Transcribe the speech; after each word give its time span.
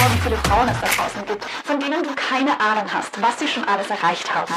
vor, 0.00 0.16
wie 0.16 0.20
viele 0.20 0.36
Frauen 0.38 0.68
es 0.68 0.80
da 0.80 0.86
draußen 0.86 1.26
gibt, 1.26 1.44
von 1.64 1.78
denen 1.78 2.02
du 2.02 2.10
keine 2.14 2.58
Ahnung 2.60 2.86
hast, 2.92 3.20
was 3.20 3.38
sie 3.38 3.48
schon 3.48 3.64
alles 3.64 3.90
erreicht 3.90 4.34
haben. 4.34 4.54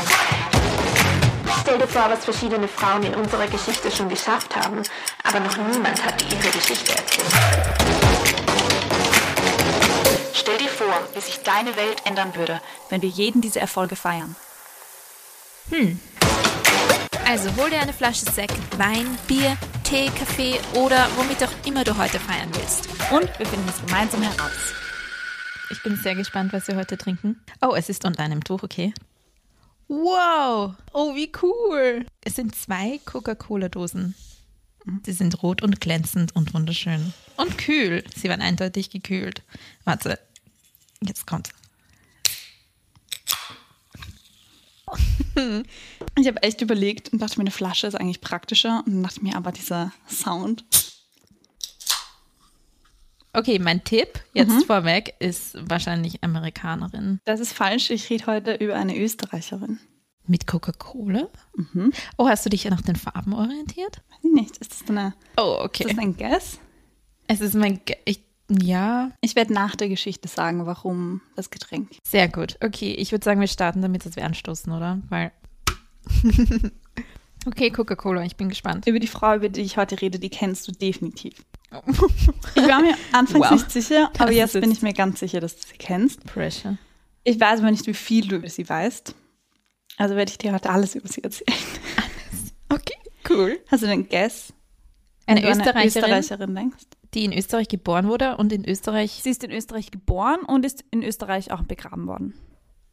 Stell 1.62 1.78
dir 1.78 1.88
vor, 1.88 2.10
was 2.10 2.26
verschiedene 2.26 2.68
Frauen 2.68 3.04
in 3.04 3.16
unserer 3.16 3.48
Geschichte 3.48 3.92
schon 3.92 4.10
geschafft 4.10 4.56
haben, 4.56 4.82
aber 5.24 5.40
noch 5.40 5.58
niemand 5.58 6.03
hat 6.06 6.24
ihre 6.31 6.49
Geschichte 6.49 6.94
erzählt. 6.94 7.28
Stell 10.34 10.58
dir 10.58 10.70
vor, 10.70 10.94
wie 11.13 11.21
sich 11.21 11.42
deine 11.44 11.75
Welt 11.75 12.02
ändern 12.06 12.35
würde, 12.35 12.62
wenn 12.89 13.02
wir 13.02 13.10
jeden 13.10 13.42
diese 13.42 13.60
Erfolge 13.60 13.96
feiern. 13.96 14.35
Hm. 15.70 15.99
Also 17.25 17.49
hol 17.57 17.70
dir 17.70 17.80
eine 17.80 17.94
Flasche 17.94 18.25
Sekt, 18.25 18.57
Wein, 18.77 19.17
Bier, 19.27 19.57
Tee, 19.84 20.12
Kaffee 20.20 20.59
oder 20.73 21.07
womit 21.16 21.41
auch 21.44 21.67
immer 21.67 21.84
du 21.84 21.98
heute 21.98 22.20
feiern 22.20 22.49
willst. 22.53 22.89
Und 23.12 23.27
wir 23.39 23.45
finden 23.45 23.70
es 23.70 23.85
gemeinsam 23.85 24.21
heraus. 24.21 24.82
Ich 25.70 25.81
bin 25.81 25.95
sehr 25.95 26.16
gespannt, 26.16 26.53
was 26.53 26.67
wir 26.67 26.76
heute 26.76 26.98
trinken. 26.98 27.41
Oh, 27.62 27.73
es 27.76 27.90
ist 27.90 28.05
unter 28.05 28.23
einem 28.23 28.44
Tuch, 28.44 28.63
okay. 28.63 28.94
Wow! 29.88 30.76
Oh, 30.94 31.16
wie 31.16 31.31
cool! 31.41 32.05
Es 32.21 32.35
sind 32.35 32.55
zwei 32.55 32.99
Coca-Cola-Dosen. 33.05 34.16
Sie 35.05 35.13
sind 35.13 35.41
rot 35.41 35.62
und 35.62 35.80
glänzend 35.80 36.35
und 36.35 36.54
wunderschön. 36.54 37.13
Und 37.38 37.57
kühl. 37.57 38.04
Sie 38.16 38.30
waren 38.30 38.41
eindeutig 38.41 38.90
gekühlt. 38.90 39.41
Warte, 39.85 40.20
jetzt 41.02 41.26
kommt's. 41.26 41.52
Ich 46.18 46.27
habe 46.27 46.43
echt 46.43 46.62
überlegt 46.62 47.09
und 47.09 47.20
dachte 47.20 47.38
mir, 47.38 47.43
eine 47.43 47.52
Flasche 47.52 47.88
ist 47.88 47.95
eigentlich 47.95 48.21
praktischer. 48.21 48.84
Und 48.85 49.02
dachte 49.04 49.23
mir 49.23 49.35
aber 49.35 49.52
dieser 49.52 49.91
Sound. 50.09 50.66
Okay, 53.34 53.57
mein 53.59 53.84
Tipp 53.84 54.20
jetzt 54.34 54.65
vorweg 54.65 55.15
ist 55.20 55.57
wahrscheinlich 55.70 56.23
Amerikanerin. 56.23 57.20
Das 57.26 57.40
ist 57.40 57.53
falsch. 57.53 57.90
Ich 57.90 58.09
rede 58.09 58.27
heute 58.27 58.53
über 58.55 58.75
eine 58.75 58.95
Österreicherin. 58.98 59.79
Mit 60.27 60.45
Coca-Cola? 60.48 61.27
Oh, 62.17 62.27
hast 62.29 62.45
du 62.45 62.49
dich 62.49 62.63
ja 62.63 62.70
nach 62.71 62.81
den 62.81 62.95
Farben 62.95 63.34
orientiert? 63.34 64.02
Weiß 64.09 64.20
ich 64.23 64.31
nicht. 64.31 64.58
Ist 64.58 64.81
das 64.81 64.90
eine, 64.90 65.14
Oh, 65.38 65.56
ist 65.59 65.66
okay. 65.66 65.84
das 65.90 65.98
ein 65.98 66.16
Guess? 66.16 66.59
Es 67.28 67.42
ist 67.42 67.56
mein. 67.56 67.81
Ge 67.86 67.98
ich, 68.06 68.22
ja, 68.50 69.12
Ich 69.22 69.36
werde 69.36 69.52
nach 69.53 69.75
der 69.75 69.90
Geschichte 69.90 70.28
sagen, 70.28 70.66
warum 70.66 71.22
das 71.36 71.50
Getränk. 71.50 71.90
sehr 72.08 72.28
gut. 72.30 72.58
Okay, 72.64 72.94
ich 72.94 73.12
würde 73.12 73.25
sagen, 73.25 73.40
wir 73.42 73.47
starten 73.47 73.81
damit, 73.81 74.06
dass 74.06 74.16
wir 74.16 74.25
anstoßen, 74.25 74.72
oder? 74.72 75.02
Weil. 75.09 75.31
okay, 77.47 77.72
Coca-Cola, 77.72 78.23
ich 78.23 78.36
bin 78.36 78.50
gespannt. 78.50 78.88
Über 78.88 79.00
die 79.00 79.08
Frau, 79.08 79.36
über 79.36 79.50
die 79.50 79.62
ich 79.62 79.78
heute 79.78 80.00
rede, 80.02 80.20
die 80.20 80.30
kennst 80.30 80.68
du 80.68 80.72
definitiv. 80.72 81.34
Ich 82.56 82.68
war 82.68 82.82
mir 82.82 82.96
anfangs 83.12 83.46
Wow. 83.46 83.52
nicht 83.52 83.72
sicher, 83.72 84.10
aber 84.18 84.28
Das 84.28 84.36
jetzt 84.36 84.54
bin 84.62 84.72
ich 84.72 84.82
mir 84.82 84.94
ganz 84.94 85.20
sicher, 85.20 85.40
dass 85.40 85.56
du 85.56 85.68
sie 85.68 85.78
kennst. 85.78 86.24
Pressure. 86.26 86.78
Ich 87.24 87.40
weiß 87.40 87.60
aber 87.62 87.72
nicht, 87.72 87.88
wie 87.88 87.94
viel 87.94 88.28
du 88.28 88.36
über 88.36 88.50
sie 88.50 88.68
weißt. 88.68 89.16
Also 89.98 90.16
werde 90.16 90.32
ich 90.32 90.38
dir 90.38 90.54
heute 90.54 90.70
alles 90.70 90.96
über 90.96 91.08
sie 91.08 91.24
erzählen. 91.24 91.58
Okay, 92.70 92.98
cool. 93.30 93.60
Hast 93.70 93.84
du 93.84 93.88
den 93.88 94.08
Guess? 94.10 94.52
Eine 95.26 95.42
du 95.42 95.48
an 95.48 95.60
Österreicherin, 95.60 95.88
Österreicherin 95.88 96.56
denkst? 96.56 96.84
die 97.14 97.26
in 97.26 97.34
Österreich 97.34 97.68
geboren 97.68 98.08
wurde 98.08 98.38
und 98.38 98.52
in 98.52 98.68
Österreich. 98.68 99.20
Sie 99.24 99.30
ist 99.30 99.44
in 99.44 99.52
Österreich 99.52 99.92
geboren 99.92 100.40
und 100.48 100.66
ist 100.66 100.84
in 100.90 101.04
Österreich 101.04 101.52
auch 101.52 101.62
begraben 101.62 102.08
worden. 102.08 102.34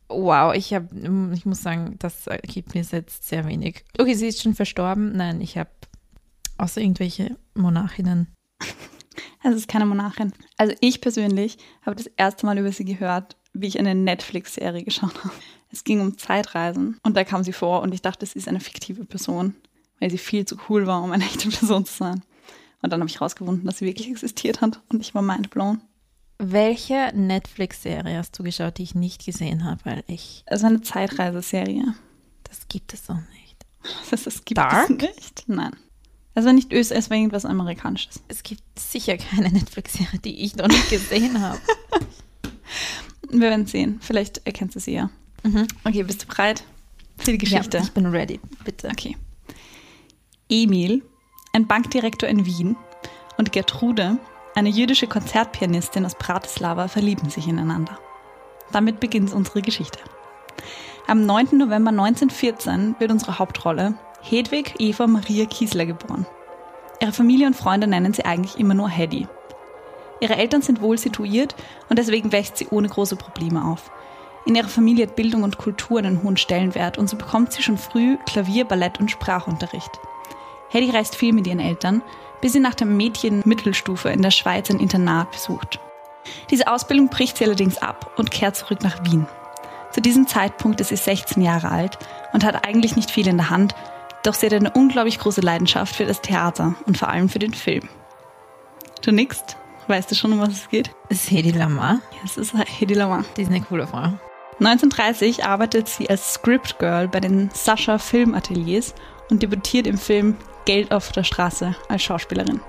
Wow, 0.08 0.54
ich 0.54 0.74
habe, 0.74 0.88
ich 1.34 1.46
muss 1.46 1.62
sagen, 1.62 1.96
das 1.98 2.26
gibt 2.42 2.74
mir 2.74 2.82
jetzt 2.82 3.26
sehr 3.26 3.46
wenig. 3.46 3.84
Okay, 3.98 4.14
sie 4.14 4.26
ist 4.26 4.42
schon 4.42 4.54
verstorben. 4.54 5.16
Nein, 5.16 5.40
ich 5.40 5.56
habe 5.56 5.70
außer 6.58 6.80
irgendwelche 6.82 7.38
Monarchinnen. 7.54 8.28
Also 9.42 9.56
es 9.56 9.62
ist 9.62 9.68
keine 9.68 9.86
Monarchin. 9.86 10.32
Also 10.58 10.74
ich 10.80 11.00
persönlich 11.00 11.56
habe 11.82 11.96
das 11.96 12.06
erste 12.16 12.44
Mal 12.44 12.58
über 12.58 12.72
sie 12.72 12.84
gehört, 12.84 13.36
wie 13.54 13.68
ich 13.68 13.78
eine 13.78 13.94
Netflix-Serie 13.94 14.84
geschaut 14.84 15.16
habe. 15.24 15.32
Es 15.72 15.84
ging 15.84 16.00
um 16.00 16.18
Zeitreisen 16.18 16.98
und 17.04 17.16
da 17.16 17.24
kam 17.24 17.42
sie 17.42 17.52
vor 17.52 17.80
und 17.82 17.94
ich 17.94 18.02
dachte, 18.02 18.26
sie 18.26 18.38
ist 18.38 18.48
eine 18.48 18.60
fiktive 18.60 19.04
Person, 19.04 19.54
weil 19.98 20.10
sie 20.10 20.18
viel 20.18 20.44
zu 20.44 20.56
cool 20.68 20.86
war, 20.86 21.02
um 21.02 21.12
eine 21.12 21.24
echte 21.24 21.48
Person 21.48 21.86
zu 21.86 21.94
sein. 21.94 22.22
Und 22.82 22.92
dann 22.92 23.00
habe 23.00 23.08
ich 23.10 23.20
rausgefunden, 23.20 23.64
dass 23.66 23.78
sie 23.78 23.86
wirklich 23.86 24.08
existiert 24.10 24.60
hat 24.60 24.80
und 24.90 25.00
ich 25.00 25.14
war 25.14 25.22
mind 25.22 25.50
blown. 25.50 25.80
Welche 26.38 27.12
Netflix-Serie 27.14 28.18
hast 28.18 28.38
du 28.38 28.42
geschaut, 28.42 28.78
die 28.78 28.82
ich 28.82 28.94
nicht 28.94 29.24
gesehen 29.24 29.64
habe? 29.64 29.80
Weil 29.84 30.04
ich, 30.06 30.42
Es 30.46 30.62
war 30.62 30.70
eine 30.70 30.80
Zeitreiseserie. 30.80 31.94
das 32.44 32.66
gibt 32.68 32.92
es 32.94 33.04
doch 33.04 33.14
nicht. 33.16 33.56
Das, 34.10 34.24
das 34.24 34.44
gibt 34.44 34.58
Dark? 34.58 34.90
es 34.90 35.16
nicht. 35.16 35.44
Nein. 35.48 35.72
War 36.34 36.52
nicht 36.52 36.72
Österreich, 36.72 37.00
es 37.00 37.10
war 37.10 37.16
irgendwas 37.16 37.44
Amerikanisches. 37.44 38.22
Es 38.28 38.42
gibt 38.42 38.62
sicher 38.78 39.16
keine 39.18 39.50
Netflix-Serie, 39.50 40.20
die 40.20 40.42
ich 40.42 40.56
noch 40.56 40.68
nicht 40.68 40.88
gesehen 40.88 41.40
habe. 41.40 41.60
Wir 43.30 43.40
werden 43.40 43.66
sehen. 43.66 43.98
Vielleicht 44.00 44.46
erkennst 44.46 44.76
du 44.76 44.80
sie 44.80 44.94
ja. 44.94 45.10
Mhm. 45.42 45.66
Okay, 45.84 46.02
bist 46.02 46.22
du 46.22 46.26
bereit 46.26 46.64
für 47.18 47.32
die 47.32 47.38
Geschichte? 47.38 47.78
Ja, 47.78 47.82
ich 47.82 47.92
bin 47.92 48.06
ready, 48.06 48.40
bitte. 48.64 48.88
Okay. 48.88 49.16
Emil, 50.48 51.02
ein 51.52 51.66
Bankdirektor 51.66 52.28
in 52.28 52.46
Wien, 52.46 52.76
und 53.40 53.52
Gertrude, 53.52 54.18
eine 54.54 54.68
jüdische 54.68 55.06
Konzertpianistin 55.06 56.04
aus 56.04 56.14
Bratislava, 56.14 56.88
verlieben 56.88 57.30
sich 57.30 57.48
ineinander. 57.48 57.98
Damit 58.70 59.00
beginnt 59.00 59.32
unsere 59.32 59.62
Geschichte. 59.62 59.98
Am 61.06 61.24
9. 61.24 61.56
November 61.56 61.90
1914 61.90 62.96
wird 62.98 63.10
unsere 63.10 63.38
Hauptrolle, 63.38 63.94
Hedwig 64.22 64.74
Eva 64.78 65.06
Maria 65.06 65.46
Kiesler, 65.46 65.86
geboren. 65.86 66.26
Ihre 67.00 67.12
Familie 67.12 67.46
und 67.46 67.56
Freunde 67.56 67.86
nennen 67.86 68.12
sie 68.12 68.24
eigentlich 68.24 68.58
immer 68.58 68.74
nur 68.74 68.88
Hedy. 68.88 69.26
Ihre 70.20 70.36
Eltern 70.36 70.60
sind 70.60 70.82
wohl 70.82 70.98
situiert 70.98 71.54
und 71.88 71.98
deswegen 71.98 72.30
wächst 72.30 72.58
sie 72.58 72.68
ohne 72.70 72.88
große 72.88 73.16
Probleme 73.16 73.64
auf. 73.64 73.90
In 74.44 74.54
ihrer 74.54 74.68
Familie 74.68 75.06
hat 75.06 75.16
Bildung 75.16 75.42
und 75.42 75.56
Kultur 75.56 75.98
einen 75.98 76.22
hohen 76.22 76.36
Stellenwert 76.36 76.98
und 76.98 77.08
so 77.08 77.16
bekommt 77.16 77.52
sie 77.52 77.62
schon 77.62 77.78
früh 77.78 78.18
Klavier, 78.26 78.66
Ballett 78.66 79.00
und 79.00 79.10
Sprachunterricht. 79.10 79.90
Hedy 80.68 80.90
reist 80.90 81.16
viel 81.16 81.32
mit 81.32 81.46
ihren 81.46 81.60
Eltern, 81.60 82.02
bis 82.42 82.52
sie 82.52 82.60
nach 82.60 82.74
der 82.74 82.86
Mädchenmittelstufe 82.86 84.10
in 84.10 84.22
der 84.22 84.30
Schweiz 84.30 84.70
ein 84.70 84.80
Internat 84.80 85.30
besucht. 85.30 85.80
Diese 86.50 86.68
Ausbildung 86.68 87.08
bricht 87.08 87.38
sie 87.38 87.44
allerdings 87.44 87.78
ab 87.78 88.12
und 88.16 88.30
kehrt 88.30 88.56
zurück 88.56 88.82
nach 88.82 89.04
Wien. 89.04 89.26
Zu 89.92 90.00
diesem 90.00 90.26
Zeitpunkt 90.26 90.80
ist 90.80 90.88
sie 90.88 90.96
16 90.96 91.42
Jahre 91.42 91.70
alt 91.70 91.98
und 92.32 92.44
hat 92.44 92.66
eigentlich 92.66 92.94
nicht 92.94 93.10
viel 93.10 93.26
in 93.26 93.38
der 93.38 93.50
Hand, 93.50 93.74
doch 94.22 94.34
sie 94.34 94.46
hat 94.46 94.52
eine 94.52 94.70
unglaublich 94.72 95.18
große 95.18 95.40
Leidenschaft 95.40 95.96
für 95.96 96.06
das 96.06 96.20
Theater 96.20 96.74
und 96.86 96.98
vor 96.98 97.08
allem 97.08 97.28
für 97.28 97.38
den 97.38 97.54
Film. 97.54 97.88
Du 99.02 99.12
nickst? 99.12 99.56
Weißt 99.86 100.10
du 100.10 100.14
schon, 100.14 100.32
um 100.32 100.40
was 100.40 100.50
es 100.50 100.68
geht? 100.68 100.90
Das 101.08 101.24
ist 101.24 101.30
Hedy 101.30 101.52
Lamar. 101.52 102.00
Ja, 102.12 102.18
es 102.24 102.36
ist 102.36 102.54
Hedy 102.54 102.94
Lamar. 102.94 103.24
Die 103.36 103.42
ist 103.42 103.48
eine 103.48 103.62
coole 103.62 103.86
Frau. 103.86 104.12
1930 104.60 105.44
arbeitet 105.44 105.88
sie 105.88 106.10
als 106.10 106.34
Script 106.34 106.78
Girl 106.78 107.08
bei 107.08 107.20
den 107.20 107.50
Sascha 107.54 107.98
Filmateliers 107.98 108.94
und 109.30 109.42
debütiert 109.42 109.86
im 109.86 109.96
Film 109.96 110.36
Geld 110.66 110.92
auf 110.92 111.12
der 111.12 111.24
Straße 111.24 111.74
als 111.88 112.02
Schauspielerin. 112.02 112.60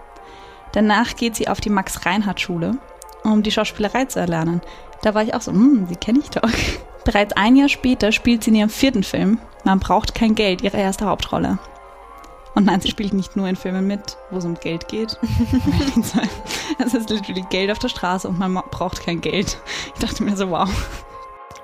Danach 0.72 1.18
geht 1.18 1.36
sie 1.36 1.50
auf 1.50 1.60
die 1.60 1.70
Max-Reinhardt-Schule, 1.70 2.78
um 3.24 3.44
die 3.44 3.52
Schauspielerei 3.52 4.06
zu 4.06 4.20
erlernen. 4.20 4.62
Da 5.02 5.14
war 5.14 5.24
ich 5.24 5.34
auch 5.34 5.42
so, 5.42 5.52
hm, 5.52 5.88
die 5.88 5.98
kenne 5.98 6.20
ich 6.20 6.30
doch. 6.30 6.50
Bereits 7.04 7.34
ein 7.34 7.56
Jahr 7.56 7.70
später 7.70 8.12
spielt 8.12 8.44
sie 8.44 8.52
in 8.52 8.56
ihrem 8.58 8.70
vierten 8.70 9.04
Film, 9.04 9.40
Man 9.64 9.80
braucht 9.80 10.16
kein 10.16 10.36
Geld, 10.36 10.62
ihre 10.62 10.78
erste 10.78 11.06
Hauptrolle. 11.06 11.60
Und 12.54 12.66
nein, 12.66 12.82
sie 12.82 12.90
spielt 12.90 13.14
nicht 13.14 13.36
nur 13.36 13.48
in 13.48 13.56
Filmen 13.56 13.88
mit, 13.88 14.18
wo 14.30 14.38
es 14.38 14.46
um 14.46 14.56
Geld 14.56 14.88
geht. 14.88 15.18
es 16.80 16.94
ist 16.94 17.10
literally 17.10 17.46
Geld 17.50 17.72
auf 17.72 17.80
der 17.80 17.88
Straße 17.88 18.28
und 18.28 18.40
man 18.40 18.54
braucht 18.72 19.04
kein 19.04 19.22
Geld. 19.22 19.58
Ich 19.96 20.02
dachte 20.02 20.24
mir 20.24 20.36
so, 20.36 20.50
wow. 20.50 20.70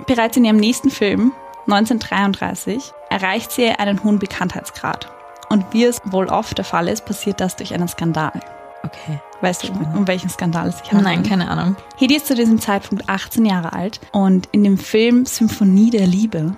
Bereits 0.05 0.37
in 0.37 0.45
ihrem 0.45 0.57
nächsten 0.57 0.89
Film, 0.89 1.33
1933, 1.65 2.93
erreicht 3.09 3.51
sie 3.51 3.67
einen 3.67 4.03
hohen 4.03 4.19
Bekanntheitsgrad. 4.19 5.11
Und 5.49 5.65
wie 5.73 5.83
es 5.83 6.01
wohl 6.05 6.27
oft 6.27 6.57
der 6.57 6.65
Fall 6.65 6.87
ist, 6.87 7.05
passiert 7.05 7.41
das 7.41 7.55
durch 7.55 7.73
einen 7.73 7.88
Skandal. 7.88 8.39
Okay. 8.83 9.19
Weißt 9.42 9.63
du, 9.68 9.72
um 9.95 10.07
welchen 10.07 10.30
Skandal 10.30 10.68
es 10.69 10.80
sich 10.80 10.92
handelt? 10.92 11.06
Nein, 11.06 11.24
keine 11.24 11.50
Ahnung. 11.50 11.75
Hedy 11.98 12.16
ist 12.16 12.28
zu 12.28 12.34
diesem 12.36 12.60
Zeitpunkt 12.60 13.07
18 13.07 13.45
Jahre 13.45 13.74
alt 13.74 14.00
und 14.12 14.48
in 14.51 14.63
dem 14.63 14.78
Film 14.78 15.25
Symphonie 15.25 15.92
der 15.92 16.07
Liebe 16.07 16.56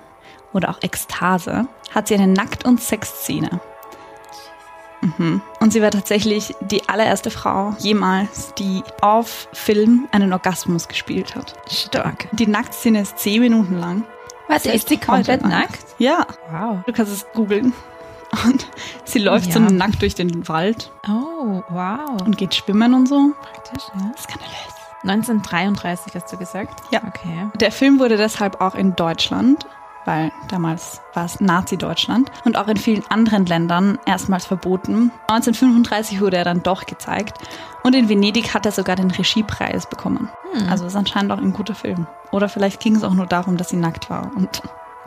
oder 0.52 0.70
auch 0.70 0.82
Ekstase 0.82 1.66
hat 1.94 2.08
sie 2.08 2.14
eine 2.14 2.26
Nackt- 2.26 2.64
und 2.64 2.80
Sexszene. 2.80 3.60
Mhm. 5.02 5.40
Und 5.60 5.72
sie 5.72 5.80
war 5.82 5.90
tatsächlich 5.90 6.54
die 6.60 6.86
allererste 6.88 7.30
Frau 7.30 7.74
jemals, 7.78 8.52
die 8.58 8.82
auf 9.00 9.48
Film 9.52 10.08
einen 10.12 10.32
Orgasmus 10.32 10.88
gespielt 10.88 11.34
hat. 11.36 11.54
Stark. 11.70 12.28
Die 12.32 12.46
Nacktszene 12.46 13.00
ist 13.02 13.18
10 13.18 13.40
Minuten 13.40 13.78
lang. 13.78 14.04
Warte, 14.48 14.70
ist 14.72 14.88
sie 14.88 14.98
komplett 14.98 15.42
nackt? 15.42 15.84
Ja, 15.98 16.26
Wow. 16.50 16.78
du 16.86 16.92
kannst 16.92 17.12
es 17.12 17.26
googeln. 17.34 17.72
Und 18.44 18.66
sie 19.04 19.18
läuft 19.18 19.52
so 19.52 19.58
Ja. 19.58 19.70
nackt 19.70 20.00
durch 20.02 20.14
den 20.14 20.48
Wald 20.48 20.92
Oh, 21.08 21.62
wow. 21.68 22.20
und 22.24 22.36
geht 22.38 22.54
schwimmen 22.54 22.94
und 22.94 23.06
so. 23.08 23.32
praktisch, 23.42 23.84
ja. 23.94 24.12
Skandalös. 24.16 24.54
1933 25.02 26.14
hast 26.14 26.32
du 26.32 26.36
gesagt? 26.36 26.82
Ja. 26.92 27.00
Okay. 27.06 27.48
Der 27.60 27.72
Film 27.72 27.98
wurde 27.98 28.16
deshalb 28.16 28.60
auch 28.60 28.74
in 28.74 28.94
Deutschland, 28.96 29.66
weil 30.04 30.30
damals 30.48 31.00
war 31.14 31.24
es 31.24 31.40
Nazi-Deutschland 31.40 32.30
und 32.44 32.56
auch 32.56 32.68
in 32.68 32.76
vielen 32.76 33.02
anderen 33.10 33.46
Ländern 33.46 33.98
erstmals 34.06 34.46
verboten. 34.46 35.10
1935 35.28 36.20
wurde 36.20 36.36
er 36.36 36.44
dann 36.44 36.62
doch 36.62 36.84
gezeigt 36.86 37.38
und 37.82 37.94
in 37.94 38.08
Venedig 38.08 38.54
hat 38.54 38.66
er 38.66 38.72
sogar 38.72 38.96
den 38.96 39.10
Regiepreis 39.10 39.86
bekommen. 39.88 40.28
Also 40.68 40.86
ist 40.86 40.96
anscheinend 40.96 41.32
auch 41.32 41.38
ein 41.38 41.52
guter 41.52 41.74
Film. 41.74 42.06
Oder 42.30 42.48
vielleicht 42.48 42.80
ging 42.80 42.94
es 42.96 43.02
auch 43.04 43.14
nur 43.14 43.26
darum, 43.26 43.56
dass 43.56 43.70
sie 43.70 43.76
nackt 43.76 44.10
war 44.10 44.30
und 44.36 44.62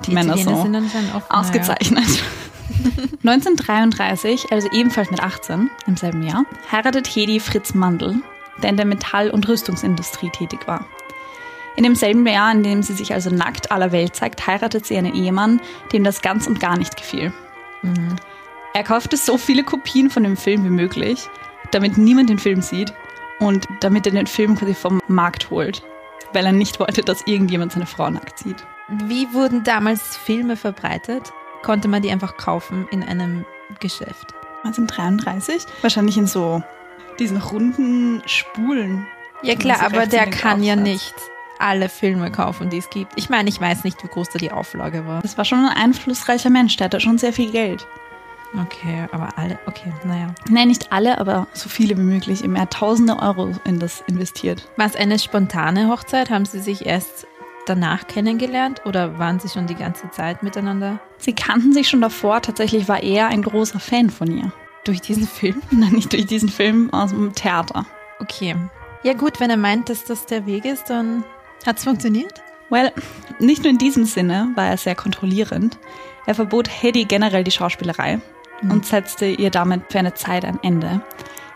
die, 0.06 0.12
Männer 0.14 0.36
Italiener 0.36 0.82
so 0.82 0.90
sind 0.90 1.16
offen, 1.16 1.30
ausgezeichnet. 1.32 2.24
1933, 3.24 4.52
also 4.52 4.70
ebenfalls 4.72 5.12
mit 5.12 5.22
18 5.22 5.70
im 5.88 5.98
selben 5.98 6.24
Jahr, 6.24 6.46
heiratet 6.72 7.08
Hedi 7.08 7.40
Fritz 7.40 7.74
Mandl, 7.74 8.16
der 8.62 8.70
in 8.70 8.78
der 8.78 8.86
Metall- 8.86 9.32
und 9.32 9.48
Rüstungsindustrie 9.48 10.30
tätig 10.30 10.68
war. 10.68 10.86
In 11.76 11.84
demselben 11.84 12.26
Jahr, 12.28 12.52
in 12.52 12.64
dem 12.64 12.84
sie 12.84 12.94
sich 12.94 13.14
also 13.14 13.30
nackt 13.30 13.72
aller 13.72 13.92
Welt 13.92 14.16
zeigt, 14.16 14.46
heiratet 14.46 14.86
sie 14.86 14.98
einen 14.98 15.16
Ehemann, 15.16 15.60
dem 15.92 16.04
das 16.04 16.22
ganz 16.22 16.46
und 16.46 16.60
gar 16.60 16.78
nicht 16.78 16.96
gefiel. 16.96 17.34
Er 18.74 18.84
kaufte 18.84 19.18
so 19.18 19.38
viele 19.38 19.64
Kopien 19.64 20.10
von 20.10 20.24
dem 20.24 20.38
Film 20.38 20.64
wie 20.66 20.70
möglich, 20.70 21.30
damit 21.72 21.98
niemand 21.98 22.30
den 22.30 22.40
Film 22.40 22.62
sieht 22.62 22.94
und 23.40 23.68
damit 23.82 24.06
er 24.06 24.12
den 24.14 24.28
Film 24.28 24.56
quasi 24.56 24.76
vom 24.76 25.02
Markt 25.08 25.50
holt, 25.50 25.84
weil 26.34 26.46
er 26.46 26.52
nicht 26.52 26.80
wollte, 26.80 27.02
dass 27.02 27.26
irgendjemand 27.26 27.72
seine 27.72 27.88
Frau 27.88 28.10
nackt 28.10 28.40
sieht. 28.40 28.66
Wie 29.06 29.34
wurden 29.34 29.64
damals 29.64 30.16
Filme 30.16 30.56
verbreitet? 30.56 31.34
Konnte 31.64 31.88
man 31.88 32.02
die 32.02 32.12
einfach 32.12 32.38
kaufen 32.38 32.88
in 32.92 33.04
einem 33.04 33.46
Geschäft? 33.80 34.34
1933. 34.64 35.66
Wahrscheinlich 35.82 36.18
in 36.18 36.28
so 36.28 36.62
diesen 37.20 37.38
runden 37.38 38.22
Spulen. 38.26 39.08
Ja 39.42 39.56
klar, 39.56 39.82
aber 39.82 40.06
der 40.06 40.30
kann 40.30 40.64
ja 40.64 40.76
nicht 40.76 41.14
alle 41.60 41.90
Filme 41.90 42.32
kaufen, 42.32 42.70
die 42.70 42.78
es 42.78 42.90
gibt. 42.90 43.14
Ich 43.16 43.30
meine, 43.30 43.50
ich 43.50 43.60
weiß 43.60 43.84
nicht, 43.84 44.04
wie 44.04 44.08
groß 44.08 44.30
da 44.30 44.40
die 44.40 44.52
Auflage 44.52 45.06
war. 45.08 45.22
Das 45.22 45.38
war 45.38 45.46
schon 45.46 45.66
ein 45.66 45.76
einflussreicher 45.76 46.50
Mensch, 46.50 46.76
der 46.78 46.86
hatte 46.86 47.00
schon 47.00 47.18
sehr 47.18 47.34
viel 47.34 47.52
Geld. 47.52 47.88
Okay, 48.62 49.08
aber 49.12 49.30
alle, 49.38 49.58
okay, 49.66 49.92
naja. 50.04 50.28
Nein, 50.50 50.68
nicht 50.68 50.92
alle, 50.92 51.18
aber 51.18 51.48
so 51.54 51.70
viele 51.70 51.98
wie 51.98 52.04
möglich. 52.04 52.44
Er 52.44 52.62
hat 52.62 52.74
tausende 52.74 53.18
Euro 53.18 53.52
in 53.64 53.80
das 53.80 54.04
investiert. 54.08 54.70
War 54.78 54.86
es 54.86 54.96
eine 54.96 55.18
spontane 55.18 55.90
Hochzeit? 55.90 56.30
Haben 56.30 56.46
Sie 56.46 56.60
sich 56.60 56.86
erst 56.86 57.26
danach 57.66 58.08
kennengelernt 58.08 58.82
oder 58.86 59.18
waren 59.20 59.40
Sie 59.40 59.50
schon 59.50 59.68
die 59.68 59.76
ganze 59.76 60.10
Zeit 60.12 60.44
miteinander? 60.44 61.00
Sie 61.18 61.34
kannten 61.34 61.74
sich 61.74 61.90
schon 61.90 62.02
davor. 62.02 62.42
Tatsächlich 62.42 62.88
war 62.88 63.02
er 63.02 63.28
ein 63.28 63.42
großer 63.42 63.80
Fan 63.80 64.10
von 64.10 64.30
ihr. 64.36 64.52
Durch 64.84 65.02
diesen 65.02 65.28
Film? 65.28 65.62
Nein, 65.72 65.94
nicht 65.94 66.14
durch 66.14 66.26
diesen 66.26 66.50
Film 66.50 66.92
aus 66.94 67.12
dem 67.12 67.34
Theater. 67.34 67.86
Okay. 68.20 68.56
Ja 69.04 69.14
gut, 69.14 69.40
wenn 69.40 69.50
er 69.50 69.58
meint, 69.58 69.90
dass 69.90 70.04
das 70.04 70.26
der 70.26 70.46
Weg 70.46 70.66
ist, 70.66 70.90
dann 70.90 71.24
hat 71.66 71.78
es 71.78 71.84
funktioniert. 71.84 72.42
Well, 72.70 72.92
nicht 73.40 73.64
nur 73.64 73.72
in 73.72 73.78
diesem 73.78 74.06
Sinne 74.06 74.52
war 74.56 74.68
er 74.68 74.78
sehr 74.78 74.96
kontrollierend. 74.96 75.78
Er 76.26 76.36
verbot 76.36 76.70
Hedy 76.70 77.06
generell 77.06 77.44
die 77.44 77.52
Schauspielerei 77.52 78.22
und 78.70 78.86
setzte 78.86 79.26
ihr 79.26 79.50
damit 79.50 79.84
für 79.92 80.00
eine 80.00 80.14
Zeit 80.14 80.46
ein 80.46 80.60
Ende. 80.64 81.02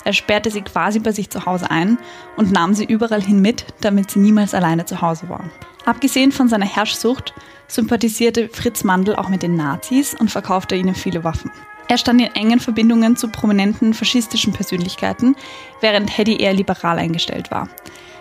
Er 0.07 0.13
sperrte 0.13 0.49
sie 0.51 0.61
quasi 0.61 0.99
bei 0.99 1.11
sich 1.11 1.29
zu 1.29 1.45
Hause 1.45 1.69
ein 1.69 1.97
und 2.37 2.53
nahm 2.53 2.73
sie 2.73 2.85
überall 2.85 3.21
hin 3.21 3.41
mit, 3.41 3.65
damit 3.81 4.09
sie 4.09 4.19
niemals 4.19 4.53
alleine 4.53 4.85
zu 4.85 5.01
Hause 5.01 5.27
war. 5.27 5.43
Abgesehen 5.83 6.31
von 6.31 6.47
seiner 6.47 6.65
Herrschsucht 6.65 7.33
sympathisierte 7.67 8.47
Fritz 8.47 8.85
Mandl 8.85 9.17
auch 9.17 9.27
mit 9.27 9.43
den 9.43 9.57
Nazis 9.57 10.15
und 10.17 10.31
verkaufte 10.31 10.77
ihnen 10.77 10.95
viele 10.95 11.25
Waffen. 11.25 11.51
Er 11.89 11.97
stand 11.97 12.21
in 12.21 12.33
engen 12.35 12.61
Verbindungen 12.61 13.17
zu 13.17 13.27
prominenten 13.27 13.93
faschistischen 13.93 14.53
Persönlichkeiten, 14.53 15.35
während 15.81 16.17
Hedy 16.17 16.37
eher 16.37 16.53
liberal 16.53 16.99
eingestellt 16.99 17.51
war. 17.51 17.67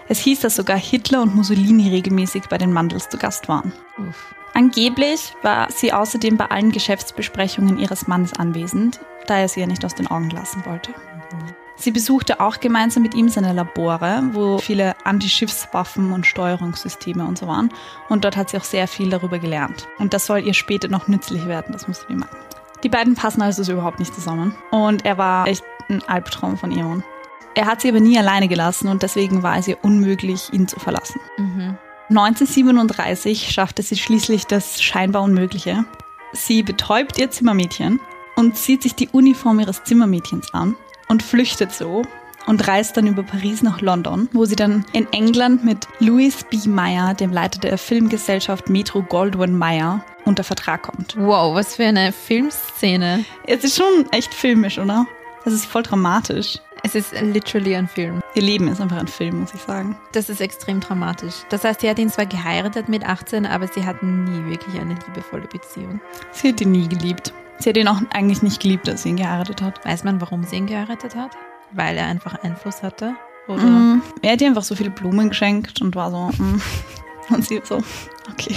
Es 0.09 0.19
hieß, 0.19 0.41
dass 0.41 0.57
sogar 0.57 0.79
Hitler 0.79 1.23
und 1.23 1.37
Mussolini 1.37 1.89
regelmäßig 1.89 2.49
bei 2.51 2.59
den 2.59 2.73
Mandels 2.73 3.09
zu 3.11 3.17
Gast 3.17 3.47
waren. 3.47 3.73
Angeblich 4.55 5.35
war 5.43 5.71
sie 5.71 5.93
außerdem 5.93 6.37
bei 6.37 6.47
allen 6.47 6.73
Geschäftsbesprechungen 6.73 7.79
ihres 7.79 8.09
Mannes 8.09 8.33
anwesend, 8.33 8.99
da 9.29 9.39
er 9.39 9.49
sie 9.49 9.61
ja 9.61 9.69
nicht 9.69 9.85
aus 9.85 9.95
den 9.95 10.09
Augen 10.09 10.31
lassen 10.31 10.67
wollte. 10.67 10.93
Sie 11.79 11.91
besuchte 11.91 12.41
auch 12.41 12.59
gemeinsam 12.59 13.03
mit 13.03 13.15
ihm 13.15 13.29
seine 13.29 13.53
Labore, 13.53 14.23
wo 14.33 14.59
viele 14.59 14.95
Antischiffswaffen 15.05 16.11
und 16.11 16.27
Steuerungssysteme 16.27 17.25
und 17.25 17.37
so 17.39 17.47
waren. 17.47 17.71
Und 18.09 18.25
dort 18.25 18.37
hat 18.37 18.51
sie 18.51 18.57
auch 18.57 18.65
sehr 18.65 18.89
viel 18.89 19.11
darüber 19.11 19.39
gelernt. 19.39 19.87
Und 19.99 20.15
das 20.15 20.27
soll 20.27 20.41
ihr 20.41 20.55
später 20.55 20.89
noch 20.89 21.07
nützlich 21.07 21.47
werden, 21.47 21.73
das 21.73 21.87
musst 21.87 22.05
du 22.05 22.09
dir 22.09 22.19
merken. 22.19 22.37
Die 22.83 22.89
beiden 22.89 23.15
passen 23.15 23.43
also 23.43 23.63
so 23.63 23.73
überhaupt 23.73 23.99
nicht 23.99 24.15
zusammen. 24.15 24.55
Und 24.71 25.05
er 25.05 25.19
war 25.19 25.47
echt 25.47 25.65
ein 25.89 26.03
Albtraum 26.09 26.57
von 26.57 26.73
Eamon. 26.73 27.05
Er 27.55 27.67
hat 27.67 27.83
sie 27.83 27.89
aber 27.89 28.01
nie 28.01 28.19
alleine 28.19 28.49
gelassen 28.49 28.89
und 28.89 29.03
deswegen 29.03 29.43
war 29.43 29.59
es 29.59 29.69
ihr 29.69 29.83
unmöglich, 29.83 30.53
ihn 30.53 30.69
zu 30.69 30.79
verlassen. 30.79 31.21
1937 32.09 33.51
schaffte 33.51 33.83
sie 33.83 33.97
schließlich 33.97 34.47
das 34.47 34.83
scheinbar 34.83 35.23
Unmögliche. 35.23 35.85
Sie 36.33 36.63
betäubt 36.63 37.19
ihr 37.19 37.31
Zimmermädchen 37.31 38.01
und 38.37 38.57
zieht 38.57 38.83
sich 38.83 38.95
die 38.95 39.09
Uniform 39.09 39.59
ihres 39.59 39.85
Zimmermädchens 39.85 40.53
an 40.53 40.77
und 41.09 41.23
flüchtet 41.23 41.73
so 41.73 42.03
und 42.47 42.67
reist 42.69 42.97
dann 42.97 43.07
über 43.07 43.23
Paris 43.23 43.63
nach 43.63 43.81
London, 43.81 44.29
wo 44.33 44.45
sie 44.45 44.57
dann 44.57 44.85
in 44.93 45.13
England 45.13 45.65
mit 45.65 45.87
Louis 45.99 46.45
B. 46.45 46.59
Meyer, 46.69 47.15
dem 47.15 47.33
Leiter 47.33 47.59
der 47.59 47.79
Filmgesellschaft 47.79 48.69
Metro 48.69 49.03
Goldwyn 49.03 49.57
Mayer, 49.57 50.05
unter 50.25 50.45
Vertrag 50.45 50.83
kommt. 50.83 51.17
Wow, 51.19 51.55
was 51.55 51.77
für 51.77 51.85
eine 51.85 52.13
Filmszene. 52.13 53.25
Es 53.47 53.65
ist 53.65 53.77
schon 53.77 54.11
echt 54.13 54.33
filmisch, 54.33 54.79
oder? 54.79 55.07
Es 55.45 55.53
ist 55.53 55.67
voll 55.67 55.83
dramatisch. 55.83 56.59
Es 56.83 56.95
ist 56.95 57.13
literally 57.21 57.75
ein 57.75 57.89
Film. 57.89 58.21
Ihr 58.35 58.43
Leben 58.43 58.69
ist 58.69 58.81
einfach 58.81 58.99
ein 58.99 59.09
Film, 59.09 59.41
muss 59.41 59.55
ich 59.55 59.61
sagen. 59.61 59.97
Das 60.13 60.29
ist 60.29 60.41
extrem 60.41 60.81
dramatisch. 60.81 61.35
Das 61.49 61.65
heißt, 61.65 61.81
sie 61.81 61.91
hat 61.91 61.99
ihn 61.99 62.11
zwar 62.11 62.27
geheiratet 62.27 62.89
mit 62.89 63.05
18, 63.05 63.47
aber 63.47 63.67
sie 63.67 63.85
hatten 63.85 64.25
nie 64.25 64.51
wirklich 64.51 64.79
eine 64.81 64.95
liebevolle 64.95 65.47
Beziehung. 65.47 66.01
Sie 66.33 66.49
hat 66.49 66.61
ihn 66.61 66.73
nie 66.73 66.89
geliebt. 66.89 67.33
Sie 67.59 67.71
hat 67.71 67.77
ihn 67.77 67.89
auch 67.89 68.01
eigentlich 68.13 68.43
nicht 68.43 68.61
geliebt, 68.61 68.89
als 68.89 69.03
sie 69.03 69.11
ihn 69.11 69.17
geheiratet 69.17 69.63
hat. 69.63 69.85
Weiß 69.85 70.05
man, 70.05 70.21
warum 70.21 70.45
sie 70.45 70.57
ihn 70.57 70.67
geheiratet 70.67 71.17
hat? 71.17 71.33
Weil 71.73 71.97
er 71.97 72.07
einfach 72.07 72.43
Einfluss 72.43 72.83
hatte? 72.83 73.15
Oder? 73.49 73.63
Mhm. 73.63 74.03
Er 74.23 74.33
hat 74.33 74.41
ihr 74.41 74.49
einfach 74.49 74.63
so 74.63 74.75
viele 74.75 74.91
Blumen 74.91 75.29
geschenkt 75.29 75.81
und 75.81 75.95
war 75.95 76.11
so, 76.11 76.43
mm. 76.43 76.61
und 77.31 77.45
sie 77.45 77.61
so, 77.65 77.83
okay, 78.31 78.57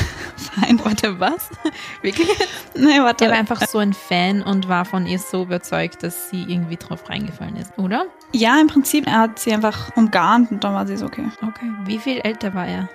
fein. 0.36 0.80
Warte, 0.84 1.18
was? 1.20 1.50
Wirklich? 2.02 2.28
Nee, 2.74 3.00
warte. 3.00 3.26
Er 3.26 3.30
war 3.32 3.38
einfach 3.38 3.66
so 3.66 3.78
ein 3.78 3.92
Fan 3.92 4.42
und 4.42 4.68
war 4.68 4.84
von 4.84 5.06
ihr 5.06 5.18
so 5.18 5.42
überzeugt, 5.42 6.02
dass 6.02 6.30
sie 6.30 6.42
irgendwie 6.42 6.76
drauf 6.76 7.08
reingefallen 7.08 7.56
ist, 7.56 7.76
oder? 7.78 8.06
ja, 8.32 8.60
im 8.60 8.66
Prinzip, 8.66 9.06
er 9.06 9.20
hat 9.20 9.38
sie 9.38 9.52
einfach 9.52 9.96
umgarnt 9.96 10.50
und 10.50 10.62
dann 10.64 10.74
war 10.74 10.86
sie 10.86 10.96
so, 10.96 11.06
okay. 11.06 11.24
Okay. 11.42 11.70
Wie 11.84 11.98
viel 11.98 12.18
älter 12.18 12.54
war 12.54 12.66
er? 12.66 12.88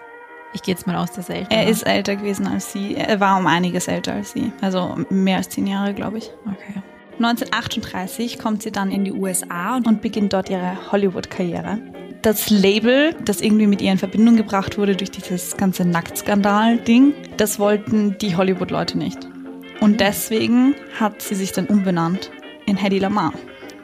Ich 0.53 0.61
gehe 0.61 0.73
jetzt 0.73 0.85
mal 0.88 0.95
aus, 0.95 1.11
dass 1.11 1.29
er 1.29 1.38
älter 1.38 1.51
Er 1.51 1.63
war. 1.63 1.69
ist 1.71 1.83
älter 1.83 2.15
gewesen 2.15 2.47
als 2.47 2.71
sie. 2.71 2.95
Er 2.95 3.19
war 3.19 3.38
um 3.38 3.47
einiges 3.47 3.88
älter 3.88 4.13
als 4.13 4.31
sie. 4.33 4.51
Also 4.61 4.95
mehr 5.09 5.38
als 5.38 5.50
zehn 5.50 5.67
Jahre, 5.67 5.94
glaube 5.94 6.19
ich. 6.19 6.29
Okay. 6.45 6.81
1938 7.17 8.39
kommt 8.39 8.63
sie 8.63 8.71
dann 8.71 8.91
in 8.91 9.05
die 9.05 9.11
USA 9.11 9.77
und 9.77 10.01
beginnt 10.01 10.33
dort 10.33 10.49
ihre 10.49 10.78
Hollywood-Karriere. 10.92 11.80
Das 12.21 12.49
Label, 12.49 13.16
das 13.25 13.42
irgendwie 13.42 13.68
mit 13.68 13.81
ihr 13.81 13.92
in 13.92 13.97
Verbindung 13.97 14.35
gebracht 14.35 14.78
wurde 14.78 14.95
durch 14.95 15.11
dieses 15.11 15.57
ganze 15.57 15.85
Nacktskandal-Ding, 15.85 17.13
das 17.37 17.59
wollten 17.59 18.18
die 18.19 18.35
Hollywood-Leute 18.35 18.97
nicht. 18.97 19.28
Und 19.81 19.99
deswegen 19.99 20.75
hat 20.99 21.21
sie 21.21 21.35
sich 21.35 21.51
dann 21.51 21.66
umbenannt 21.68 22.31
in 22.66 22.78
Hedy 22.78 22.99
Lamar, 22.99 23.33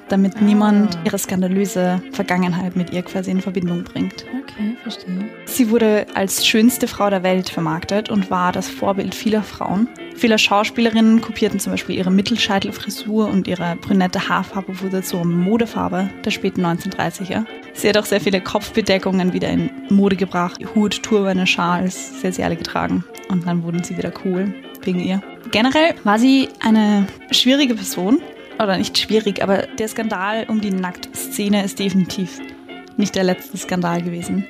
damit 0.09 0.41
niemand 0.41 0.97
ihre 1.05 1.17
skandalöse 1.17 2.01
Vergangenheit 2.11 2.75
mit 2.75 2.91
ihr 2.91 3.03
quasi 3.03 3.31
in 3.31 3.41
Verbindung 3.41 3.83
bringt. 3.83 4.25
Okay, 4.41 4.75
verstehe. 4.83 5.29
Sie 5.45 5.69
wurde 5.69 6.05
als 6.13 6.45
schönste 6.45 6.87
Frau 6.87 7.09
der 7.09 7.23
Welt 7.23 7.49
vermarktet 7.49 8.09
und 8.09 8.29
war 8.29 8.51
das 8.51 8.67
Vorbild 8.67 9.15
vieler 9.15 9.43
Frauen. 9.43 9.87
Viele 10.15 10.37
Schauspielerinnen 10.37 11.21
kopierten 11.21 11.59
zum 11.59 11.71
Beispiel 11.71 11.95
ihre 11.95 12.11
Mittelscheitelfrisur 12.11 13.29
und 13.29 13.47
ihre 13.47 13.77
brünette 13.77 14.27
Haarfarbe 14.27 14.81
wurde 14.81 15.01
zur 15.01 15.23
Modefarbe 15.23 16.09
der 16.25 16.31
späten 16.31 16.65
1930er. 16.65 17.45
Sie 17.73 17.87
hat 17.87 17.97
auch 17.97 18.05
sehr 18.05 18.19
viele 18.19 18.41
Kopfbedeckungen 18.41 19.31
wieder 19.31 19.47
in 19.47 19.69
Mode 19.89 20.17
gebracht. 20.17 20.59
Hut, 20.75 21.01
Turbane, 21.03 21.47
Schals, 21.47 22.19
sie 22.19 22.27
hat 22.27 22.33
sie 22.33 22.43
alle 22.43 22.57
getragen. 22.57 23.05
Und 23.29 23.47
dann 23.47 23.63
wurden 23.63 23.83
sie 23.83 23.97
wieder 23.97 24.11
cool 24.25 24.53
wegen 24.83 24.99
ihr. 24.99 25.21
Generell 25.51 25.95
war 26.03 26.19
sie 26.19 26.49
eine 26.59 27.07
schwierige 27.31 27.75
Person. 27.75 28.19
Oder 28.61 28.77
nicht 28.77 28.97
schwierig, 28.97 29.41
aber 29.41 29.67
der 29.77 29.87
Skandal 29.87 30.45
um 30.49 30.59
die 30.61 30.71
Nacktszene 30.71 31.63
ist 31.63 31.79
definitiv 31.79 32.39
nicht 32.97 33.15
der 33.15 33.23
letzte 33.23 33.57
Skandal 33.57 34.01
gewesen, 34.01 34.45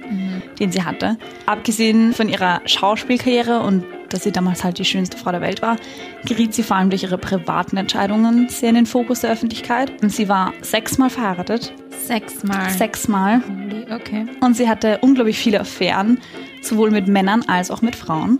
den 0.59 0.71
sie 0.71 0.83
hatte. 0.83 1.17
Abgesehen 1.45 2.13
von 2.13 2.27
ihrer 2.27 2.61
Schauspielkarriere 2.65 3.59
und 3.59 3.85
dass 4.09 4.23
sie 4.23 4.31
damals 4.31 4.63
halt 4.63 4.79
die 4.79 4.85
schönste 4.85 5.17
Frau 5.17 5.31
der 5.31 5.41
Welt 5.41 5.61
war, 5.61 5.77
geriet 6.25 6.55
sie 6.55 6.63
vor 6.63 6.77
allem 6.77 6.89
durch 6.89 7.03
ihre 7.03 7.19
privaten 7.19 7.77
Entscheidungen 7.77 8.49
sehr 8.49 8.69
in 8.69 8.75
den 8.75 8.85
Fokus 8.87 9.21
der 9.21 9.31
Öffentlichkeit. 9.31 10.01
Und 10.01 10.09
sie 10.09 10.27
war 10.27 10.51
sechsmal 10.61 11.11
verheiratet. 11.11 11.71
Sechsmal. 12.05 12.71
Sechsmal. 12.71 13.41
Okay. 13.93 14.25
Und 14.41 14.57
sie 14.57 14.67
hatte 14.67 14.97
unglaublich 15.01 15.37
viele 15.37 15.59
Affären, 15.59 16.19
sowohl 16.63 16.89
mit 16.89 17.07
Männern 17.07 17.43
als 17.47 17.69
auch 17.69 17.83
mit 17.83 17.95
Frauen. 17.95 18.39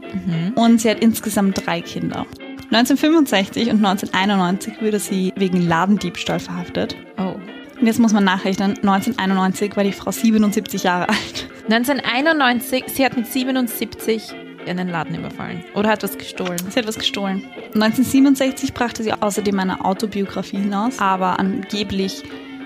Und 0.56 0.82
sie 0.82 0.90
hat 0.90 1.02
insgesamt 1.02 1.66
drei 1.68 1.82
Kinder. 1.82 2.26
1965 2.72 3.72
und 3.72 3.84
1991 3.84 4.82
wurde 4.82 5.00
sie 5.00 5.34
wegen 5.36 5.68
Ladendiebstahl 5.68 6.40
verhaftet. 6.40 6.96
Oh. 7.18 7.36
Und 7.80 7.88
jetzt 7.88 8.00
muss 8.00 8.14
man 8.14 8.24
nachrechnen, 8.26 8.72
1991 8.72 9.76
war 9.76 9.84
die 9.84 9.92
Frau 9.92 10.12
77 10.12 10.84
Jahre 10.84 11.10
alt. 11.10 11.50
1991, 11.70 12.84
sie 12.88 13.06
hat 13.06 13.18
mit 13.18 13.26
77 13.26 14.34
einen 14.68 14.90
Laden 14.90 15.16
überfallen. 15.16 15.64
Oder 15.74 15.90
hat 15.90 16.04
was 16.04 16.18
gestohlen. 16.18 16.60
Sie 16.70 16.78
hat 16.78 16.88
was 16.88 17.00
gestohlen. 17.00 17.44
1967 17.74 18.74
brachte 18.74 19.02
sie 19.02 19.14
außerdem 19.14 19.58
eine 19.60 19.84
Autobiografie 19.84 20.58
hinaus, 20.58 21.00
aber 21.00 21.40
angeblich 21.40 22.24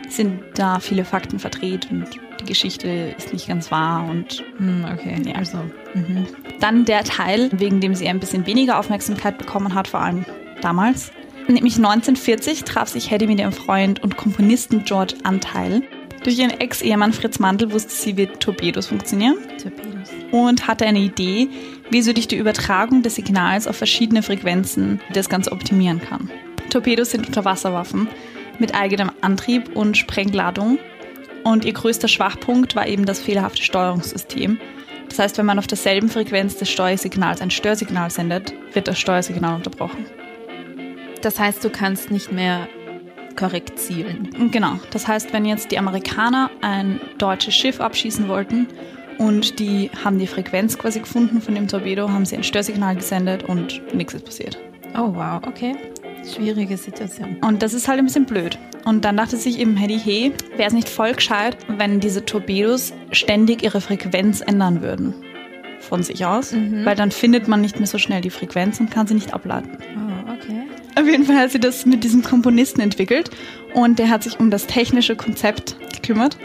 sind 0.10 0.41
da 0.55 0.79
viele 0.79 1.05
Fakten 1.05 1.39
verdreht 1.39 1.88
und 1.91 2.07
die 2.43 2.50
Geschichte 2.50 3.13
ist 3.17 3.33
nicht 3.33 3.47
ganz 3.47 3.71
wahr 3.71 4.05
und 4.09 4.43
Hm, 4.57 4.85
okay, 4.93 5.15
Ja. 5.25 5.35
also. 5.35 5.57
Mhm. 5.93 6.27
Dann 6.59 6.85
der 6.85 7.03
Teil, 7.03 7.50
wegen 7.53 7.79
dem 7.81 7.95
sie 7.95 8.07
ein 8.07 8.19
bisschen 8.19 8.45
weniger 8.45 8.77
Aufmerksamkeit 8.79 9.38
bekommen 9.38 9.73
hat, 9.73 9.88
vor 9.88 10.01
allem 10.01 10.25
damals. 10.62 11.12
Nämlich 11.47 11.75
1940 11.77 12.63
traf 12.63 12.88
sich 12.89 13.12
Hedy 13.12 13.27
mit 13.27 13.39
ihrem 13.39 13.51
Freund 13.51 14.01
und 14.01 14.15
Komponisten 14.15 14.85
George 14.85 15.15
Anteil. 15.23 15.81
Durch 16.23 16.38
ihren 16.39 16.51
Ex-Ehemann 16.57 17.12
Fritz 17.12 17.39
Mandl 17.39 17.71
wusste 17.73 17.93
sie, 17.93 18.15
wie 18.15 18.27
Torpedos 18.27 18.88
funktionieren 18.88 19.35
Torpedos. 19.62 20.09
und 20.31 20.67
hatte 20.67 20.85
eine 20.85 21.00
Idee, 21.00 21.50
wie 21.89 22.01
sie 22.01 22.13
durch 22.13 22.29
die 22.29 22.38
Übertragung 22.38 23.01
des 23.01 23.15
Signals 23.15 23.67
auf 23.67 23.75
verschiedene 23.75 24.23
Frequenzen 24.23 25.01
das 25.13 25.27
Ganze 25.27 25.51
optimieren 25.51 26.00
kann. 26.01 26.29
Torpedos 26.69 27.12
sind 27.12 27.27
Unterwasserwaffen 27.27 28.07
mit 28.57 28.73
eigenem 28.73 29.12
Antrieb 29.19 29.75
und 29.75 29.97
Sprengladung 29.97 30.79
und 31.43 31.65
ihr 31.65 31.73
größter 31.73 32.07
Schwachpunkt 32.07 32.75
war 32.75 32.88
eben 32.88 33.05
das 33.05 33.19
fehlerhafte 33.19 33.63
Steuerungssystem. 33.63 34.59
Das 35.09 35.19
heißt, 35.19 35.38
wenn 35.38 35.45
man 35.45 35.59
auf 35.59 35.67
derselben 35.67 36.09
Frequenz 36.09 36.57
des 36.57 36.69
Steuersignals 36.69 37.41
ein 37.41 37.51
Störsignal 37.51 38.09
sendet, 38.09 38.53
wird 38.73 38.88
das 38.88 39.00
Steuersignal 39.00 39.55
unterbrochen. 39.55 40.05
Das 41.21 41.39
heißt, 41.39 41.63
du 41.63 41.69
kannst 41.69 42.12
nicht 42.12 42.31
mehr 42.31 42.67
korrekt 43.35 43.79
zielen. 43.79 44.50
Genau, 44.51 44.79
das 44.91 45.07
heißt, 45.07 45.33
wenn 45.33 45.45
jetzt 45.45 45.71
die 45.71 45.77
Amerikaner 45.77 46.50
ein 46.62 47.00
deutsches 47.17 47.55
Schiff 47.55 47.79
abschießen 47.79 48.27
wollten 48.27 48.67
und 49.17 49.59
die 49.59 49.89
haben 50.03 50.19
die 50.19 50.27
Frequenz 50.27 50.77
quasi 50.77 51.00
gefunden 51.00 51.41
von 51.41 51.55
dem 51.55 51.67
Torpedo, 51.67 52.09
haben 52.09 52.25
sie 52.25 52.35
ein 52.35 52.43
Störsignal 52.43 52.95
gesendet 52.95 53.43
und 53.43 53.81
nichts 53.93 54.13
ist 54.13 54.25
passiert. 54.25 54.57
Oh, 54.95 55.13
wow, 55.13 55.41
okay. 55.47 55.75
Schwierige 56.25 56.77
Situation. 56.77 57.37
Und 57.41 57.61
das 57.61 57.73
ist 57.73 57.87
halt 57.87 57.99
ein 57.99 58.05
bisschen 58.05 58.25
blöd. 58.25 58.57
Und 58.85 59.05
dann 59.05 59.17
dachte 59.17 59.37
sich 59.37 59.59
eben 59.59 59.75
Hedy, 59.77 59.99
hey, 59.99 60.33
wäre 60.55 60.67
es 60.67 60.73
nicht 60.73 60.89
voll 60.89 61.13
gescheit, 61.13 61.57
wenn 61.67 61.99
diese 61.99 62.25
Torpedos 62.25 62.93
ständig 63.11 63.63
ihre 63.63 63.81
Frequenz 63.81 64.41
ändern 64.41 64.81
würden. 64.81 65.13
Von 65.79 66.03
sich 66.03 66.25
aus. 66.25 66.53
Weil 66.53 66.95
dann 66.95 67.11
findet 67.11 67.47
man 67.47 67.61
nicht 67.61 67.77
mehr 67.77 67.87
so 67.87 67.97
schnell 67.97 68.21
die 68.21 68.29
Frequenz 68.29 68.79
und 68.79 68.89
kann 68.89 69.07
sie 69.07 69.13
nicht 69.15 69.33
ableiten. 69.33 69.77
Oh, 69.97 70.31
okay. 70.31 70.63
Auf 70.95 71.05
jeden 71.05 71.25
Fall 71.25 71.37
hat 71.37 71.51
sie 71.51 71.59
das 71.59 71.85
mit 71.85 72.03
diesem 72.03 72.23
Komponisten 72.23 72.81
entwickelt 72.81 73.29
und 73.73 73.99
der 73.99 74.09
hat 74.09 74.23
sich 74.23 74.39
um 74.39 74.49
das 74.49 74.67
technische 74.67 75.15
Konzept 75.15 75.75
gekümmert. 75.93 76.37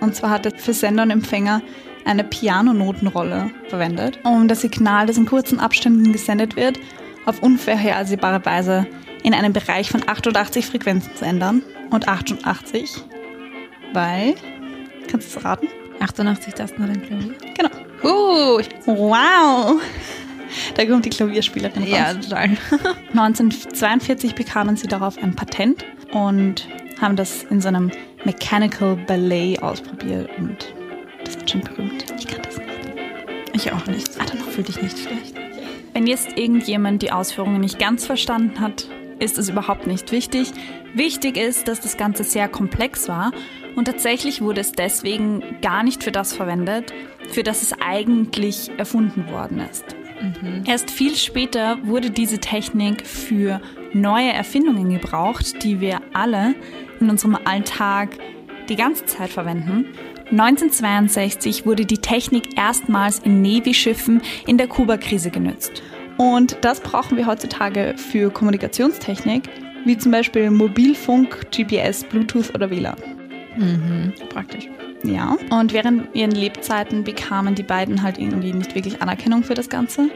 Und 0.00 0.14
zwar 0.14 0.30
hat 0.30 0.46
er 0.46 0.52
für 0.52 0.72
Sender 0.72 1.02
und 1.02 1.10
Empfänger 1.10 1.62
eine 2.04 2.24
Pianonotenrolle 2.24 3.50
verwendet, 3.68 4.18
um 4.24 4.48
das 4.48 4.62
Signal, 4.62 5.06
das 5.06 5.18
in 5.18 5.26
kurzen 5.26 5.60
Abständen 5.60 6.12
gesendet 6.12 6.56
wird, 6.56 6.78
auf 7.26 7.42
unvorhersehbare 7.42 8.44
Weise 8.46 8.86
in 9.22 9.34
einem 9.34 9.52
Bereich 9.52 9.90
von 9.90 10.02
88 10.06 10.66
Frequenzen 10.66 11.14
zu 11.16 11.24
ändern. 11.24 11.62
Und 11.90 12.06
88, 12.08 13.02
weil, 13.92 14.34
kannst 15.10 15.34
du 15.34 15.38
es 15.38 15.44
raten? 15.44 15.68
88 16.00 16.54
Tasten 16.54 16.82
hat 16.82 16.90
ein 16.90 17.02
Klavier. 17.02 17.34
Genau. 17.56 17.70
Uh, 18.02 18.60
Wow! 18.86 19.80
Da 20.76 20.84
kommt 20.86 21.04
die 21.04 21.10
Klavierspielerin 21.10 21.82
raus. 21.82 21.90
ja, 21.90 22.14
total. 22.14 22.50
1942 23.10 24.34
bekamen 24.34 24.76
sie 24.76 24.86
darauf 24.86 25.18
ein 25.22 25.34
Patent 25.34 25.84
und 26.12 26.66
haben 27.00 27.16
das 27.16 27.42
in 27.44 27.60
so 27.60 27.68
einem 27.68 27.90
Mechanical 28.24 28.96
Ballet 29.06 29.58
ausprobiert 29.62 30.30
und 30.38 30.72
das 31.24 31.36
wird 31.36 31.50
schon 31.50 31.60
berühmt. 31.62 32.04
Ich 32.18 32.26
kann 32.26 32.42
das 32.42 32.56
nicht. 32.56 32.68
Ich 33.52 33.72
auch 33.72 33.86
nicht. 33.86 34.08
Ah, 34.20 34.24
dann 34.26 34.38
fühl 34.40 34.64
dich 34.64 34.80
nicht 34.80 34.98
schlecht. 34.98 35.34
Wenn 35.92 36.06
jetzt 36.06 36.36
irgendjemand 36.38 37.02
die 37.02 37.12
Ausführungen 37.12 37.60
nicht 37.60 37.78
ganz 37.78 38.06
verstanden 38.06 38.60
hat, 38.60 38.86
ist 39.18 39.38
es 39.38 39.48
überhaupt 39.48 39.86
nicht 39.86 40.12
wichtig. 40.12 40.52
Wichtig 40.94 41.36
ist, 41.36 41.68
dass 41.68 41.80
das 41.80 41.96
Ganze 41.96 42.24
sehr 42.24 42.48
komplex 42.48 43.08
war 43.08 43.32
und 43.76 43.86
tatsächlich 43.86 44.40
wurde 44.40 44.60
es 44.60 44.72
deswegen 44.72 45.42
gar 45.60 45.82
nicht 45.82 46.02
für 46.02 46.12
das 46.12 46.32
verwendet, 46.32 46.92
für 47.30 47.42
das 47.42 47.62
es 47.62 47.72
eigentlich 47.80 48.70
erfunden 48.78 49.30
worden 49.30 49.60
ist. 49.60 49.84
Erst 50.66 50.90
viel 50.90 51.14
später 51.14 51.78
wurde 51.84 52.10
diese 52.10 52.38
Technik 52.38 53.06
für 53.06 53.60
neue 53.92 54.32
Erfindungen 54.32 54.90
gebraucht, 54.90 55.62
die 55.62 55.80
wir 55.80 56.00
alle 56.12 56.54
in 57.00 57.08
unserem 57.08 57.38
Alltag 57.44 58.18
die 58.68 58.76
ganze 58.76 59.06
Zeit 59.06 59.30
verwenden. 59.30 59.86
1962 60.30 61.64
wurde 61.64 61.86
die 61.86 61.98
Technik 61.98 62.58
erstmals 62.58 63.20
in 63.20 63.40
Navy-Schiffen 63.40 64.20
in 64.46 64.58
der 64.58 64.66
Kuba-Krise 64.66 65.30
genützt. 65.30 65.82
Und 66.18 66.58
das 66.60 66.80
brauchen 66.80 67.16
wir 67.16 67.26
heutzutage 67.26 67.94
für 67.96 68.30
Kommunikationstechnik, 68.30 69.48
wie 69.84 69.96
zum 69.96 70.12
Beispiel 70.12 70.50
Mobilfunk, 70.50 71.50
GPS, 71.50 72.04
Bluetooth 72.04 72.54
oder 72.54 72.70
WLAN. 72.70 72.96
Praktisch. 74.28 74.68
Ja. 75.02 75.36
Und 75.50 75.72
während 75.72 76.14
ihren 76.14 76.32
Lebzeiten 76.32 77.04
bekamen 77.04 77.54
die 77.54 77.62
beiden 77.62 78.02
halt 78.02 78.18
irgendwie 78.18 78.52
nicht 78.52 78.74
wirklich 78.74 79.00
Anerkennung 79.00 79.42
für 79.42 79.54
das 79.54 79.68
Ganze. 79.68 80.10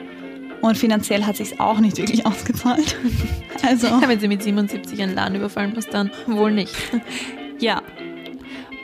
Und 0.60 0.78
finanziell 0.78 1.24
hat 1.24 1.36
sich's 1.36 1.58
auch 1.58 1.80
nicht 1.80 1.98
wirklich 1.98 2.24
ausgezahlt. 2.26 2.96
Also, 3.64 3.86
Wenn 4.04 4.18
sie 4.18 4.26
mit 4.26 4.42
77 4.42 5.00
einen 5.00 5.14
Laden 5.14 5.36
überfallen 5.36 5.72
muss, 5.72 5.86
dann 5.86 6.10
wohl 6.26 6.50
nicht. 6.50 6.74
ja. 7.60 7.80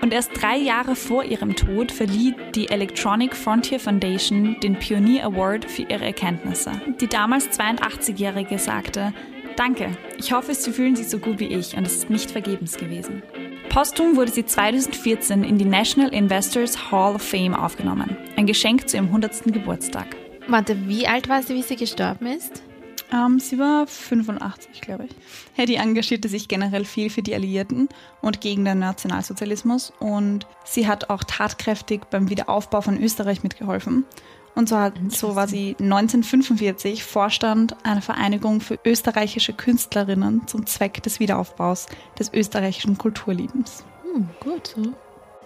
Und 0.01 0.13
erst 0.13 0.31
drei 0.41 0.57
Jahre 0.57 0.95
vor 0.95 1.25
ihrem 1.25 1.57
Tod 1.57 1.91
verlieh 1.91 2.35
die 2.55 2.69
Electronic 2.69 3.35
Frontier 3.35 3.81
Foundation 3.81 4.59
den 4.61 4.79
Pioneer 4.79 5.27
Award 5.27 5.65
für 5.65 5.83
ihre 5.83 6.05
Erkenntnisse. 6.05 6.73
Die 7.01 7.09
damals 7.09 7.49
82-Jährige 7.51 8.59
sagte, 8.59 9.13
Danke, 9.57 9.91
ich 10.17 10.33
hoffe, 10.33 10.55
Sie 10.55 10.71
fühlen 10.71 10.95
sich 10.95 11.09
so 11.09 11.19
gut 11.19 11.41
wie 11.41 11.47
ich 11.47 11.77
und 11.77 11.85
es 11.85 11.97
ist 11.97 12.11
nicht 12.11 12.31
vergebens 12.31 12.77
gewesen. 12.77 13.23
Posthum 13.69 14.15
wurde 14.15 14.31
sie 14.31 14.47
2014 14.47 15.43
in 15.43 15.59
die 15.59 15.65
National 15.65 16.15
Investors 16.15 16.91
Hall 16.91 17.17
of 17.17 17.23
Fame 17.23 17.55
aufgenommen. 17.55 18.17
Ein 18.37 18.47
Geschenk 18.47 18.89
zu 18.89 18.97
ihrem 18.97 19.07
100. 19.07 19.53
Geburtstag. 19.53 20.17
Warte, 20.47 20.89
wie 20.89 21.09
alt 21.09 21.29
war 21.29 21.43
sie, 21.43 21.55
wie 21.55 21.63
sie 21.63 21.77
gestorben 21.77 22.27
ist? 22.27 22.63
Ähm, 23.13 23.41
sie 23.41 23.59
war 23.59 23.87
85, 23.87 24.81
glaube 24.81 25.07
ich. 25.07 25.11
Hedy 25.55 25.77
engagierte 25.77 26.29
sich 26.29 26.49
generell 26.49 26.85
viel 26.85 27.11
für 27.11 27.23
die 27.23 27.35
Alliierten 27.35 27.89
und 28.21 28.41
gegen 28.41 28.65
den 28.65 28.81
Nationalsozialismus 28.81 29.93
und 29.99 30.47
sie 30.65 30.87
hat 30.87 31.11
auch 31.11 31.25
tatkräftig 31.25 32.03
beim 32.11 32.29
Wiederaufbau 32.29 32.81
von 32.81 33.03
Österreich 33.03 33.43
mitgeholfen. 33.43 34.05
Und 34.55 34.69
so, 34.69 34.77
hat, 34.77 34.95
so 35.11 35.37
war 35.37 35.47
sie 35.47 35.77
1945 35.79 37.05
Vorstand 37.05 37.77
einer 37.85 38.03
Vereinigung 38.03 38.61
für 38.61 38.79
österreichische 38.85 39.53
Künstlerinnen 39.53 40.49
zum 40.49 40.67
Zweck 40.67 41.03
des 41.03 41.21
Wiederaufbaus 41.21 41.87
des 42.19 42.33
österreichischen 42.35 42.99
Kulturlebens. 42.99 43.85
Hm, 44.03 44.29
gut 44.41 44.75
so. 44.75 44.81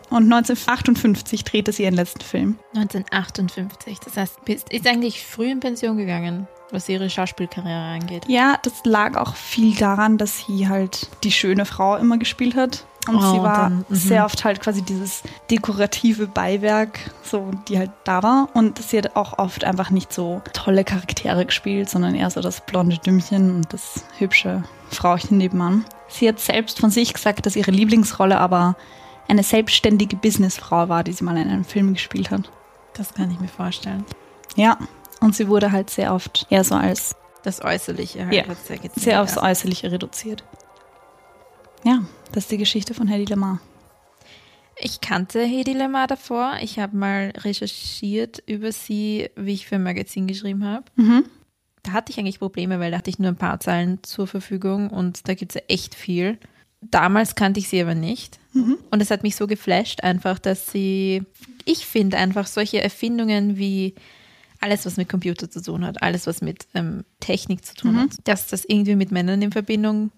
Und 0.08 0.24
1958 0.32 1.44
drehte 1.44 1.72
sie 1.72 1.84
ihren 1.84 1.94
letzten 1.94 2.20
Film. 2.20 2.58
1958. 2.74 3.98
Das 4.00 4.16
heißt, 4.16 4.44
bist, 4.44 4.72
ist 4.72 4.86
eigentlich 4.86 5.24
früh 5.24 5.50
in 5.50 5.60
Pension 5.60 5.96
gegangen, 5.96 6.48
was 6.72 6.88
ihre 6.88 7.08
Schauspielkarriere 7.08 8.00
angeht. 8.00 8.24
Ja, 8.28 8.58
das 8.62 8.84
lag 8.84 9.16
auch 9.16 9.36
viel 9.36 9.74
daran, 9.74 10.18
dass 10.18 10.46
sie 10.46 10.68
halt 10.68 11.08
die 11.22 11.32
schöne 11.32 11.64
Frau 11.64 11.96
immer 11.96 12.18
gespielt 12.18 12.56
hat. 12.56 12.86
Und 13.08 13.16
Oh, 13.16 13.32
sie 13.32 13.42
war 13.42 13.56
dann, 13.56 13.84
mhm. 13.88 13.94
sehr 13.94 14.24
oft 14.24 14.44
halt 14.44 14.60
quasi 14.60 14.82
dieses 14.82 15.22
dekorative 15.50 16.28
Beiwerk, 16.28 16.98
so 17.22 17.50
die 17.68 17.78
halt 17.78 17.90
da 18.04 18.22
war. 18.22 18.48
Und 18.54 18.78
sie 18.80 18.98
hat 18.98 19.16
auch 19.16 19.38
oft 19.38 19.64
einfach 19.64 19.90
nicht 19.90 20.12
so 20.12 20.40
tolle 20.52 20.84
Charaktere 20.84 21.44
gespielt, 21.44 21.90
sondern 21.90 22.14
eher 22.14 22.30
so 22.30 22.40
das 22.40 22.64
blonde 22.64 22.98
Dümmchen 22.98 23.56
und 23.56 23.72
das 23.72 24.04
hübsche 24.18 24.62
Frauchen 24.90 25.38
nebenan. 25.38 25.84
Sie 26.08 26.28
hat 26.28 26.38
selbst 26.38 26.78
von 26.78 26.90
sich 26.90 27.12
gesagt, 27.12 27.44
dass 27.44 27.56
ihre 27.56 27.70
Lieblingsrolle 27.70 28.38
aber 28.38 28.76
eine 29.28 29.42
selbstständige 29.42 30.16
Businessfrau 30.16 30.88
war, 30.88 31.02
die 31.02 31.12
sie 31.12 31.24
mal 31.24 31.36
in 31.36 31.48
einem 31.48 31.64
Film 31.64 31.94
gespielt 31.94 32.30
hat. 32.30 32.50
Das 32.94 33.14
kann 33.14 33.30
ich 33.30 33.40
mir 33.40 33.48
vorstellen. 33.48 34.04
Ja, 34.54 34.76
und 35.22 35.34
sie 35.34 35.48
wurde 35.48 35.72
halt 35.72 35.90
sehr 35.90 36.14
oft 36.14 36.46
eher 36.50 36.64
so 36.64 36.74
als 36.74 37.16
Das 37.42 37.62
Äußerliche 37.64 38.24
halt 38.24 38.34
Ja, 38.34 38.46
hat 38.46 38.58
sehr 38.66 38.78
sehr 38.94 39.22
aufs. 39.22 39.38
Äußerliche 39.38 39.90
reduziert. 39.90 40.44
Ja, 41.84 42.04
das 42.32 42.44
ist 42.44 42.52
die 42.52 42.58
Geschichte 42.58 42.94
von 42.94 43.08
Hedy 43.08 43.24
Lamar. 43.24 43.60
Ich 44.76 45.00
kannte 45.00 45.42
Hedy 45.44 45.72
Lamar 45.72 46.06
davor. 46.06 46.54
Ich 46.60 46.78
habe 46.78 46.96
mal 46.96 47.32
recherchiert 47.38 48.42
über 48.46 48.72
sie, 48.72 49.30
wie 49.36 49.52
ich 49.54 49.66
für 49.66 49.76
ein 49.76 49.82
Magazin 49.82 50.26
geschrieben 50.26 50.64
habe. 50.64 50.84
Mhm. 50.96 51.24
Da 51.82 51.92
hatte 51.92 52.12
ich 52.12 52.18
eigentlich 52.18 52.38
Probleme, 52.38 52.78
weil 52.78 52.92
da 52.92 52.98
hatte 52.98 53.10
ich 53.10 53.18
nur 53.18 53.28
ein 53.28 53.36
paar 53.36 53.58
Zeilen 53.58 53.98
zur 54.02 54.26
Verfügung 54.28 54.90
und 54.90 55.28
da 55.28 55.34
gibt 55.34 55.52
es 55.52 55.60
ja 55.60 55.62
echt 55.68 55.94
viel. 55.96 56.38
Damals 56.80 57.34
kannte 57.34 57.60
ich 57.60 57.68
sie 57.68 57.80
aber 57.82 57.94
nicht. 57.94 58.38
Und 58.90 59.00
es 59.00 59.10
hat 59.10 59.22
mich 59.22 59.34
so 59.34 59.46
geflasht, 59.46 60.02
einfach, 60.02 60.38
dass 60.38 60.70
sie, 60.70 61.22
ich 61.64 61.86
finde 61.86 62.18
einfach 62.18 62.46
solche 62.46 62.82
Erfindungen 62.82 63.56
wie 63.56 63.94
alles, 64.62 64.86
was 64.86 64.96
mit 64.96 65.08
Computer 65.08 65.50
zu 65.50 65.60
tun 65.60 65.84
hat, 65.84 66.02
alles, 66.02 66.26
was 66.26 66.40
mit 66.40 66.66
ähm, 66.74 67.04
Technik 67.20 67.64
zu 67.64 67.74
tun 67.74 67.96
hat, 67.96 68.10
dass 68.24 68.46
das 68.46 68.64
irgendwie 68.64 68.96
mit 68.96 69.10
Männern 69.10 69.42
in 69.42 69.52
Verbindung 69.52 70.10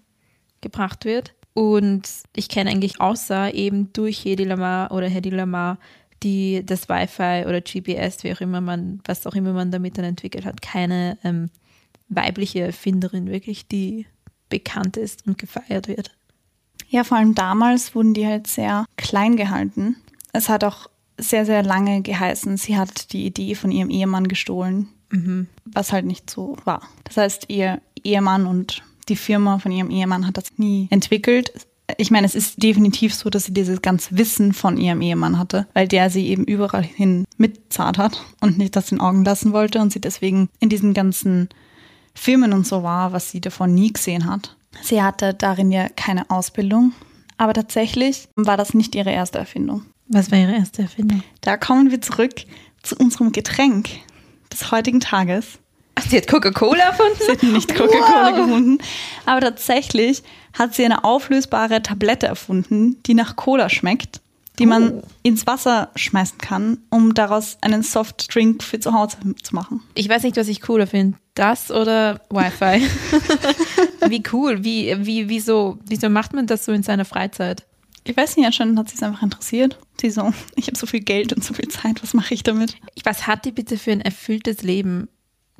gebracht 0.61 1.05
wird. 1.05 1.33
Und 1.53 2.07
ich 2.35 2.49
kenne 2.49 2.69
eigentlich 2.69 2.99
außer 2.99 3.53
eben 3.53 3.91
durch 3.93 4.23
Hedy 4.23 4.43
Lamar 4.43 4.91
oder 4.91 5.07
Hedy 5.07 5.29
Lamar 5.29 5.77
die 6.23 6.65
das 6.65 6.89
Wi-Fi 6.89 7.45
oder 7.47 7.61
GPS, 7.61 8.23
wie 8.23 8.33
auch 8.33 8.41
immer 8.41 8.59
man, 8.61 8.99
was 9.05 9.27
auch 9.27 9.35
immer 9.35 9.53
man 9.53 9.71
damit 9.71 9.97
dann 9.97 10.05
entwickelt 10.05 10.45
hat, 10.45 10.61
keine 10.61 11.17
ähm, 11.23 11.49
weibliche 12.09 12.61
Erfinderin 12.61 13.27
wirklich, 13.27 13.67
die 13.67 14.07
bekannt 14.49 14.97
ist 14.97 15.27
und 15.27 15.37
gefeiert 15.37 15.87
wird. 15.87 16.15
Ja, 16.87 17.03
vor 17.03 17.17
allem 17.17 17.35
damals 17.35 17.95
wurden 17.95 18.13
die 18.13 18.25
halt 18.25 18.47
sehr 18.47 18.85
klein 18.95 19.35
gehalten. 19.35 19.97
Es 20.33 20.49
hat 20.49 20.63
auch 20.63 20.87
sehr, 21.17 21.45
sehr 21.45 21.63
lange 21.63 22.01
geheißen, 22.01 22.57
sie 22.57 22.77
hat 22.77 23.13
die 23.13 23.25
Idee 23.25 23.55
von 23.55 23.71
ihrem 23.71 23.89
Ehemann 23.89 24.27
gestohlen, 24.27 24.89
mhm. 25.11 25.47
was 25.65 25.91
halt 25.91 26.05
nicht 26.05 26.29
so 26.29 26.57
war. 26.65 26.81
Das 27.03 27.17
heißt, 27.17 27.45
ihr 27.49 27.81
Ehemann 28.03 28.45
und 28.45 28.83
die 29.07 29.15
Firma 29.15 29.59
von 29.59 29.71
ihrem 29.71 29.89
Ehemann 29.89 30.27
hat 30.27 30.37
das 30.37 30.57
nie 30.57 30.87
entwickelt. 30.89 31.51
Ich 31.97 32.09
meine, 32.09 32.25
es 32.25 32.33
ist 32.33 32.61
definitiv 32.63 33.13
so, 33.13 33.29
dass 33.29 33.45
sie 33.45 33.53
dieses 33.53 33.81
ganze 33.81 34.17
Wissen 34.17 34.53
von 34.53 34.77
ihrem 34.77 35.01
Ehemann 35.01 35.37
hatte, 35.37 35.67
weil 35.73 35.87
der 35.87 36.09
sie 36.09 36.27
eben 36.27 36.43
überall 36.45 36.83
hin 36.83 37.25
mitzahlt 37.37 37.97
hat 37.99 38.23
und 38.41 38.57
nicht 38.57 38.75
aus 38.75 38.87
den 38.87 38.99
Augen 38.99 39.23
lassen 39.23 39.53
wollte 39.53 39.79
und 39.79 39.93
sie 39.93 40.01
deswegen 40.01 40.49
in 40.59 40.69
diesen 40.69 40.93
ganzen 40.95 41.49
Filmen 42.15 42.53
und 42.53 42.65
so 42.65 42.81
war, 42.81 43.13
was 43.13 43.29
sie 43.29 43.41
davon 43.41 43.75
nie 43.75 43.93
gesehen 43.93 44.25
hat. 44.25 44.55
Sie 44.81 45.01
hatte 45.01 45.33
darin 45.33 45.71
ja 45.71 45.87
keine 45.89 46.29
Ausbildung, 46.29 46.93
aber 47.37 47.53
tatsächlich 47.53 48.27
war 48.35 48.57
das 48.57 48.73
nicht 48.73 48.95
ihre 48.95 49.11
erste 49.11 49.37
Erfindung. 49.37 49.83
Was 50.07 50.31
war 50.31 50.37
ihre 50.37 50.53
erste 50.53 50.83
Erfindung? 50.83 51.23
Da 51.41 51.57
kommen 51.57 51.91
wir 51.91 52.01
zurück 52.01 52.33
zu 52.83 52.95
unserem 52.95 53.31
Getränk 53.31 53.89
des 54.51 54.71
heutigen 54.71 54.99
Tages. 54.99 55.59
Sie 56.07 56.17
hat 56.17 56.27
Coca-Cola 56.27 56.83
erfunden? 56.83 57.17
Sie 57.25 57.31
hat 57.31 57.43
nicht 57.43 57.73
Coca-Cola 57.73 58.31
wow. 58.31 58.45
gefunden. 58.45 58.77
Aber 59.25 59.41
tatsächlich 59.41 60.23
hat 60.53 60.75
sie 60.75 60.85
eine 60.85 61.03
auflösbare 61.03 61.81
Tablette 61.81 62.27
erfunden, 62.27 63.01
die 63.03 63.13
nach 63.13 63.35
Cola 63.35 63.69
schmeckt, 63.69 64.21
die 64.59 64.65
oh. 64.65 64.69
man 64.69 65.03
ins 65.23 65.47
Wasser 65.47 65.89
schmeißen 65.95 66.37
kann, 66.37 66.77
um 66.89 67.13
daraus 67.13 67.57
einen 67.61 67.81
Softdrink 67.81 68.61
für 68.61 68.79
zu 68.79 68.93
Hause 68.93 69.17
zu 69.41 69.55
machen. 69.55 69.81
Ich 69.95 70.07
weiß 70.07 70.23
nicht, 70.23 70.37
was 70.37 70.47
ich 70.49 70.61
cooler 70.61 70.85
finde. 70.85 71.17
Das 71.33 71.71
oder 71.71 72.21
Wi-Fi? 72.29 72.87
wie 74.09 74.23
cool. 74.31 74.63
Wie, 74.63 74.95
wie, 74.99 75.29
wieso, 75.29 75.79
wieso 75.87 76.09
macht 76.09 76.33
man 76.33 76.45
das 76.45 76.65
so 76.65 76.71
in 76.73 76.83
seiner 76.83 77.05
Freizeit? 77.05 77.65
Ich 78.07 78.15
weiß 78.15 78.37
nicht, 78.37 78.45
anscheinend 78.45 78.77
hat 78.77 78.89
sie 78.89 78.95
es 78.95 79.03
einfach 79.03 79.23
interessiert. 79.23 79.79
Sie 79.99 80.09
so, 80.09 80.31
ich 80.55 80.67
habe 80.67 80.77
so 80.77 80.85
viel 80.85 81.01
Geld 81.01 81.33
und 81.33 81.43
so 81.43 81.53
viel 81.53 81.67
Zeit, 81.67 82.01
was 82.01 82.13
mache 82.13 82.33
ich 82.33 82.43
damit? 82.43 82.75
Was 83.03 83.27
hat 83.27 83.45
die 83.45 83.51
bitte 83.51 83.77
für 83.77 83.91
ein 83.91 84.01
erfülltes 84.01 84.61
Leben 84.61 85.09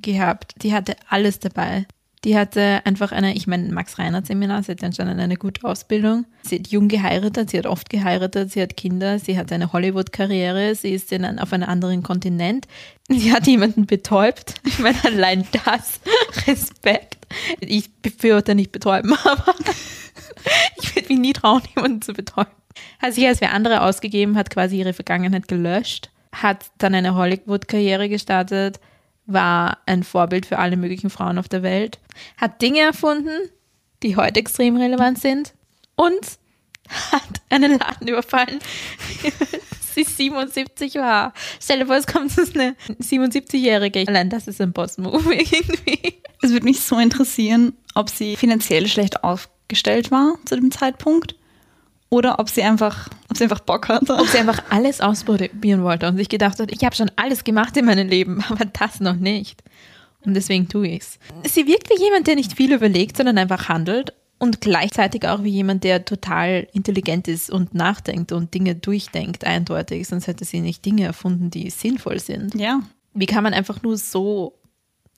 gehabt? 0.01 0.53
Die 0.61 0.73
hatte 0.73 0.95
alles 1.09 1.39
dabei. 1.39 1.85
Die 2.23 2.35
hatte 2.35 2.81
einfach 2.85 3.11
eine, 3.11 3.35
ich 3.35 3.45
meine, 3.45 3.71
Max 3.71 3.99
Reinhardt 3.99 4.25
Seminar, 4.25 4.63
sie 4.63 4.71
hatte 4.71 4.87
anscheinend 4.87 5.19
eine 5.19 5.35
gute 5.35 5.63
Ausbildung. 5.63 6.25
Sie 6.41 6.55
hat 6.55 6.67
jung 6.69 6.87
geheiratet, 6.87 7.51
sie 7.51 7.57
hat 7.59 7.67
oft 7.67 7.87
geheiratet, 7.91 8.51
sie 8.51 8.63
hat 8.63 8.75
Kinder, 8.75 9.19
sie 9.19 9.37
hat 9.37 9.51
eine 9.51 9.71
Hollywood-Karriere, 9.71 10.73
sie 10.73 10.89
ist 10.89 11.11
in 11.11 11.23
ein, 11.23 11.37
auf 11.37 11.53
einem 11.53 11.69
anderen 11.69 12.01
Kontinent. 12.01 12.67
Sie 13.09 13.31
hat 13.31 13.45
jemanden 13.45 13.85
betäubt. 13.85 14.55
Ich 14.65 14.79
meine, 14.79 14.97
allein 15.05 15.45
das, 15.65 15.99
Respekt. 16.47 17.27
Ich 17.59 17.93
befürworte 17.93 18.55
nicht 18.55 18.71
betäuben, 18.71 19.13
aber 19.23 19.53
ich 20.81 20.95
würde 20.95 21.09
mich 21.09 21.19
nie 21.19 21.33
trauen, 21.33 21.61
jemanden 21.75 22.01
zu 22.01 22.13
betäuben. 22.13 22.51
Hat 22.99 23.13
sich 23.13 23.25
als 23.25 23.41
wer 23.41 23.53
andere 23.53 23.81
ausgegeben, 23.81 24.37
hat 24.37 24.49
quasi 24.49 24.77
ihre 24.77 24.93
Vergangenheit 24.93 25.47
gelöscht, 25.47 26.09
hat 26.33 26.65
dann 26.77 26.93
eine 26.93 27.15
Hollywood-Karriere 27.15 28.09
gestartet, 28.09 28.79
war 29.25 29.79
ein 29.85 30.03
Vorbild 30.03 30.45
für 30.45 30.59
alle 30.59 30.77
möglichen 30.77 31.09
Frauen 31.09 31.37
auf 31.37 31.47
der 31.47 31.63
Welt, 31.63 31.99
hat 32.37 32.61
Dinge 32.61 32.81
erfunden, 32.81 33.49
die 34.03 34.15
heute 34.17 34.39
extrem 34.39 34.75
relevant 34.77 35.19
sind 35.19 35.53
und 35.95 36.37
hat 36.89 37.41
einen 37.49 37.79
Laden 37.79 38.07
überfallen, 38.07 38.59
sie 39.95 40.03
77 40.03 40.95
war. 40.95 41.33
Stell 41.59 41.79
dir 41.79 41.87
vor, 41.87 41.95
es 41.95 42.05
kommt 42.05 42.37
eine 42.37 42.75
77-Jährige. 42.99 44.05
Allein 44.07 44.29
das 44.29 44.47
ist 44.47 44.61
ein 44.61 44.73
Boss-Move 44.73 45.33
irgendwie. 45.33 46.21
Es 46.41 46.51
würde 46.51 46.65
mich 46.65 46.81
so 46.81 46.99
interessieren, 46.99 47.73
ob 47.95 48.09
sie 48.09 48.35
finanziell 48.35 48.87
schlecht 48.87 49.23
aufgestellt 49.65 50.11
war 50.11 50.35
zu 50.45 50.55
dem 50.55 50.71
Zeitpunkt 50.71 51.35
oder 52.09 52.39
ob 52.39 52.49
sie 52.49 52.61
einfach, 52.61 53.09
ob 53.29 53.37
sie 53.37 53.43
einfach 53.43 53.61
Bock 53.61 53.89
hatte. 53.89 54.15
Ob 54.15 54.27
sie 54.27 54.37
einfach 54.37 54.63
alles 54.69 55.01
ausprobieren 55.01 55.83
wollte 55.83 56.07
und 56.07 56.17
sich 56.17 56.29
gedacht 56.29 56.59
hat, 56.59 56.71
ich 56.71 56.83
habe 56.83 56.95
schon 56.95 57.11
alles 57.15 57.43
gemacht 57.43 57.75
in 57.75 57.85
meinem 57.85 58.07
Leben, 58.07 58.43
aber 58.49 58.65
das 58.65 58.99
noch 58.99 59.15
nicht. 59.15 59.63
Und 60.23 60.35
deswegen 60.35 60.69
tue 60.69 60.87
ich 60.87 61.01
es. 61.01 61.19
Sie 61.51 61.67
wirkt 61.67 61.89
wie 61.89 62.01
jemand, 62.01 62.27
der 62.27 62.35
nicht 62.35 62.53
viel 62.53 62.73
überlegt, 62.73 63.17
sondern 63.17 63.37
einfach 63.37 63.69
handelt 63.69 64.13
und 64.37 64.61
gleichzeitig 64.61 65.27
auch 65.27 65.43
wie 65.43 65.49
jemand, 65.49 65.83
der 65.83 66.05
total 66.05 66.67
intelligent 66.73 67.27
ist 67.27 67.49
und 67.49 67.73
nachdenkt 67.73 68.31
und 68.31 68.53
Dinge 68.53 68.75
durchdenkt, 68.75 69.45
eindeutig. 69.45 70.07
Sonst 70.07 70.27
hätte 70.27 70.45
sie 70.45 70.61
nicht 70.61 70.85
Dinge 70.85 71.05
erfunden, 71.05 71.49
die 71.49 71.69
sinnvoll 71.69 72.19
sind. 72.19 72.55
Ja. 72.55 72.81
Wie 73.13 73.27
kann 73.27 73.43
man 73.43 73.53
einfach 73.53 73.81
nur 73.81 73.97
so, 73.97 74.53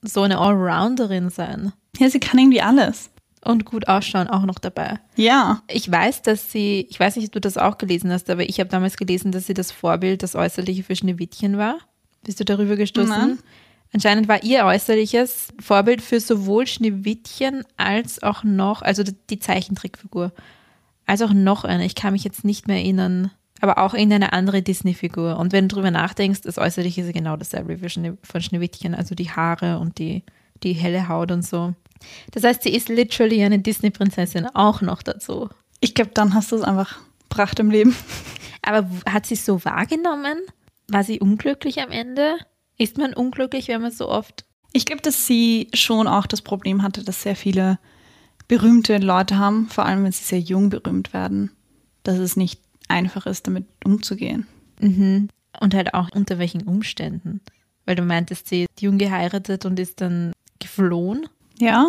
so 0.02 0.22
eine 0.22 0.38
Allrounderin 0.38 1.30
sein? 1.30 1.72
Ja, 1.98 2.08
sie 2.08 2.20
kann 2.20 2.38
irgendwie 2.38 2.62
alles 2.62 3.10
und 3.44 3.64
gut 3.64 3.88
ausschauen 3.88 4.28
auch 4.28 4.44
noch 4.44 4.58
dabei. 4.58 4.98
Ja. 5.16 5.62
Ich 5.68 5.90
weiß, 5.90 6.22
dass 6.22 6.52
sie, 6.52 6.86
ich 6.90 6.98
weiß 6.98 7.16
nicht, 7.16 7.26
ob 7.26 7.32
du 7.32 7.40
das 7.40 7.56
auch 7.56 7.78
gelesen 7.78 8.12
hast, 8.12 8.30
aber 8.30 8.48
ich 8.48 8.60
habe 8.60 8.70
damals 8.70 8.96
gelesen, 8.96 9.32
dass 9.32 9.46
sie 9.46 9.54
das 9.54 9.70
Vorbild, 9.70 10.22
das 10.22 10.34
Äußerliche 10.34 10.82
für 10.82 10.96
Schneewittchen 10.96 11.58
war. 11.58 11.78
Bist 12.24 12.40
du 12.40 12.44
darüber 12.44 12.76
gestoßen? 12.76 13.08
Nein. 13.08 13.38
Anscheinend 13.92 14.28
war 14.28 14.42
ihr 14.42 14.64
äußerliches 14.64 15.48
Vorbild 15.60 16.02
für 16.02 16.20
sowohl 16.20 16.66
Schneewittchen 16.66 17.64
als 17.76 18.22
auch 18.22 18.44
noch, 18.44 18.82
also 18.82 19.02
die 19.30 19.38
Zeichentrickfigur, 19.38 20.32
als 21.06 21.22
auch 21.22 21.32
noch 21.32 21.64
eine. 21.64 21.86
Ich 21.86 21.94
kann 21.94 22.12
mich 22.12 22.24
jetzt 22.24 22.44
nicht 22.44 22.68
mehr 22.68 22.76
erinnern, 22.76 23.30
aber 23.60 23.78
auch 23.78 23.94
in 23.94 24.12
eine 24.12 24.32
andere 24.34 24.62
Disney-Figur. 24.62 25.38
Und 25.38 25.52
wenn 25.52 25.68
du 25.68 25.76
darüber 25.76 25.90
nachdenkst, 25.90 26.42
das 26.42 26.58
Äußerliche 26.58 27.00
ist 27.00 27.14
genau 27.14 27.36
dasselbe 27.36 27.80
wie 27.80 28.12
von 28.22 28.42
Schneewittchen, 28.42 28.94
also 28.94 29.14
die 29.14 29.30
Haare 29.30 29.78
und 29.78 29.98
die, 29.98 30.22
die 30.62 30.72
helle 30.72 31.08
Haut 31.08 31.30
und 31.30 31.44
so. 31.44 31.74
Das 32.32 32.44
heißt, 32.44 32.62
sie 32.62 32.74
ist 32.74 32.88
literally 32.88 33.42
eine 33.42 33.58
Disney-Prinzessin 33.58 34.46
auch 34.54 34.80
noch 34.80 35.02
dazu. 35.02 35.48
Ich 35.80 35.94
glaube, 35.94 36.12
dann 36.14 36.34
hast 36.34 36.52
du 36.52 36.56
es 36.56 36.62
einfach 36.62 36.98
Pracht 37.28 37.58
im 37.60 37.70
Leben. 37.70 37.94
Aber 38.62 38.88
hat 39.08 39.26
sie 39.26 39.34
es 39.34 39.44
so 39.44 39.64
wahrgenommen? 39.64 40.38
War 40.88 41.04
sie 41.04 41.20
unglücklich 41.20 41.80
am 41.80 41.90
Ende? 41.90 42.36
Ist 42.76 42.98
man 42.98 43.14
unglücklich, 43.14 43.68
wenn 43.68 43.82
man 43.82 43.90
so 43.90 44.08
oft. 44.08 44.44
Ich 44.72 44.84
glaube, 44.84 45.02
dass 45.02 45.26
sie 45.26 45.68
schon 45.74 46.06
auch 46.06 46.26
das 46.26 46.42
Problem 46.42 46.82
hatte, 46.82 47.02
dass 47.02 47.22
sehr 47.22 47.36
viele 47.36 47.78
berühmte 48.46 48.98
Leute 48.98 49.38
haben, 49.38 49.68
vor 49.68 49.86
allem 49.86 50.04
wenn 50.04 50.12
sie 50.12 50.24
sehr 50.24 50.40
jung 50.40 50.70
berühmt 50.70 51.12
werden, 51.12 51.50
dass 52.02 52.18
es 52.18 52.36
nicht 52.36 52.60
einfach 52.88 53.26
ist, 53.26 53.46
damit 53.46 53.66
umzugehen. 53.84 54.46
Mhm. 54.80 55.28
Und 55.60 55.74
halt 55.74 55.94
auch 55.94 56.10
unter 56.14 56.38
welchen 56.38 56.62
Umständen. 56.62 57.40
Weil 57.84 57.96
du 57.96 58.02
meintest, 58.02 58.48
sie 58.48 58.62
ist 58.62 58.80
jung 58.80 58.98
geheiratet 58.98 59.64
und 59.64 59.78
ist 59.78 60.00
dann 60.00 60.32
geflohen. 60.58 61.26
Ja, 61.58 61.88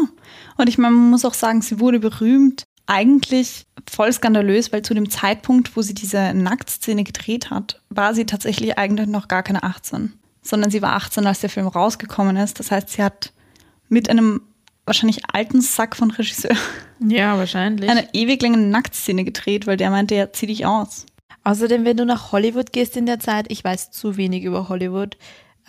und 0.58 0.68
ich 0.68 0.78
meine, 0.78 0.96
man 0.96 1.10
muss 1.12 1.26
auch 1.26 1.34
sagen, 1.34 1.62
sie 1.62 1.80
wurde 1.80 2.00
berühmt. 2.00 2.64
Eigentlich 2.88 3.68
voll 3.88 4.12
skandalös, 4.12 4.74
weil 4.74 4.82
zu 4.82 4.96
dem 4.96 5.12
Zeitpunkt, 5.12 5.76
wo 5.76 5.84
sie 5.84 5.94
diese 5.94 6.34
Nacktszene 6.34 7.04
gedreht 7.04 7.52
hat, 7.52 7.82
war 7.90 8.16
sie 8.16 8.26
tatsächlich 8.26 8.80
eigentlich 8.80 9.08
noch 9.08 9.28
gar 9.28 9.44
keine 9.44 9.62
18, 9.62 10.14
sondern 10.42 10.72
sie 10.72 10.82
war 10.82 10.96
18, 10.96 11.28
als 11.28 11.42
der 11.42 11.52
Film 11.52 11.68
rausgekommen 11.68 12.36
ist. 12.36 12.60
Das 12.60 12.72
heißt, 12.72 12.90
sie 12.90 13.04
hat 13.04 13.32
mit 13.90 14.10
einem 14.10 14.42
wahrscheinlich 14.86 15.22
alten 15.32 15.62
Sack 15.62 15.96
von 15.96 16.10
Regisseur 16.10 16.56
ja, 17.00 17.38
wahrscheinlich. 17.38 17.90
eine 17.90 18.12
ewig 18.14 18.42
lange 18.42 18.58
Nacktszene 18.58 19.24
gedreht, 19.24 19.68
weil 19.68 19.78
der 19.78 19.92
meinte, 19.92 20.16
ja, 20.16 20.32
zieh 20.34 20.48
dich 20.48 20.66
aus. 20.66 21.06
Außerdem, 21.44 21.86
wenn 21.86 21.98
du 21.98 22.06
nach 22.06 22.32
Hollywood 22.32 22.74
gehst 22.74 22.98
in 22.98 23.06
der 23.06 23.20
Zeit, 23.20 23.46
ich 23.50 23.64
weiß 23.64 23.92
zu 23.92 24.18
wenig 24.18 24.44
über 24.44 24.68
Hollywood, 24.68 25.16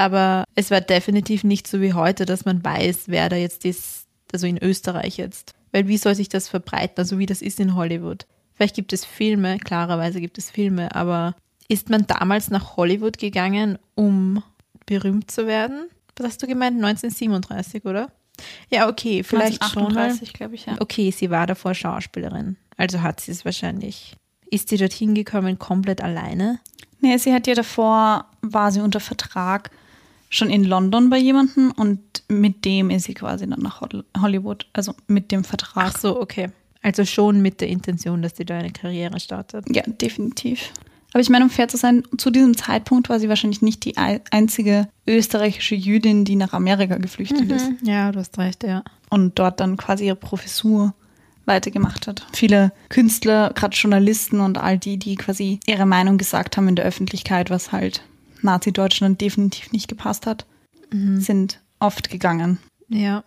aber 0.00 0.44
es 0.54 0.70
war 0.70 0.80
definitiv 0.80 1.44
nicht 1.44 1.66
so 1.66 1.82
wie 1.82 1.92
heute, 1.92 2.24
dass 2.24 2.46
man 2.46 2.64
weiß, 2.64 3.04
wer 3.08 3.28
da 3.28 3.36
jetzt 3.36 3.66
ist, 3.66 4.06
also 4.32 4.46
in 4.46 4.56
Österreich 4.56 5.18
jetzt. 5.18 5.52
Weil 5.72 5.88
wie 5.88 5.98
soll 5.98 6.14
sich 6.14 6.30
das 6.30 6.48
verbreiten, 6.48 6.94
also 6.96 7.18
wie 7.18 7.26
das 7.26 7.42
ist 7.42 7.60
in 7.60 7.74
Hollywood? 7.74 8.26
Vielleicht 8.54 8.74
gibt 8.74 8.94
es 8.94 9.04
Filme, 9.04 9.58
klarerweise 9.58 10.22
gibt 10.22 10.38
es 10.38 10.50
Filme, 10.50 10.94
aber 10.94 11.36
ist 11.68 11.90
man 11.90 12.06
damals 12.06 12.48
nach 12.48 12.78
Hollywood 12.78 13.18
gegangen, 13.18 13.78
um 13.94 14.42
berühmt 14.86 15.30
zu 15.30 15.46
werden? 15.46 15.90
Was 16.16 16.28
hast 16.28 16.42
du 16.42 16.46
gemeint? 16.46 16.76
1937, 16.76 17.84
oder? 17.84 18.10
Ja, 18.70 18.88
okay, 18.88 19.22
vielleicht 19.22 19.60
1938, 19.60 20.28
schon. 20.28 20.32
glaube 20.32 20.54
ich, 20.54 20.64
ja. 20.64 20.76
Okay, 20.80 21.10
sie 21.10 21.28
war 21.28 21.46
davor 21.46 21.74
Schauspielerin. 21.74 22.56
Also 22.78 23.02
hat 23.02 23.20
sie 23.20 23.32
es 23.32 23.44
wahrscheinlich. 23.44 24.16
Ist 24.50 24.70
sie 24.70 24.78
dorthin 24.78 25.14
gekommen 25.14 25.58
komplett 25.58 26.00
alleine? 26.00 26.58
Nee, 27.00 27.18
sie 27.18 27.34
hat 27.34 27.46
ja 27.46 27.52
davor, 27.52 28.24
war 28.40 28.72
sie 28.72 28.80
unter 28.80 29.00
Vertrag 29.00 29.70
schon 30.30 30.48
in 30.48 30.64
London 30.64 31.10
bei 31.10 31.18
jemandem 31.18 31.72
und 31.72 32.00
mit 32.28 32.64
dem 32.64 32.88
ist 32.88 33.04
sie 33.04 33.14
quasi 33.14 33.46
dann 33.46 33.60
nach 33.60 33.82
Hollywood, 34.18 34.66
also 34.72 34.94
mit 35.08 35.30
dem 35.32 35.44
Vertrag. 35.44 35.92
Ach 35.94 35.98
so, 35.98 36.20
okay. 36.20 36.50
Also 36.82 37.04
schon 37.04 37.42
mit 37.42 37.60
der 37.60 37.68
Intention, 37.68 38.22
dass 38.22 38.36
sie 38.36 38.46
da 38.46 38.56
eine 38.56 38.70
Karriere 38.70 39.20
startet. 39.20 39.66
Ja, 39.74 39.82
definitiv. 39.82 40.72
Aber 41.12 41.20
ich 41.20 41.28
meine, 41.28 41.44
um 41.44 41.50
fair 41.50 41.68
zu 41.68 41.76
sein, 41.76 42.04
zu 42.16 42.30
diesem 42.30 42.56
Zeitpunkt 42.56 43.08
war 43.08 43.18
sie 43.18 43.28
wahrscheinlich 43.28 43.60
nicht 43.60 43.84
die 43.84 43.96
einzige 43.98 44.88
österreichische 45.06 45.74
Jüdin, 45.74 46.24
die 46.24 46.36
nach 46.36 46.52
Amerika 46.52 46.96
geflüchtet 46.96 47.48
mhm. 47.48 47.54
ist. 47.54 47.70
Ja, 47.82 48.12
du 48.12 48.20
hast 48.20 48.38
recht, 48.38 48.62
ja. 48.62 48.84
Und 49.10 49.38
dort 49.38 49.58
dann 49.58 49.76
quasi 49.76 50.06
ihre 50.06 50.16
Professur 50.16 50.94
weitergemacht 51.46 52.06
hat. 52.06 52.24
Viele 52.32 52.72
Künstler, 52.88 53.50
gerade 53.54 53.76
Journalisten 53.76 54.38
und 54.38 54.56
all 54.56 54.78
die, 54.78 54.98
die 54.98 55.16
quasi 55.16 55.58
ihre 55.66 55.84
Meinung 55.84 56.16
gesagt 56.16 56.56
haben 56.56 56.68
in 56.68 56.76
der 56.76 56.84
Öffentlichkeit, 56.84 57.50
was 57.50 57.72
halt 57.72 58.02
Nazi-Deutschland 58.42 59.20
definitiv 59.20 59.72
nicht 59.72 59.88
gepasst 59.88 60.26
hat, 60.26 60.46
sind 60.92 61.60
oft 61.78 62.10
gegangen. 62.10 62.58
Ja. 62.88 63.24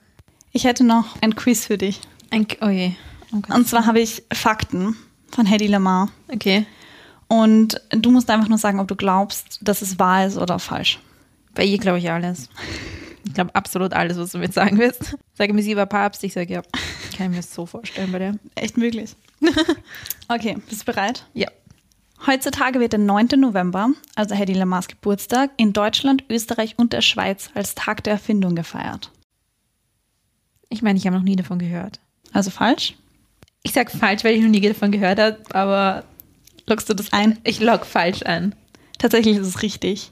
Ich 0.52 0.66
hätte 0.66 0.84
noch 0.84 1.16
ein 1.22 1.36
Quiz 1.36 1.66
für 1.66 1.78
dich. 1.78 2.02
Ein, 2.30 2.46
oh 2.62 2.70
je. 2.70 2.92
Okay. 3.36 3.54
Und 3.54 3.68
zwar 3.68 3.86
habe 3.86 4.00
ich 4.00 4.24
Fakten 4.32 4.96
von 5.32 5.46
Hedy 5.46 5.68
Lamar. 5.68 6.10
okay. 6.32 6.66
Und 7.28 7.82
du 7.90 8.12
musst 8.12 8.30
einfach 8.30 8.48
nur 8.48 8.60
sagen, 8.60 8.80
ob 8.80 8.88
du 8.88 8.96
glaubst, 8.96 9.60
dass 9.62 9.82
es 9.82 9.98
wahr 9.98 10.28
ist 10.28 10.38
oder 10.38 10.60
falsch. 10.60 11.00
Bei 11.56 11.64
ihr 11.64 11.80
glaube 11.80 11.98
ich 11.98 12.12
alles. 12.12 12.50
Ich 13.26 13.34
glaube 13.34 13.56
absolut 13.56 13.94
alles, 13.94 14.18
was 14.18 14.34
du 14.34 14.38
mir 14.38 14.52
sagen 14.52 14.78
willst. 14.78 15.16
Sage 15.34 15.54
mir, 15.54 15.64
sie 15.64 15.76
war 15.76 15.86
Papst. 15.86 16.24
Ich 16.24 16.34
sage, 16.34 16.54
ja, 16.54 16.62
kann 17.18 17.28
ich 17.28 17.30
mir 17.30 17.36
das 17.38 17.54
so 17.54 17.66
vorstellen 17.66 18.12
bei 18.12 18.20
der. 18.20 18.36
Echt 18.56 18.78
möglich. 18.78 19.16
okay, 20.28 20.58
bist 20.70 20.82
du 20.82 20.86
bereit? 20.86 21.26
Ja. 21.34 21.48
Heutzutage 22.26 22.80
wird 22.80 22.94
der 22.94 23.00
9. 23.00 23.28
November, 23.38 23.90
also 24.16 24.34
Hedy 24.34 24.54
Lamars 24.54 24.88
Geburtstag, 24.88 25.52
in 25.58 25.74
Deutschland, 25.74 26.24
Österreich 26.30 26.76
und 26.78 26.94
der 26.94 27.02
Schweiz 27.02 27.50
als 27.54 27.76
Tag 27.76 28.04
der 28.04 28.14
Erfindung 28.14 28.56
gefeiert. 28.56 29.12
Ich 30.70 30.82
meine, 30.82 30.98
ich 30.98 31.06
habe 31.06 31.18
noch 31.18 31.24
nie 31.24 31.36
davon 31.36 31.60
gehört. 31.60 32.00
Also 32.32 32.50
falsch? 32.50 32.96
Ich 33.62 33.74
sage 33.74 33.96
falsch, 33.96 34.24
weil 34.24 34.36
ich 34.36 34.42
noch 34.42 34.50
nie 34.50 34.62
davon 34.62 34.92
gehört 34.92 35.20
habe, 35.20 35.38
aber 35.52 36.04
Loggst 36.66 36.90
du 36.90 36.94
das 36.94 37.12
ein? 37.12 37.40
ich 37.44 37.60
log 37.60 37.86
falsch 37.86 38.22
an. 38.24 38.56
Tatsächlich 38.98 39.38
ist 39.38 39.48
es 39.48 39.62
richtig. 39.62 40.12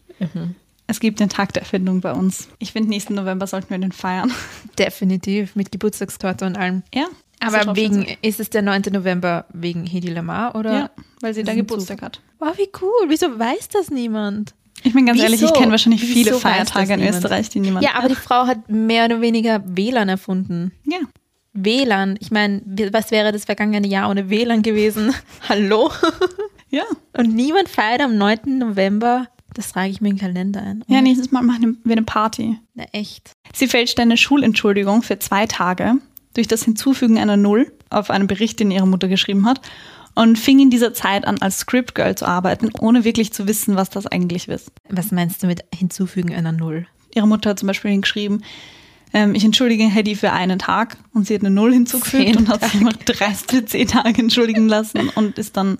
Es 0.88 1.00
gibt 1.00 1.22
den 1.22 1.30
Tag 1.30 1.54
der 1.54 1.62
Erfindung 1.62 2.02
bei 2.02 2.12
uns. 2.12 2.50
Ich 2.60 2.74
finde, 2.74 2.90
nächsten 2.90 3.16
November 3.16 3.48
sollten 3.48 3.70
wir 3.70 3.78
den 3.78 3.94
feiern. 3.94 4.32
Definitiv, 4.78 5.56
mit 5.56 5.72
Geburtstagstorte 5.72 6.46
und 6.46 6.58
allem. 6.58 6.84
Ja. 6.94 7.08
Aber 7.42 7.76
wegen, 7.76 8.06
ist 8.22 8.40
es 8.40 8.50
der 8.50 8.62
9. 8.62 8.84
November 8.92 9.46
wegen 9.54 9.86
Hedy 9.86 10.10
Lamar 10.10 10.56
oder? 10.56 10.74
Ja, 10.74 10.90
weil 11.22 11.34
sie 11.34 11.44
da 11.44 11.54
Geburtstag 11.54 12.02
hat. 12.02 12.22
Wow, 12.40 12.58
wie 12.58 12.70
cool. 12.82 13.10
Wieso 13.10 13.38
weiß 13.38 13.70
das 13.70 13.90
niemand? 13.90 14.54
Ich 14.84 14.94
bin 14.94 15.06
ganz 15.06 15.18
Wieso? 15.18 15.26
ehrlich, 15.26 15.42
ich 15.44 15.54
kenne 15.54 15.72
wahrscheinlich 15.72 16.02
viele 16.02 16.32
Wieso 16.32 16.36
weiß 16.36 16.42
Feiertage 16.42 16.94
in 16.94 17.00
niemand? 17.00 17.16
Österreich, 17.18 17.50
die 17.50 17.60
niemand. 17.60 17.86
Ja, 17.86 17.96
aber 17.96 18.08
die 18.10 18.16
Frau 18.16 18.48
hat 18.48 18.70
mehr 18.70 19.06
oder 19.06 19.22
weniger 19.22 19.64
WLAN 19.66 20.10
erfunden. 20.10 20.72
ja. 20.86 21.00
WLAN, 21.54 22.16
ich 22.22 22.32
meine, 22.32 22.62
was 22.94 23.12
wäre 23.12 23.34
das 23.34 23.44
vergangene 23.44 23.86
Jahr 23.86 24.10
ohne 24.10 24.30
WLAN 24.30 24.62
gewesen? 24.62 25.14
Hallo? 25.50 25.92
Ja. 26.74 26.84
Und 27.18 27.36
niemand 27.36 27.68
feiert 27.68 28.00
am 28.00 28.18
9. 28.18 28.58
November. 28.58 29.28
Das 29.54 29.74
trage 29.74 29.90
ich 29.90 30.00
mir 30.00 30.08
in 30.08 30.16
den 30.16 30.22
Kalender 30.22 30.62
ein. 30.62 30.86
Ja, 30.88 31.02
nächstes 31.02 31.30
Mal 31.34 31.42
machen 31.42 31.82
wir 31.84 31.92
eine 31.92 32.04
Party. 32.04 32.58
Na, 32.76 32.86
echt. 32.94 33.34
Sie 33.54 33.68
fälschte 33.68 34.02
eine 34.02 34.16
Schulentschuldigung 34.16 35.04
für 35.04 35.20
zwei 35.20 35.46
Tage 35.48 35.96
durch 36.34 36.48
das 36.48 36.64
Hinzufügen 36.64 37.18
einer 37.18 37.38
Null 37.38 37.72
auf 37.90 38.10
einen 38.10 38.28
Bericht, 38.28 38.60
den 38.60 38.72
ihre 38.72 38.88
Mutter 38.88 39.08
geschrieben 39.08 39.46
hat 39.46 39.62
und 40.16 40.38
fing 40.38 40.60
in 40.60 40.70
dieser 40.70 40.94
Zeit 40.94 41.26
an, 41.26 41.42
als 41.42 41.60
Script 41.60 41.96
Girl 41.96 42.16
zu 42.16 42.26
arbeiten, 42.26 42.70
ohne 42.80 43.04
wirklich 43.04 43.32
zu 43.32 43.48
wissen, 43.48 43.76
was 43.76 43.90
das 43.90 44.08
eigentlich 44.08 44.48
ist. 44.48 44.72
Was 44.90 45.12
meinst 45.12 45.44
du 45.44 45.48
mit 45.48 45.64
hinzufügen 45.74 46.34
einer 46.34 46.52
Null? 46.52 46.86
Ihre 47.14 47.28
Mutter 47.28 47.52
hat 47.52 47.60
zum 47.60 47.68
Beispiel 47.68 48.00
geschrieben, 48.00 48.42
ähm, 49.14 49.36
ich 49.36 49.44
entschuldige 49.44 49.84
Hedy 49.84 50.16
für 50.16 50.32
einen 50.32 50.60
Tag 50.60 50.98
und 51.14 51.28
sie 51.28 51.36
hat 51.36 51.42
eine 51.42 51.52
Null 51.52 51.74
hinzugefügt 51.74 52.24
Zehn 52.24 52.38
und 52.38 52.50
hat 52.50 52.64
sich 52.64 52.80
immer 52.80 52.94
dreist 52.94 53.52
für 53.52 53.66
zehn 53.66 53.88
Tage 53.88 54.22
entschuldigen 54.22 54.68
lassen 54.68 55.10
und 55.10 55.38
ist 55.38 55.58
dann 55.58 55.78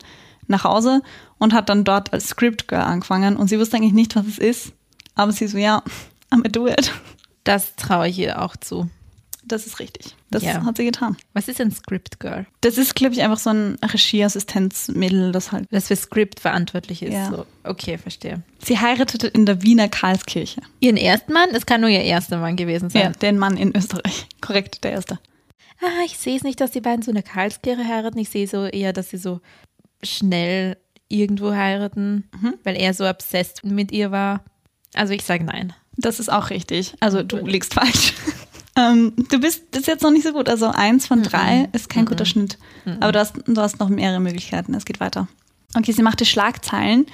nach 0.48 0.64
Hause 0.66 1.02
und 1.38 1.54
hat 1.54 1.70
dann 1.70 1.84
dort 1.84 2.12
als 2.12 2.30
Script 2.30 2.68
Girl 2.68 2.82
angefangen 2.82 3.38
und 3.38 3.48
sie 3.48 3.60
wusste 3.60 3.78
eigentlich 3.78 3.94
nicht, 3.94 4.16
was 4.16 4.28
es 4.28 4.38
ist, 4.38 4.74
aber 5.16 5.32
sie 5.32 5.48
so, 5.48 5.58
ja, 5.58 5.82
I'm 6.30 6.46
a 6.46 6.50
do 6.50 6.68
it. 6.68 6.92
Das 7.44 7.76
traue 7.76 8.10
ich 8.10 8.20
ihr 8.20 8.42
auch 8.42 8.56
zu. 8.56 8.90
Das 9.52 9.66
ist 9.68 9.80
richtig. 9.80 10.16
Das 10.30 10.44
Ja. 10.44 10.64
hat 10.64 10.78
sie 10.78 10.86
getan. 10.86 11.18
Was 11.34 11.48
ist 11.48 11.60
ein 11.60 11.72
Script 11.72 12.20
Girl? 12.20 12.46
Das 12.62 12.78
ist, 12.78 12.96
glaube 12.96 13.14
ich, 13.14 13.22
einfach 13.22 13.38
so 13.40 13.50
ein 13.50 13.78
Regieassistenzmittel, 13.84 15.32
das 15.32 15.52
halt. 15.52 15.68
Das 15.72 15.88
für 15.88 15.96
Script 15.96 16.40
verantwortlich 16.40 17.02
ist. 17.04 17.14
Ja. 17.14 17.30
So. 17.30 17.46
Okay, 17.64 17.98
verstehe. 17.98 18.42
Sie 18.64 18.80
heiratete 18.80 19.28
in 19.28 19.46
der 19.46 19.62
Wiener 19.62 19.90
Karlskirche. 19.90 20.62
Ihren 20.80 20.98
ersten 20.98 21.34
Mann? 21.34 21.50
Es 21.52 21.66
kann 21.66 21.82
nur 21.82 21.90
ihr 21.90 22.04
erster 22.04 22.38
Mann 22.38 22.56
gewesen 22.56 22.90
sein. 22.90 23.02
Ja, 23.02 23.10
den 23.10 23.38
Mann 23.38 23.58
in 23.58 23.76
Österreich. 23.76 24.28
Korrekt, 24.42 24.84
der 24.84 24.92
erste. 24.92 25.20
Ah, 25.82 26.04
ich 26.06 26.18
sehe 26.18 26.38
es 26.38 26.44
nicht, 26.44 26.62
dass 26.62 26.72
die 26.72 26.82
beiden 26.82 27.02
so 27.02 27.12
in 27.12 27.16
der 27.16 27.24
Karlskirche 27.24 27.86
heiraten. 27.88 28.20
Ich 28.20 28.30
sehe 28.30 28.48
so 28.48 28.66
eher, 28.66 28.94
dass 28.94 29.10
sie 29.10 29.18
so 29.18 29.42
schnell 30.04 30.78
irgendwo 31.10 31.52
heiraten, 31.52 32.30
weil 32.64 32.76
er 32.78 32.94
so 32.94 33.08
obsessed 33.08 33.66
mit 33.66 33.92
ihr 33.92 34.12
war. 34.12 34.44
Also 34.94 35.14
ich 35.14 35.24
sage 35.24 35.44
nein. 35.44 35.74
Das 35.98 36.20
ist 36.20 36.32
auch 36.32 36.50
richtig. 36.52 36.94
Also 37.00 37.22
du 37.24 37.38
liegst 37.46 37.74
falsch. 37.74 38.14
ähm, 38.76 39.14
du 39.30 39.40
bist 39.40 39.72
bis 39.72 39.86
jetzt 39.86 40.02
noch 40.04 40.12
nicht 40.12 40.24
so 40.26 40.34
gut. 40.34 40.48
Also 40.50 40.68
eins 40.68 41.08
von 41.08 41.24
drei 41.24 41.68
ist 41.74 41.90
kein 41.90 42.06
guter 42.06 42.26
Schnitt. 42.26 42.58
Aber 43.00 43.12
du 43.12 43.20
hast, 43.20 43.36
du 43.46 43.62
hast 43.62 43.80
noch 43.80 43.90
mehrere 43.90 44.20
Möglichkeiten. 44.20 44.74
Es 44.74 44.86
geht 44.86 45.00
weiter. 45.00 45.28
Okay, 45.76 45.92
sie 45.92 46.02
machte 46.04 46.26
Schlagzeilen, 46.26 47.06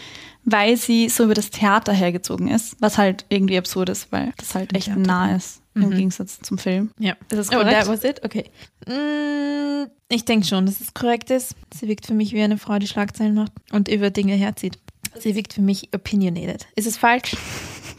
weil 0.44 0.78
sie 0.78 1.10
so 1.10 1.24
über 1.26 1.34
das 1.36 1.50
Theater 1.52 1.94
hergezogen 1.94 2.48
ist, 2.48 2.76
was 2.80 2.98
halt 2.98 3.26
irgendwie 3.30 3.58
absurd 3.58 3.90
ist, 3.90 4.12
weil 4.12 4.34
das 4.38 4.56
halt 4.56 4.74
echt 4.76 4.86
Theater. 4.86 5.00
nah 5.02 5.36
ist 5.36 5.62
im 5.76 5.92
Gegensatz 5.92 6.40
zum 6.42 6.58
Film. 6.58 6.90
Ja. 6.98 7.14
Ist 7.30 7.38
das 7.38 7.50
Oh, 7.50 7.58
korrekt? 7.60 7.72
that 7.80 7.88
was 7.88 8.04
it? 8.04 8.24
Okay. 8.26 8.46
Mm, 8.88 9.88
ich 10.10 10.26
denke 10.26 10.48
schon, 10.48 10.66
dass 10.66 10.82
es 10.82 10.96
korrekt 10.96 11.30
ist. 11.30 11.54
Sie 11.72 11.88
wirkt 11.88 12.08
für 12.08 12.16
mich 12.16 12.34
wie 12.34 12.42
eine 12.42 12.58
Frau, 12.58 12.80
die 12.80 12.88
Schlagzeilen 12.88 13.36
macht 13.36 13.52
und 13.72 13.88
über 13.88 14.10
Dinge 14.10 14.34
herzieht. 14.34 14.80
Sie 15.20 15.36
wirkt 15.36 15.54
für 15.54 15.62
mich 15.62 15.90
opinionated. 15.94 16.66
Ist 16.76 16.88
es 16.88 16.98
falsch? 16.98 17.36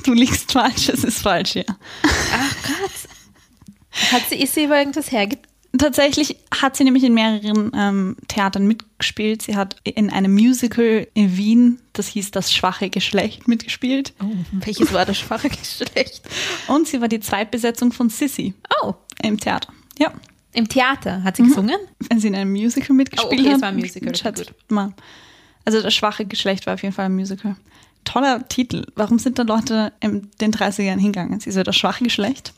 Du 0.04 0.12
liegst 0.14 0.52
falsch, 0.52 0.88
es 0.88 1.02
ist 1.04 1.18
falsch, 1.18 1.56
ja. 1.56 1.64
Hat 4.12 4.22
sie, 4.28 4.36
ist 4.36 4.54
sie 4.54 4.64
über 4.64 4.78
irgendwas 4.78 5.10
hergezogen? 5.12 5.46
Tatsächlich 5.76 6.36
hat 6.50 6.76
sie 6.76 6.84
nämlich 6.84 7.04
in 7.04 7.12
mehreren 7.12 7.70
ähm, 7.76 8.16
Theatern 8.26 8.66
mitgespielt. 8.66 9.42
Sie 9.42 9.54
hat 9.54 9.76
in 9.84 10.08
einem 10.10 10.32
Musical 10.32 11.06
in 11.12 11.36
Wien, 11.36 11.78
das 11.92 12.08
hieß 12.08 12.30
Das 12.30 12.52
schwache 12.54 12.88
Geschlecht, 12.88 13.46
mitgespielt. 13.46 14.14
Oh, 14.22 14.30
welches 14.52 14.92
war 14.94 15.04
das 15.04 15.18
schwache 15.18 15.48
Geschlecht? 15.50 16.22
Und 16.68 16.88
sie 16.88 17.02
war 17.02 17.08
die 17.08 17.20
Zweitbesetzung 17.20 17.92
von 17.92 18.08
Sissy 18.08 18.54
Oh, 18.82 18.94
im 19.22 19.38
Theater. 19.38 19.70
Ja, 19.98 20.10
im 20.54 20.68
Theater 20.68 21.22
hat 21.22 21.36
sie 21.36 21.42
gesungen? 21.42 21.76
wenn 22.08 22.18
sie 22.18 22.28
in 22.28 22.34
einem 22.34 22.50
Musical 22.52 22.96
mitgespielt 22.96 23.30
Oh, 23.32 23.34
okay, 23.42 23.48
hat. 23.50 23.56
es 23.56 23.62
war 23.62 23.68
ein 23.68 23.76
Musical, 23.76 24.32
gut. 24.32 24.54
mal. 24.70 24.94
Also 25.66 25.82
das 25.82 25.92
schwache 25.94 26.24
Geschlecht 26.24 26.64
war 26.66 26.74
auf 26.74 26.82
jeden 26.82 26.94
Fall 26.94 27.04
ein 27.04 27.14
Musical. 27.14 27.56
Toller 28.04 28.48
Titel. 28.48 28.86
Warum 28.94 29.18
sind 29.18 29.38
da 29.38 29.42
Leute 29.42 29.92
in 30.00 30.30
den 30.40 30.50
30er 30.50 30.82
Jahren 30.82 30.98
hingegangen? 30.98 31.40
Sie 31.40 31.50
so 31.50 31.62
das 31.62 31.76
schwache 31.76 32.04
Geschlecht? 32.04 32.54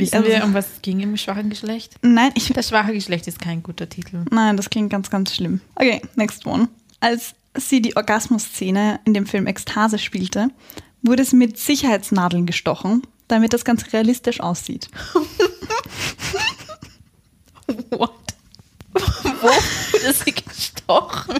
Wissen 0.00 0.16
Also- 0.16 0.28
wir, 0.28 0.44
um 0.44 0.54
was 0.54 0.66
es 0.74 0.82
ging 0.82 1.00
im 1.00 1.16
schwachen 1.16 1.50
Geschlecht? 1.50 1.94
Nein, 2.02 2.30
ich, 2.34 2.48
Das 2.52 2.68
schwache 2.68 2.92
Geschlecht 2.92 3.26
ist 3.26 3.38
kein 3.40 3.62
guter 3.62 3.88
Titel. 3.88 4.24
Nein, 4.30 4.56
das 4.56 4.70
klingt 4.70 4.90
ganz, 4.90 5.10
ganz 5.10 5.34
schlimm. 5.34 5.60
Okay, 5.74 6.00
next 6.16 6.46
one. 6.46 6.68
Als 7.00 7.34
sie 7.56 7.80
die 7.82 7.96
Orgasmusszene 7.96 9.00
in 9.04 9.14
dem 9.14 9.26
Film 9.26 9.46
Ekstase 9.46 9.98
spielte, 9.98 10.48
wurde 11.02 11.24
sie 11.24 11.36
mit 11.36 11.58
Sicherheitsnadeln 11.58 12.46
gestochen, 12.46 13.02
damit 13.28 13.52
das 13.52 13.64
ganz 13.64 13.92
realistisch 13.92 14.40
aussieht. 14.40 14.88
What? 17.90 18.12
Wo 18.94 19.48
wurde 19.48 20.12
sie 20.14 20.32
gestochen? 20.32 21.38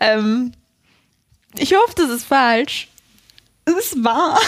ähm, 0.00 0.52
ich 1.56 1.72
hoffe, 1.74 1.94
das 1.96 2.10
ist 2.10 2.24
falsch. 2.24 2.88
Es 3.64 3.94
war. 4.02 4.38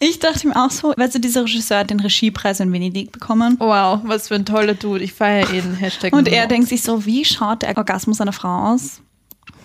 Ich 0.00 0.18
dachte 0.18 0.46
mir 0.46 0.56
auch 0.56 0.70
so, 0.70 0.94
weißt 0.96 1.16
du, 1.16 1.18
dieser 1.18 1.42
Regisseur 1.42 1.78
hat 1.78 1.90
den 1.90 2.00
Regiepreis 2.00 2.60
in 2.60 2.72
Venedig 2.72 3.12
bekommen. 3.12 3.56
Wow, 3.58 4.00
was 4.04 4.28
für 4.28 4.36
ein 4.36 4.46
toller 4.46 4.74
Dude. 4.74 5.02
Ich 5.02 5.12
feiere 5.12 5.52
ihn. 5.52 5.74
Hashtag 5.80 6.12
Und 6.12 6.28
er 6.28 6.46
denkt 6.46 6.68
sich 6.68 6.82
so, 6.82 7.04
wie 7.04 7.24
schaut 7.24 7.62
der 7.62 7.76
Orgasmus 7.76 8.20
einer 8.20 8.32
Frau 8.32 8.72
aus? 8.72 9.00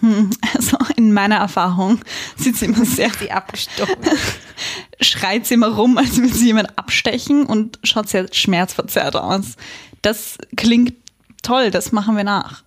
Hm, 0.02 0.32
also 0.56 0.78
in 0.98 1.14
meiner 1.14 1.36
Erfahrung 1.36 2.00
sieht 2.36 2.58
sie 2.58 2.66
immer 2.66 2.86
sehr 2.86 3.12
sie 3.12 3.32
abgestochen. 3.32 3.96
schreit 5.02 5.46
sie 5.46 5.54
immer 5.54 5.70
rum, 5.70 5.98
als 5.98 6.18
würde 6.18 6.34
sie 6.34 6.48
jemand 6.48 6.78
abstechen 6.78 7.46
und 7.46 7.80
schaut 7.84 8.10
sehr 8.10 8.28
schmerzverzerrt 8.32 9.16
aus. 9.16 9.56
Das 10.02 10.38
klingt 10.58 10.94
toll, 11.42 11.72
das 11.72 11.92
machen 11.92 12.18
wir 12.18 12.24
nach. 12.24 12.64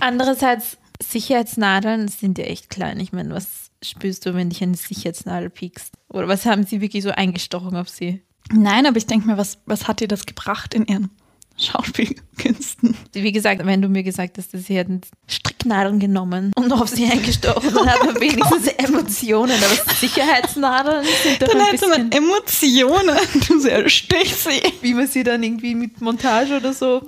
Andererseits, 0.00 0.78
Sicherheitsnadeln 1.02 2.08
sind 2.08 2.38
ja 2.38 2.44
echt 2.44 2.70
klein. 2.70 2.98
Ich 3.00 3.12
meine, 3.12 3.34
was 3.34 3.67
spürst 3.82 4.26
du, 4.26 4.34
wenn 4.34 4.50
dich 4.50 4.62
eine 4.62 4.76
Sicherheitsnadel 4.76 5.50
piekst? 5.50 5.92
Oder 6.08 6.28
was 6.28 6.46
haben 6.46 6.64
sie 6.64 6.80
wirklich 6.80 7.02
so 7.04 7.10
eingestochen 7.10 7.76
auf 7.76 7.88
sie? 7.88 8.22
Nein, 8.52 8.86
aber 8.86 8.96
ich 8.96 9.06
denke 9.06 9.26
mir, 9.26 9.36
was, 9.36 9.58
was 9.66 9.86
hat 9.88 10.00
ihr 10.00 10.08
das 10.08 10.24
gebracht 10.26 10.74
in 10.74 10.86
ihren 10.86 11.10
Schauspielkünsten? 11.58 12.96
Wie 13.12 13.32
gesagt, 13.32 13.64
wenn 13.66 13.82
du 13.82 13.88
mir 13.88 14.02
gesagt 14.02 14.38
hast, 14.38 14.54
dass 14.54 14.64
sie 14.66 14.76
hätten 14.76 15.00
Stricknadeln 15.26 15.98
genommen 15.98 16.52
und 16.56 16.72
auf 16.72 16.88
sie 16.88 17.04
eingestochen, 17.10 17.74
dann 17.74 17.86
hat 17.88 18.04
man 18.04 18.20
wenigstens 18.20 18.68
Emotionen. 18.68 19.52
Aber 19.52 19.94
Sicherheitsnadeln 19.94 21.04
sind 21.22 21.42
doch 21.42 21.48
Dann 21.48 21.60
ein 21.60 21.66
hätte 21.66 21.88
man 21.88 22.12
Emotionen. 22.12 23.16
Du 23.48 23.60
sehr 23.60 23.88
stich 23.88 24.34
sie. 24.34 24.62
wie 24.82 24.94
man 24.94 25.06
sie 25.08 25.24
dann 25.24 25.42
irgendwie 25.42 25.74
mit 25.74 26.00
Montage 26.00 26.56
oder 26.56 26.72
so, 26.72 27.02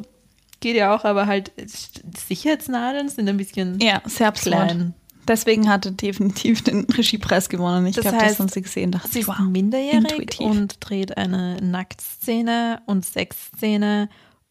geht 0.61 0.77
ja 0.77 0.95
auch, 0.95 1.05
aber 1.05 1.27
halt 1.27 1.53
Sicherheitsnadeln 2.29 3.09
sind 3.09 3.29
ein 3.29 3.37
bisschen 3.37 3.79
Ja, 3.81 4.03
sehr 4.05 4.29
absurd. 4.29 4.57
klein. 4.57 4.95
Deswegen 5.29 5.69
hat 5.69 5.87
er 5.87 5.93
definitiv 5.93 6.63
den 6.63 6.85
Regiepreis 6.85 7.49
gewonnen. 7.49 7.87
Ich 7.87 7.97
glaube, 7.97 8.19
das 8.19 8.39
haben 8.39 8.49
sie 8.49 8.63
gesehen. 8.63 8.91
Dachte, 8.93 9.09
Sie 9.09 9.21
ist 9.21 9.29
wow, 9.29 9.39
minderjährig 9.39 10.11
intuitiv. 10.11 10.47
und 10.47 10.77
dreht 10.81 11.17
eine 11.17 11.57
Nacktszene 11.61 12.81
und 12.87 13.05
Sexszene 13.05 14.09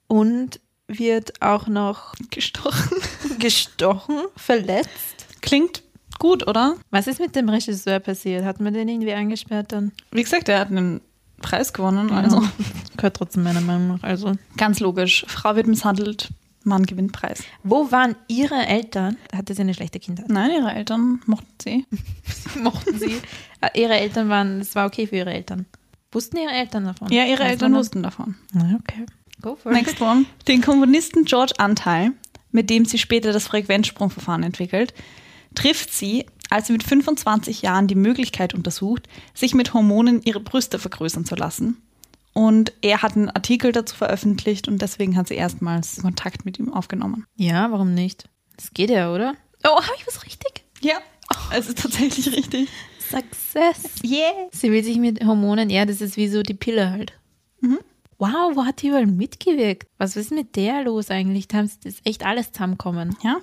und 0.07 0.59
wird 0.87 1.41
auch 1.41 1.67
noch 1.67 2.13
gestochen. 2.31 2.97
gestochen, 3.39 4.17
verletzt. 4.35 5.27
Klingt 5.41 5.83
gut, 6.19 6.47
oder? 6.47 6.75
Was 6.91 7.07
ist 7.07 7.19
mit 7.19 7.35
dem 7.35 7.49
Regisseur 7.49 7.99
passiert? 7.99 8.45
Hat 8.45 8.59
man 8.59 8.73
den 8.73 8.87
irgendwie 8.87 9.13
eingesperrt 9.13 9.71
dann? 9.71 9.91
Wie 10.11 10.23
gesagt, 10.23 10.49
er 10.49 10.59
hat 10.59 10.69
einen 10.69 11.01
Preis 11.41 11.73
gewonnen. 11.73 12.11
Also 12.11 12.41
Gehört 12.97 13.15
trotzdem 13.15 13.43
meiner 13.43 13.61
Meinung 13.61 13.87
nach. 13.87 14.03
Also. 14.03 14.33
ganz 14.57 14.79
logisch. 14.79 15.25
Frau 15.27 15.55
wird 15.55 15.67
misshandelt, 15.67 16.29
Mann 16.63 16.85
gewinnt 16.85 17.11
Preis. 17.13 17.43
Wo 17.63 17.91
waren 17.91 18.15
Ihre 18.27 18.55
Eltern? 18.67 19.17
Hatte 19.33 19.53
sie 19.53 19.61
eine 19.61 19.73
schlechte 19.73 19.99
Kindheit? 19.99 20.29
Nein, 20.29 20.51
ihre 20.51 20.73
Eltern 20.73 21.21
mochten 21.25 21.47
sie. 21.61 21.85
Mochten 22.59 22.99
sie? 22.99 23.15
Äh, 23.61 23.79
ihre 23.79 23.93
Eltern 23.93 24.29
waren, 24.29 24.59
es 24.59 24.75
war 24.75 24.85
okay 24.85 25.07
für 25.07 25.15
ihre 25.17 25.33
Eltern. 25.33 25.65
Wussten 26.11 26.37
ihre 26.37 26.51
Eltern 26.51 26.85
davon? 26.85 27.09
Ja, 27.11 27.23
ihre 27.25 27.43
Weiß 27.43 27.51
Eltern 27.51 27.73
wussten 27.75 28.03
davon. 28.03 28.35
Ah, 28.55 28.75
Okay. 28.79 29.05
Go 29.41 29.55
for 29.55 29.71
it. 29.71 29.77
Next 29.77 30.01
one. 30.01 30.25
Den 30.49 30.61
Komponisten 30.61 31.23
George 31.23 31.53
Anteil, 31.59 32.11
mit 32.51 32.69
dem 32.69 32.83
sie 32.83 32.97
später 32.97 33.31
das 33.31 33.47
Frequenzsprungverfahren 33.47 34.43
entwickelt, 34.43 34.93
trifft 35.55 35.93
sie, 35.93 36.25
als 36.49 36.67
sie 36.67 36.73
mit 36.73 36.83
25 36.83 37.61
Jahren 37.61 37.87
die 37.87 37.95
Möglichkeit 37.95 38.53
untersucht, 38.53 39.07
sich 39.33 39.53
mit 39.53 39.73
Hormonen 39.73 40.21
ihre 40.23 40.41
Brüste 40.41 40.77
vergrößern 40.77 41.23
zu 41.25 41.35
lassen. 41.35 41.77
Und 42.33 42.73
er 42.81 43.01
hat 43.01 43.15
einen 43.15 43.29
Artikel 43.29 43.71
dazu 43.71 43.95
veröffentlicht 43.95 44.67
und 44.67 44.81
deswegen 44.81 45.15
hat 45.17 45.27
sie 45.27 45.35
erstmals 45.35 46.01
Kontakt 46.01 46.45
mit 46.45 46.59
ihm 46.59 46.71
aufgenommen. 46.71 47.25
Ja, 47.35 47.71
warum 47.71 47.93
nicht? 47.93 48.29
Das 48.55 48.71
geht 48.73 48.89
ja, 48.89 49.13
oder? 49.13 49.35
Oh, 49.65 49.75
habe 49.75 49.95
ich 49.97 50.07
was 50.07 50.25
richtig? 50.25 50.63
Ja, 50.81 50.97
es 51.53 51.67
ist 51.67 51.79
tatsächlich 51.81 52.31
richtig. 52.31 52.69
Success. 52.99 54.03
Yeah. 54.03 54.47
Sie 54.51 54.71
will 54.71 54.83
sich 54.83 54.97
mit 54.97 55.25
Hormonen, 55.25 55.69
ja, 55.69 55.85
das 55.85 55.99
ist 56.01 56.15
wie 56.17 56.27
so 56.27 56.43
die 56.43 56.53
Pille 56.53 56.91
halt. 56.91 57.13
Wow, 58.19 58.51
wo 58.55 58.65
hat 58.65 58.81
die 58.81 58.89
überall 58.89 59.05
mitgewirkt? 59.05 59.87
Was 59.97 60.17
ist 60.17 60.31
mit 60.31 60.57
der 60.57 60.83
los 60.83 61.09
eigentlich? 61.09 61.47
Da 61.47 61.61
ist 61.61 62.01
echt 62.03 62.25
alles 62.25 62.51
zusammenkommen. 62.51 63.15
Ja, 63.23 63.37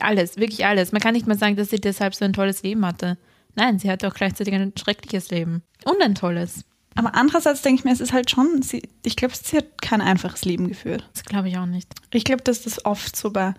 Alles, 0.00 0.36
wirklich 0.36 0.66
alles. 0.66 0.90
Man 0.92 1.00
kann 1.00 1.14
nicht 1.14 1.28
mal 1.28 1.38
sagen, 1.38 1.54
dass 1.56 1.70
sie 1.70 1.80
deshalb 1.80 2.14
so 2.14 2.24
ein 2.24 2.32
tolles 2.32 2.62
Leben 2.64 2.84
hatte. 2.84 3.18
Nein, 3.54 3.78
sie 3.78 3.88
hatte 3.90 4.08
auch 4.08 4.14
gleichzeitig 4.14 4.52
ein 4.52 4.72
schreckliches 4.76 5.30
Leben. 5.30 5.62
Und 5.84 6.02
ein 6.02 6.14
tolles. 6.16 6.64
Aber 6.96 7.14
andererseits 7.14 7.62
denke 7.62 7.80
ich 7.80 7.84
mir, 7.84 7.92
es 7.92 8.00
ist 8.00 8.12
halt 8.12 8.30
schon, 8.30 8.62
sie, 8.62 8.82
ich 9.04 9.16
glaube, 9.16 9.34
sie 9.40 9.56
hat 9.58 9.80
kein 9.80 10.00
einfaches 10.00 10.44
Leben 10.44 10.68
geführt. 10.68 11.08
Das 11.14 11.24
glaube 11.24 11.48
ich 11.48 11.56
auch 11.58 11.66
nicht. 11.66 11.88
Ich 12.12 12.24
glaube, 12.24 12.42
dass 12.42 12.62
das 12.62 12.84
oft 12.84 13.14
so 13.16 13.30
bei 13.30 13.54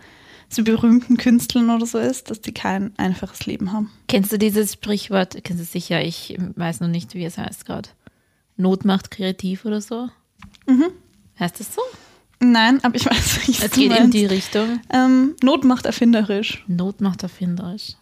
so 0.50 0.63
berühmten 0.63 1.17
Künstlern 1.17 1.69
oder 1.69 1.86
so 1.86 1.97
ist, 1.97 2.30
dass 2.30 2.39
die 2.41 2.54
kein 2.54 2.97
einfaches 2.97 3.45
Leben 3.45 3.71
haben. 3.73 3.91
Kennst 4.08 4.32
du 4.32 4.38
dieses 4.38 4.73
Sprichwort? 4.73 5.38
Kennst 5.43 5.62
du 5.62 5.65
sicher? 5.65 6.02
Ich 6.02 6.38
weiß 6.56 6.80
noch 6.80 6.88
nicht, 6.88 7.13
wie 7.15 7.26
es 7.26 7.38
heißt 7.38 7.65
gerade. 7.65 7.89
Not 8.56 8.86
macht 8.86 9.12
kreativ 9.12 9.65
oder 9.65 9.82
so? 9.82 10.10
Heißt 11.39 11.60
das 11.60 11.73
so? 11.76 11.82
Nein, 12.39 12.84
aber 12.84 12.95
ich 12.95 13.06
weiß 13.10 13.47
nicht, 13.47 13.63
Es 13.63 13.71
geht 13.71 13.86
in 13.91 13.97
meinst. 13.97 14.13
die 14.13 14.26
Richtung. 14.26 14.80
ähm, 14.91 15.36
Not 15.43 15.63
macht 15.63 15.86
erfinderisch. 15.86 16.63
Not 16.67 17.02
macht 17.02 17.23
erfinderisch. 17.23 17.93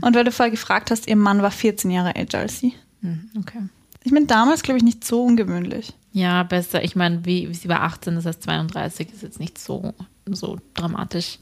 Und 0.00 0.14
weil 0.16 0.24
du 0.24 0.32
vorher 0.32 0.50
gefragt 0.50 0.90
hast, 0.90 1.06
ihr 1.06 1.16
Mann 1.16 1.42
war 1.42 1.50
14 1.50 1.90
Jahre 1.90 2.14
älter 2.16 2.38
als 2.40 2.58
sie. 2.60 2.74
wir. 3.00 3.10
Hm, 3.10 3.30
Okay. 3.38 3.60
Ich 4.04 4.12
meine, 4.12 4.26
damals 4.26 4.62
glaube 4.62 4.78
ich 4.78 4.84
nicht 4.84 5.04
so 5.04 5.24
ungewöhnlich. 5.24 5.94
Ja, 6.12 6.44
besser. 6.44 6.84
Ich 6.84 6.94
meine, 6.94 7.24
wie, 7.24 7.48
wie 7.48 7.54
sie 7.54 7.68
war 7.68 7.82
18, 7.82 8.14
das 8.14 8.26
heißt 8.26 8.42
32 8.44 9.12
ist 9.12 9.22
jetzt 9.22 9.40
nicht 9.40 9.58
so, 9.58 9.94
so 10.26 10.58
dramatisch. 10.74 11.38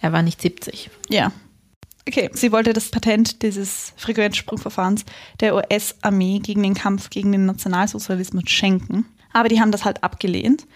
Er 0.00 0.12
war 0.12 0.22
nicht 0.22 0.40
70. 0.40 0.90
Ja. 1.08 1.32
Okay, 2.06 2.30
sie 2.34 2.52
wollte 2.52 2.74
das 2.74 2.90
Patent 2.90 3.42
dieses 3.42 3.94
Frequenzsprungverfahrens 3.96 5.06
der 5.40 5.54
US-Armee 5.56 6.40
gegen 6.40 6.62
den 6.62 6.74
Kampf 6.74 7.08
gegen 7.08 7.32
den 7.32 7.46
Nationalsozialismus 7.46 8.44
schenken. 8.46 9.06
Aber 9.32 9.48
die 9.48 9.60
haben 9.60 9.72
das 9.72 9.86
halt 9.86 10.04
abgelehnt 10.04 10.66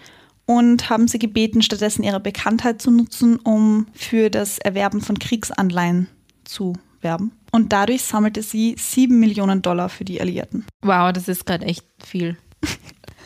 und 0.47 0.89
haben 0.89 1.07
sie 1.07 1.19
gebeten, 1.19 1.61
stattdessen 1.61 2.01
ihre 2.01 2.19
Bekanntheit 2.19 2.81
zu 2.81 2.89
nutzen, 2.89 3.37
um 3.37 3.85
für 3.93 4.31
das 4.31 4.57
Erwerben 4.57 5.01
von 5.01 5.19
Kriegsanleihen 5.19 6.07
zu 6.43 6.73
werben. 7.01 7.31
Und 7.51 7.73
dadurch 7.73 8.03
sammelte 8.03 8.43
sie 8.43 8.75
sieben 8.77 9.19
Millionen 9.19 9.61
Dollar 9.61 9.89
für 9.89 10.05
die 10.05 10.21
Alliierten. 10.21 10.65
Wow, 10.81 11.11
das 11.11 11.27
ist 11.27 11.45
gerade 11.45 11.65
echt 11.65 11.85
viel. 12.03 12.37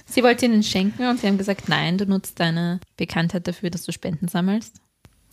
sie 0.06 0.24
wollte 0.24 0.46
ihnen 0.46 0.64
schenken 0.64 1.08
und 1.08 1.20
sie 1.20 1.28
haben 1.28 1.38
gesagt, 1.38 1.70
nein, 1.70 1.98
du 1.98 2.06
nutzt 2.06 2.40
deine 2.40 2.80
Bekanntheit 2.98 3.48
dafür, 3.48 3.70
dass 3.70 3.84
du 3.84 3.92
Spenden 3.92 4.28
sammelst. 4.28 4.82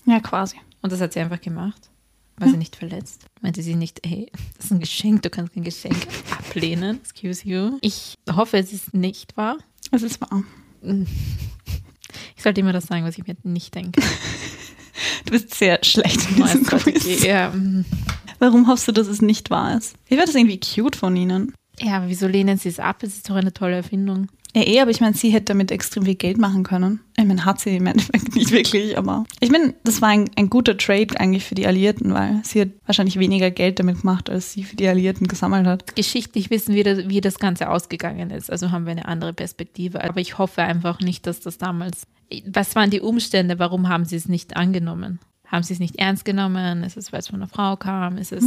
Ja, 0.07 0.20
quasi. 0.20 0.57
Und 0.83 0.92
das 0.92 1.00
hat 1.00 1.12
sie 1.12 1.20
einfach 1.20 1.40
gemacht. 1.40 1.90
War 2.38 2.48
sie 2.48 2.57
nicht 2.57 2.74
verletzt? 2.74 3.26
Meinte 3.42 3.62
sie 3.62 3.74
nicht, 3.74 4.00
hey, 4.05 4.33
das 4.57 4.64
ist 4.66 4.70
ein 4.70 4.81
Geschenk, 4.81 5.20
du 5.22 5.29
kannst 5.29 5.53
kein 5.53 5.62
Geschenk 5.62 5.94
ablehnen. 6.38 6.96
Excuse 6.96 7.46
you. 7.46 7.76
Ich 7.83 8.16
hoffe, 8.35 8.57
es 8.57 8.72
ist 8.72 8.94
nicht 8.94 9.37
wahr. 9.37 9.59
Es 9.90 10.03
ist 10.03 10.20
wahr. 10.20 10.42
Ich 12.37 12.42
sollte 12.42 12.62
immer 12.62 12.72
das 12.72 12.87
sagen, 12.87 13.05
was 13.05 13.18
ich 13.18 13.26
mir 13.26 13.37
nicht 13.44 13.74
denke. 13.74 14.00
Du 15.26 15.33
bist 15.33 15.55
sehr 15.55 15.79
schlecht 15.85 16.29
in 16.31 16.37
diesem 16.37 16.64
Quiz. 16.64 17.22
ja, 17.22 17.50
mm. 17.50 17.85
Warum 18.40 18.66
hoffst 18.66 18.88
du, 18.88 18.92
dass 18.92 19.07
es 19.07 19.22
nicht 19.22 19.50
wahr 19.50 19.76
ist? 19.79 19.94
Ich 20.05 20.09
finde 20.16 20.24
das 20.26 20.35
irgendwie 20.35 20.59
cute 20.59 20.96
von 20.96 21.14
ihnen. 21.14 21.55
ja, 21.79 21.98
aber 21.98 22.09
wieso 22.09 22.26
lehnen 22.26 22.59
sie 22.59 22.68
es 22.70 22.81
ab? 22.81 23.03
Es 23.03 23.14
ist 23.16 23.31
doch 23.31 23.37
eine 23.37 23.53
tolle 23.53 23.76
Erfindung. 23.76 24.26
Ja, 24.53 24.62
eh, 24.66 24.81
aber 24.81 24.90
ich 24.90 25.00
meine, 25.00 25.14
sie 25.14 25.31
hätte 25.31 25.44
damit 25.53 25.70
extrem 25.70 26.05
viel 26.05 26.16
Geld 26.16 26.37
machen 26.37 26.64
können. 26.64 26.98
Ich 27.16 27.24
meine, 27.24 27.44
hat 27.44 27.61
sie 27.61 27.76
im 27.76 27.87
Endeffekt 27.87 28.35
nicht 28.35 28.50
wirklich, 28.50 28.98
aber 28.98 29.24
ich 29.38 29.48
meine, 29.53 29.74
das 29.85 30.03
war 30.03 30.09
ein, 30.09 30.29
ein 30.35 30.50
guter 30.50 30.76
Trade 30.76 31.20
eigentlich 31.20 31.44
für 31.44 31.55
die 31.55 31.68
Alliierten, 31.68 32.12
weil 32.12 32.40
sie 32.42 32.62
hat 32.62 32.70
wahrscheinlich 32.85 33.16
weniger 33.20 33.53
Geld 33.53 33.79
damit 33.79 34.00
gemacht, 34.00 34.29
als 34.29 34.53
sie 34.53 34.64
für 34.64 34.74
die 34.74 34.88
Alliierten 34.88 35.29
gesammelt 35.29 35.66
hat. 35.68 35.94
Geschichtlich 35.94 36.50
wissen 36.50 36.74
wir, 36.74 36.83
das- 36.83 37.09
wie 37.09 37.20
das 37.20 37.38
Ganze 37.38 37.70
ausgegangen 37.70 38.31
ist. 38.31 38.50
Also 38.50 38.72
haben 38.72 38.87
wir 38.87 38.90
eine 38.92 39.07
andere 39.07 39.33
Perspektive. 39.35 40.03
Aber 40.03 40.18
ich 40.20 40.37
hoffe 40.38 40.62
einfach 40.62 40.98
nicht, 40.98 41.29
dass 41.29 41.38
das 41.38 41.57
damals. 41.59 42.03
Was 42.46 42.74
waren 42.74 42.90
die 42.90 43.00
Umstände? 43.00 43.61
Warum 43.61 43.88
haben 43.88 44.05
sie 44.05 44.16
es 44.16 44.26
nicht 44.29 44.57
angenommen? 44.57 45.20
Haben 45.51 45.63
sie 45.63 45.75
es 45.75 45.81
nicht 45.81 45.97
ernst 45.97 46.25
genommen? 46.25 46.85
Ist 46.85 46.97
es, 46.97 47.13
weil 47.13 47.21
es 47.21 47.29
von 47.29 47.37
einer 47.37 47.49
Frau 47.49 47.77
kam? 47.77 48.19
Ist 48.19 48.33
es. 48.33 48.45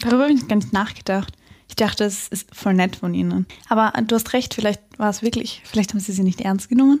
Darüber 0.00 0.24
habe 0.24 0.32
ich 0.32 0.48
gar 0.48 0.56
nicht 0.56 0.72
nachgedacht. 0.72 1.34
Ich 1.68 1.76
dachte, 1.76 2.04
es 2.04 2.28
ist 2.28 2.54
voll 2.54 2.74
nett 2.74 2.96
von 2.96 3.12
ihnen. 3.12 3.46
Aber 3.68 3.92
du 4.02 4.14
hast 4.14 4.32
recht, 4.32 4.54
vielleicht 4.54 4.80
war 4.98 5.10
es 5.10 5.22
wirklich, 5.22 5.60
vielleicht 5.64 5.90
haben 5.90 6.00
sie 6.00 6.12
sie 6.12 6.22
nicht 6.22 6.40
ernst 6.40 6.68
genommen. 6.68 7.00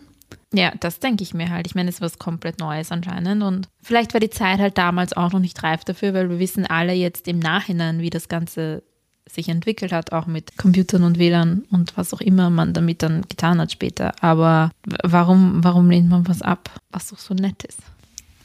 Ja, 0.52 0.72
das 0.80 0.98
denke 0.98 1.22
ich 1.22 1.32
mir 1.32 1.50
halt. 1.50 1.66
Ich 1.66 1.74
meine, 1.74 1.88
es 1.88 1.96
ist 1.96 2.00
was 2.00 2.18
komplett 2.18 2.58
Neues 2.58 2.92
anscheinend. 2.92 3.42
Und 3.42 3.68
vielleicht 3.82 4.12
war 4.12 4.20
die 4.20 4.30
Zeit 4.30 4.58
halt 4.58 4.76
damals 4.76 5.14
auch 5.14 5.32
noch 5.32 5.40
nicht 5.40 5.62
reif 5.62 5.84
dafür, 5.84 6.12
weil 6.12 6.28
wir 6.28 6.38
wissen 6.38 6.66
alle 6.66 6.92
jetzt 6.92 7.28
im 7.28 7.38
Nachhinein, 7.38 8.00
wie 8.00 8.10
das 8.10 8.28
Ganze 8.28 8.82
sich 9.30 9.48
entwickelt 9.48 9.92
hat, 9.92 10.12
auch 10.12 10.26
mit 10.26 10.56
Computern 10.56 11.02
und 11.02 11.18
WLAN 11.18 11.64
und 11.70 11.96
was 11.96 12.14
auch 12.14 12.20
immer 12.22 12.48
man 12.48 12.72
damit 12.72 13.02
dann 13.02 13.22
getan 13.28 13.60
hat 13.60 13.72
später. 13.72 14.14
Aber 14.22 14.70
warum, 15.02 15.62
warum 15.62 15.90
lehnt 15.90 16.08
man 16.08 16.26
was 16.26 16.40
ab, 16.40 16.70
was 16.90 17.08
doch 17.08 17.18
so 17.18 17.34
nett 17.34 17.62
ist? 17.64 17.80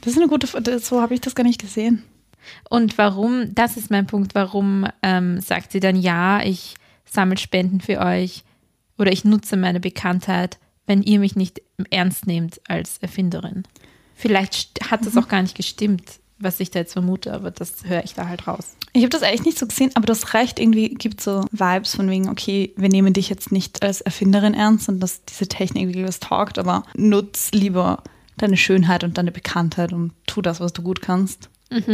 Das 0.03 0.13
ist 0.13 0.19
eine 0.19 0.27
gute, 0.27 0.47
Frage. 0.47 0.79
so 0.79 1.01
habe 1.01 1.13
ich 1.13 1.21
das 1.21 1.33
gar 1.33 1.45
nicht 1.45 1.61
gesehen. 1.61 2.03
Und 2.69 2.97
warum, 2.97 3.55
das 3.55 3.77
ist 3.77 3.89
mein 3.89 4.05
Punkt, 4.05 4.35
warum 4.35 4.85
ähm, 5.01 5.39
sagt 5.39 5.71
sie 5.71 5.79
dann, 5.79 5.95
ja, 5.95 6.43
ich 6.43 6.75
sammle 7.05 7.37
Spenden 7.37 7.79
für 7.79 7.99
euch 7.99 8.43
oder 8.97 9.13
ich 9.13 9.23
nutze 9.23 9.55
meine 9.55 9.79
Bekanntheit, 9.79 10.59
wenn 10.85 11.03
ihr 11.03 11.19
mich 11.19 11.37
nicht 11.37 11.61
ernst 11.89 12.27
nehmt 12.27 12.59
als 12.67 12.97
Erfinderin. 12.97 13.63
Vielleicht 14.13 14.91
hat 14.91 15.05
das 15.05 15.15
auch 15.15 15.29
gar 15.29 15.41
nicht 15.41 15.55
gestimmt, 15.55 16.19
was 16.37 16.59
ich 16.59 16.69
da 16.69 16.79
jetzt 16.79 16.93
vermute, 16.93 17.33
aber 17.33 17.51
das 17.51 17.85
höre 17.85 18.03
ich 18.03 18.13
da 18.13 18.27
halt 18.27 18.45
raus. 18.45 18.75
Ich 18.91 19.03
habe 19.03 19.09
das 19.09 19.23
eigentlich 19.23 19.45
nicht 19.45 19.57
so 19.57 19.67
gesehen, 19.67 19.91
aber 19.93 20.05
das 20.05 20.33
reicht 20.33 20.59
irgendwie, 20.59 20.89
gibt 20.89 21.21
so 21.21 21.45
Vibes 21.51 21.95
von 21.95 22.09
wegen, 22.09 22.27
okay, 22.27 22.73
wir 22.75 22.89
nehmen 22.89 23.13
dich 23.13 23.29
jetzt 23.29 23.53
nicht 23.53 23.81
als 23.81 24.01
Erfinderin 24.01 24.53
ernst 24.53 24.89
und 24.89 24.99
dass 24.99 25.23
diese 25.23 25.47
Technik 25.47 25.87
wirklich 25.87 26.07
was 26.07 26.19
taugt, 26.19 26.59
aber 26.59 26.83
nutz 26.95 27.51
lieber 27.53 28.03
deine 28.37 28.57
Schönheit 28.57 29.03
und 29.03 29.17
deine 29.17 29.31
Bekanntheit 29.31 29.93
und 29.93 30.11
tu 30.27 30.41
das, 30.41 30.59
was 30.59 30.73
du 30.73 30.81
gut 30.81 31.01
kannst. 31.01 31.49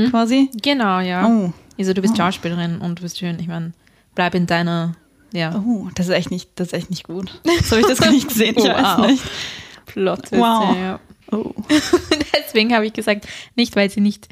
Quasi. 0.09 0.49
Genau, 0.61 0.99
ja. 0.99 1.25
Oh. 1.27 1.53
Also 1.77 1.93
du 1.93 2.01
bist 2.01 2.17
Schauspielerin 2.17 2.79
und 2.79 2.99
du 2.99 3.03
bist 3.03 3.17
schön. 3.17 3.39
Ich 3.39 3.47
meine, 3.47 3.71
bleib 4.15 4.35
in 4.35 4.45
deiner, 4.45 4.95
ja, 5.31 5.55
Oh, 5.65 5.87
das 5.95 6.07
ist 6.07 6.13
echt 6.13 6.31
nicht, 6.31 6.49
das 6.55 6.67
ist 6.67 6.73
echt 6.73 6.89
nicht 6.89 7.03
gut. 7.05 7.39
So 7.63 7.71
habe 7.71 7.81
ich 7.81 7.87
das 7.87 7.99
gar 8.01 8.11
nicht 8.11 8.27
gesehen. 8.27 8.55
Ich 8.57 8.63
Wow. 8.65 8.73
weiß 8.99 9.07
nicht. 9.11 9.23
Plot. 9.85 10.31
Wow. 10.33 10.75
Ja. 10.75 10.99
Oh. 11.31 11.53
Deswegen 12.45 12.73
habe 12.73 12.85
ich 12.85 12.93
gesagt, 12.93 13.27
nicht 13.55 13.75
weil 13.75 13.89
sie 13.89 14.01
nicht 14.01 14.27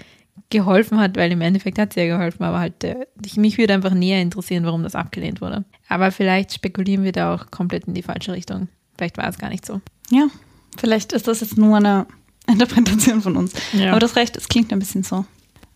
geholfen 0.49 0.99
hat, 0.99 1.15
weil 1.17 1.31
im 1.31 1.41
Endeffekt 1.41 1.79
hat 1.79 1.93
sie 1.93 2.01
ja 2.01 2.17
geholfen, 2.17 2.43
aber 2.43 2.59
halt, 2.59 2.83
äh, 2.83 3.05
ich, 3.25 3.37
mich 3.37 3.57
würde 3.57 3.73
einfach 3.73 3.93
näher 3.93 4.21
interessieren, 4.21 4.65
warum 4.65 4.83
das 4.83 4.95
abgelehnt 4.95 5.41
wurde. 5.41 5.65
Aber 5.89 6.11
vielleicht 6.11 6.53
spekulieren 6.53 7.03
wir 7.03 7.11
da 7.11 7.33
auch 7.33 7.51
komplett 7.51 7.85
in 7.85 7.93
die 7.93 8.01
falsche 8.03 8.33
Richtung. 8.33 8.67
Vielleicht 8.97 9.17
war 9.17 9.27
es 9.29 9.37
gar 9.37 9.49
nicht 9.49 9.65
so. 9.65 9.81
Ja, 10.09 10.27
vielleicht 10.77 11.13
ist 11.13 11.27
das 11.27 11.41
jetzt 11.41 11.57
nur 11.57 11.77
eine 11.77 12.05
Interpretation 12.47 13.21
von 13.21 13.37
uns. 13.37 13.53
Ja. 13.73 13.91
Aber 13.91 13.99
das 13.99 14.15
recht, 14.15 14.35
es 14.37 14.47
klingt 14.47 14.71
ein 14.71 14.79
bisschen 14.79 15.03
so. 15.03 15.25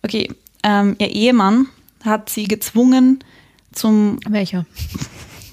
Okay, 0.03 0.33
ähm, 0.63 0.95
ihr 0.99 1.09
Ehemann 1.11 1.67
hat 2.03 2.29
sie 2.29 2.45
gezwungen 2.45 3.23
zum, 3.71 4.19
Welcher? 4.27 4.65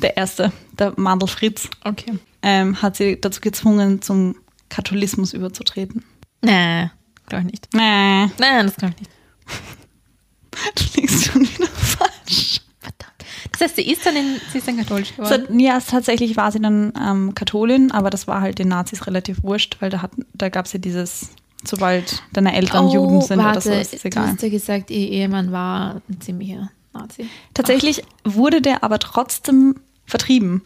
der 0.03 0.17
erste, 0.17 0.53
der 0.79 0.95
Mandel 0.97 1.29
Fritz, 1.29 1.69
Okay. 1.85 2.19
ähm, 2.43 2.81
hat 2.81 2.97
sie 2.97 3.21
dazu 3.21 3.41
gezwungen, 3.41 4.01
zum 4.03 4.37
Katholismus 4.69 5.33
überzutreten. 5.33 6.05
Nee, 6.43 6.91
glaube 7.27 7.45
ich 7.47 7.51
nicht. 7.53 7.69
Nee. 7.75 8.27
Nein, 8.39 8.67
das 8.67 8.77
glaube 8.77 8.95
ich 8.97 9.01
nicht. 9.01 9.11
Du 10.75 11.01
liegst 11.01 11.25
schon 11.27 11.43
wieder 11.43 11.69
falsch. 11.69 12.61
Das 13.59 13.69
heißt, 13.71 13.77
sie 13.77 13.91
ist 13.91 14.07
dann, 14.07 14.15
in, 14.17 14.41
sie 14.53 14.59
ist 14.59 14.69
dann 14.69 14.77
katholisch 14.77 15.17
geworden. 15.17 15.47
So, 15.49 15.59
ja, 15.59 15.81
tatsächlich 15.81 16.37
war 16.37 16.53
sie 16.53 16.61
dann 16.61 16.93
ähm, 17.01 17.35
Katholin, 17.35 17.91
aber 17.91 18.11
das 18.11 18.27
war 18.29 18.41
halt 18.41 18.59
den 18.59 18.69
Nazis 18.69 19.07
relativ 19.07 19.43
wurscht, 19.43 19.77
weil 19.81 19.91
da, 19.91 20.09
da 20.35 20.49
gab 20.49 20.67
es 20.67 20.73
ja 20.73 20.79
dieses, 20.79 21.31
sobald 21.65 22.23
deine 22.33 22.55
Eltern 22.55 22.89
Juden 22.89 23.21
sind 23.21 23.41
oder 23.41 23.61
so, 23.61 23.71
ist 23.73 23.95
es 23.95 24.01
Oh, 24.01 24.03
du 24.03 24.09
egal. 24.09 24.29
hast 24.29 24.43
ja 24.43 24.49
gesagt, 24.49 24.91
ihr 24.91 25.09
Ehemann 25.09 25.51
war 25.51 26.01
ein 26.09 26.21
ziemlicher 26.21 26.71
Nazi. 26.93 27.27
Tatsächlich 27.55 28.03
wurde 28.25 28.63
der 28.63 28.85
aber 28.85 28.99
trotzdem 29.01 29.75
vertrieben, 30.07 30.63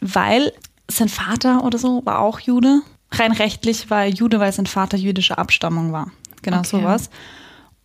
weil 0.00 0.52
sein 0.90 1.08
Vater 1.08 1.64
oder 1.64 1.78
so 1.78 2.04
war 2.04 2.18
auch 2.18 2.40
Jude. 2.40 2.82
Rein 3.12 3.32
rechtlich 3.32 3.90
war 3.90 4.02
er 4.04 4.10
Jude, 4.10 4.40
weil 4.40 4.52
sein 4.52 4.66
Vater 4.66 4.96
jüdischer 4.96 5.38
Abstammung 5.38 5.92
war. 5.92 6.10
Genau 6.42 6.58
Okay. 6.58 6.68
sowas. 6.80 7.10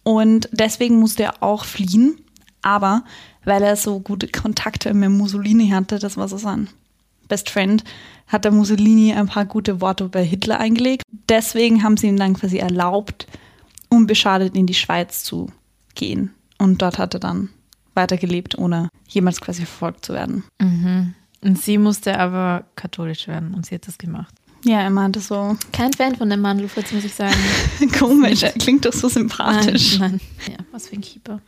Und 0.04 0.50
deswegen 0.52 1.00
musste 1.00 1.24
er 1.24 1.44
auch 1.44 1.66
fliehen. 1.66 2.18
Aber 2.62 3.04
weil 3.45 3.63
er 3.63 3.76
so 3.76 4.00
gute 4.00 4.28
Kontakte 4.28 4.93
mit 4.93 5.10
Mussolini 5.10 5.69
hatte, 5.69 6.00
das 6.00 6.17
war 6.17 6.28
so 6.28 6.38
sein 6.38 6.69
Best 7.28 7.50
Friend, 7.50 7.84
hat 8.28 8.43
der 8.43 8.52
Mussolini 8.52 9.13
ein 9.13 9.28
paar 9.28 9.45
gute 9.45 9.82
Worte 9.82 10.10
bei 10.10 10.24
Hitler 10.24 10.60
eingelegt. 10.60 11.04
Deswegen 11.30 11.84
haben 11.84 11.95
sie 11.95 12.08
ihm 12.08 12.17
dann 12.17 12.34
quasi 12.34 12.58
erlaubt, 12.58 13.28
unbeschadet 13.89 14.56
in 14.56 14.65
die 14.65 14.74
Schweiz 14.74 15.24
zu 15.24 15.52
gehen. 15.95 16.34
Und 16.58 16.82
dort 16.82 16.98
hat 16.98 17.13
er 17.13 17.19
dann 17.19 17.50
weitergelebt, 17.93 18.58
ohne 18.58 18.89
jemals 19.08 19.39
quasi 19.41 19.65
verfolgt 19.65 20.06
zu 20.06 20.13
werden. 20.13 20.43
Und 21.41 21.62
sie 21.62 21.78
musste 21.78 22.19
aber 22.19 22.65
katholisch 22.76 23.28
werden 23.28 23.54
und 23.54 23.65
sie 23.65 23.76
hat 23.76 23.88
das 23.88 23.98
gemacht. 23.98 24.34
Ja, 24.65 24.82
er 24.82 24.89
meinte 24.89 25.22
so, 25.22 25.56
Kein 25.72 25.93
Fan 25.93 26.15
von 26.15 26.30
dem 26.30 26.41
Mann, 26.41 26.60
Lufritz, 26.60 26.91
muss 26.91 27.06
ich 27.06 27.13
sagen. 27.13 27.36
komisch, 28.00 28.43
er 28.43 28.52
klingt 28.52 28.86
doch 28.86 28.93
so 28.93 29.08
sympathisch. 29.08 30.00
Nein, 30.00 30.19
nein. 30.45 30.54
Ja, 30.58 30.65
was 30.72 30.89
für 30.89 30.95
ein 30.95 31.02
Keeper. 31.02 31.39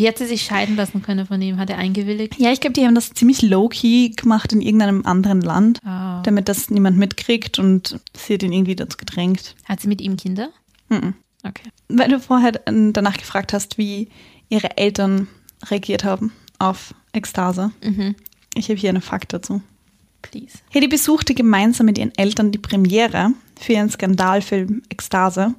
Wie 0.00 0.08
hat 0.08 0.16
sie 0.16 0.24
sich 0.26 0.40
scheiden 0.42 0.76
lassen 0.76 1.02
können 1.02 1.26
von 1.26 1.42
ihm? 1.42 1.58
Hat 1.58 1.68
er 1.68 1.76
eingewilligt? 1.76 2.38
Ja, 2.38 2.50
ich 2.52 2.60
glaube, 2.60 2.72
die 2.72 2.86
haben 2.86 2.94
das 2.94 3.10
ziemlich 3.12 3.42
low-key 3.42 4.08
gemacht 4.16 4.50
in 4.50 4.62
irgendeinem 4.62 5.04
anderen 5.04 5.42
Land, 5.42 5.78
Ah. 5.84 6.22
damit 6.22 6.48
das 6.48 6.70
niemand 6.70 6.96
mitkriegt 6.96 7.58
und 7.58 8.00
sie 8.16 8.32
hat 8.32 8.42
ihn 8.42 8.52
irgendwie 8.52 8.76
dazu 8.76 8.96
gedrängt. 8.96 9.54
Hat 9.66 9.80
sie 9.80 9.88
mit 9.88 10.00
ihm 10.00 10.16
Kinder? 10.16 10.48
Mhm. 10.88 11.12
Okay. 11.46 11.68
Weil 11.88 12.08
du 12.08 12.18
vorher 12.18 12.54
äh, 12.66 12.92
danach 12.92 13.18
gefragt 13.18 13.52
hast, 13.52 13.76
wie 13.76 14.08
ihre 14.48 14.78
Eltern 14.78 15.28
reagiert 15.66 16.02
haben 16.04 16.32
auf 16.58 16.94
Ekstase. 17.12 17.70
Ich 18.54 18.70
habe 18.70 18.78
hier 18.80 18.88
einen 18.88 19.02
Fakt 19.02 19.34
dazu. 19.34 19.60
Please. 20.22 20.58
Hedy 20.70 20.88
besuchte 20.88 21.34
gemeinsam 21.34 21.84
mit 21.84 21.98
ihren 21.98 22.14
Eltern 22.16 22.52
die 22.52 22.58
Premiere 22.58 23.32
für 23.60 23.74
ihren 23.74 23.90
Skandalfilm 23.90 24.80
Ekstase. 24.88 25.54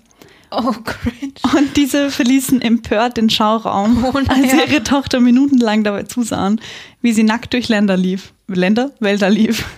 Oh, 0.52 0.74
cringe. 0.84 1.34
Und 1.58 1.78
diese 1.78 2.12
verließen 2.12 2.62
empört 2.62 3.18
den 3.18 3.30
Schauraum, 3.30 4.04
Oh, 4.06 4.18
als 4.28 4.54
ihre 4.54 4.84
Tochter 4.84 5.20
minutenlang 5.22 5.84
dabei 5.84 6.04
zusahen, 6.04 6.60
wie 7.02 7.14
sie 7.14 7.24
nackt 7.24 7.54
durch 7.54 7.70
Länder 7.70 7.96
lief. 7.98 8.34
Länder? 8.48 8.92
Wälder 9.00 9.30
lief. 9.30 9.66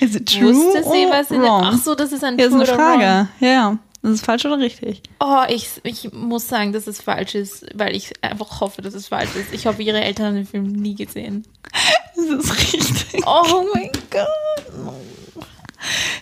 Is 0.00 0.14
it 0.14 0.26
true 0.28 0.54
Wusste 0.54 0.82
sie, 0.82 1.06
or 1.06 1.10
was 1.12 1.30
wrong? 1.30 1.62
Ach 1.64 1.78
so, 1.78 1.94
das 1.94 2.12
ist 2.12 2.22
ein 2.24 2.38
Ja, 2.38 2.46
ist 2.46 2.52
True 2.52 2.62
eine 2.62 2.72
oder 2.72 2.78
wrong. 2.78 3.00
Frage. 3.00 3.28
Ja, 3.40 3.48
ja. 3.48 3.78
Das 4.02 4.12
ist 4.12 4.24
falsch 4.26 4.44
oder 4.44 4.58
richtig? 4.58 5.02
Oh, 5.18 5.42
ich, 5.48 5.80
ich 5.82 6.12
muss 6.12 6.46
sagen, 6.46 6.72
dass 6.74 6.86
es 6.86 7.00
falsch 7.00 7.34
ist, 7.34 7.64
weil 7.74 7.96
ich 7.96 8.12
einfach 8.22 8.60
hoffe, 8.60 8.82
dass 8.82 8.92
es 8.92 9.08
falsch 9.08 9.30
ist. 9.34 9.54
Ich 9.54 9.64
hoffe, 9.66 9.82
ihre 9.82 10.02
Eltern 10.02 10.26
haben 10.26 10.34
den 10.34 10.46
Film 10.46 10.64
nie 10.72 10.94
gesehen. 10.94 11.46
Das 12.14 12.26
ist 12.26 12.52
richtig. 12.74 13.22
Oh 13.26 13.64
mein 13.74 13.90
Gott. 14.10 14.94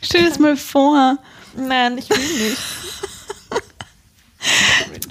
Stell 0.01 0.23
dir 0.23 0.29
das 0.29 0.39
mal 0.39 0.57
vor. 0.57 1.19
Nein, 1.57 1.99
ich 1.99 2.11
will 2.11 2.19
nicht. 2.19 2.59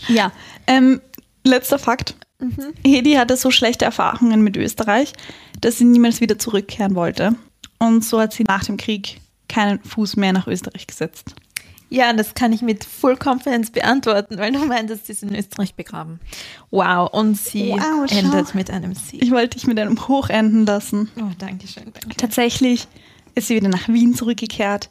Ja, 0.07 0.31
ähm, 0.67 0.99
letzter 1.43 1.79
Fakt. 1.79 2.15
Mhm. 2.39 2.73
Hedi 2.85 3.13
hatte 3.13 3.37
so 3.37 3.51
schlechte 3.51 3.85
Erfahrungen 3.85 4.41
mit 4.41 4.57
Österreich, 4.57 5.13
dass 5.61 5.77
sie 5.77 5.85
niemals 5.85 6.21
wieder 6.21 6.37
zurückkehren 6.37 6.95
wollte. 6.95 7.35
Und 7.79 8.03
so 8.03 8.19
hat 8.19 8.33
sie 8.33 8.43
nach 8.43 8.63
dem 8.63 8.77
Krieg 8.77 9.21
keinen 9.47 9.81
Fuß 9.83 10.17
mehr 10.17 10.33
nach 10.33 10.47
Österreich 10.47 10.87
gesetzt. 10.87 11.35
Ja, 11.89 12.13
das 12.13 12.33
kann 12.35 12.53
ich 12.53 12.61
mit 12.61 12.85
Full 12.85 13.17
Confidence 13.21 13.69
beantworten, 13.69 14.37
weil 14.37 14.53
du 14.53 14.65
meintest, 14.65 15.07
sie 15.07 15.11
ist 15.11 15.23
in 15.23 15.35
Österreich 15.35 15.75
begraben. 15.75 16.21
Wow, 16.69 17.09
und 17.11 17.37
sie 17.37 17.71
Wow, 17.71 18.09
endet 18.09 18.55
mit 18.55 18.71
einem 18.71 18.95
Sieg. 18.95 19.21
Ich 19.21 19.31
wollte 19.31 19.57
dich 19.57 19.67
mit 19.67 19.77
einem 19.77 20.07
Hoch 20.07 20.29
enden 20.29 20.65
lassen. 20.65 21.09
Oh, 21.17 21.23
danke 21.37 21.67
schön, 21.67 21.91
danke. 21.91 22.15
Tatsächlich 22.15 22.87
ist 23.35 23.47
sie 23.47 23.55
wieder 23.55 23.67
nach 23.67 23.89
Wien 23.89 24.15
zurückgekehrt. 24.15 24.89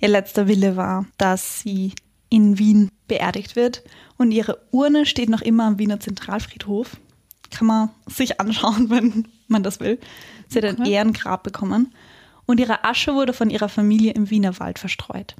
Ihr 0.00 0.08
letzter 0.08 0.46
Wille 0.46 0.76
war, 0.76 1.06
dass 1.16 1.60
sie 1.60 1.92
in 2.28 2.58
Wien 2.58 2.90
beerdigt 3.06 3.56
wird. 3.56 3.82
Und 4.16 4.32
ihre 4.32 4.60
Urne 4.70 5.06
steht 5.06 5.28
noch 5.28 5.42
immer 5.42 5.64
am 5.64 5.78
Wiener 5.78 6.00
Zentralfriedhof. 6.00 6.96
Kann 7.50 7.66
man 7.66 7.90
sich 8.06 8.40
anschauen, 8.40 8.90
wenn 8.90 9.28
man 9.48 9.62
das 9.62 9.80
will. 9.80 9.98
Sie 10.48 10.58
hat 10.58 10.64
ein 10.64 10.84
Ehrengrab 10.84 11.42
bekommen. 11.42 11.92
Und 12.46 12.60
ihre 12.60 12.84
Asche 12.84 13.14
wurde 13.14 13.32
von 13.32 13.50
ihrer 13.50 13.68
Familie 13.68 14.12
im 14.12 14.30
Wiener 14.30 14.58
Wald 14.58 14.78
verstreut. 14.78 15.36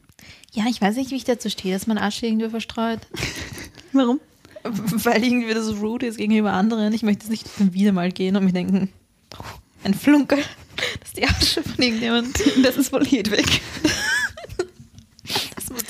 Ja, 0.52 0.64
ich 0.68 0.80
weiß 0.80 0.96
nicht, 0.96 1.10
wie 1.10 1.16
ich 1.16 1.24
dazu 1.24 1.48
stehe, 1.48 1.74
dass 1.74 1.86
man 1.86 1.96
Asche 1.96 2.26
irgendwo 2.26 2.50
verstreut. 2.50 3.00
Warum? 3.92 4.20
Weil 4.62 5.24
irgendwie 5.24 5.54
das 5.54 5.68
rude 5.80 6.06
ist 6.06 6.18
gegenüber 6.18 6.52
anderen. 6.52 6.92
Ich 6.92 7.02
möchte 7.02 7.24
jetzt 7.24 7.30
nicht 7.30 7.72
wieder 7.72 7.92
mal 7.92 8.12
gehen 8.12 8.36
und 8.36 8.44
mir 8.44 8.52
denken, 8.52 8.90
oh, 9.38 9.44
ein 9.84 9.94
Flunkel, 9.94 10.38
das 11.00 11.08
ist 11.08 11.16
die 11.16 11.26
Asche 11.26 11.62
von 11.62 11.82
irgendjemandem. 11.82 12.62
Das 12.62 12.76
ist 12.76 12.92
wohl 12.92 13.06
Hedwig. 13.06 13.62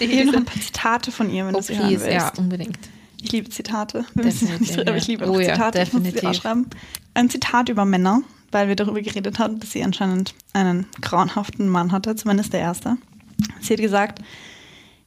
Die 0.00 0.04
Ich 0.04 0.24
noch 0.24 0.34
ein 0.34 0.44
paar 0.44 0.60
Zitate 0.60 1.10
von 1.12 1.30
ihr, 1.30 1.46
wenn 1.46 1.54
Oh, 1.54 1.58
du 1.58 1.64
sie 1.64 1.78
hören 1.78 1.90
willst. 1.90 2.06
ja, 2.06 2.32
unbedingt. 2.36 2.78
Ich 3.20 3.32
liebe 3.32 3.50
Zitate. 3.50 4.04
Wir 4.14 4.24
müssen 4.24 4.48
ja 4.48 4.58
nicht 4.58 4.78
aber 4.78 4.96
ich 4.96 5.06
ja. 5.06 5.10
liebe 5.12 5.26
Oh 5.28 5.34
auch 5.34 5.40
ja, 5.40 5.54
Zitate. 5.54 5.82
Ich 5.82 5.92
muss 5.92 6.02
sie 6.02 6.10
definitiv. 6.12 6.28
ausschreiben. 6.30 6.66
Ein 7.14 7.30
Zitat 7.30 7.68
über 7.68 7.84
Männer, 7.84 8.22
weil 8.52 8.68
wir 8.68 8.76
darüber 8.76 9.00
geredet 9.00 9.38
haben, 9.40 9.58
dass 9.58 9.72
sie 9.72 9.82
anscheinend 9.82 10.34
einen 10.52 10.86
grauenhaften 11.00 11.68
Mann 11.68 11.90
hatte, 11.90 12.14
zumindest 12.14 12.52
der 12.52 12.60
erste. 12.60 12.96
Sie 13.60 13.72
hat 13.74 13.80
gesagt, 13.80 14.22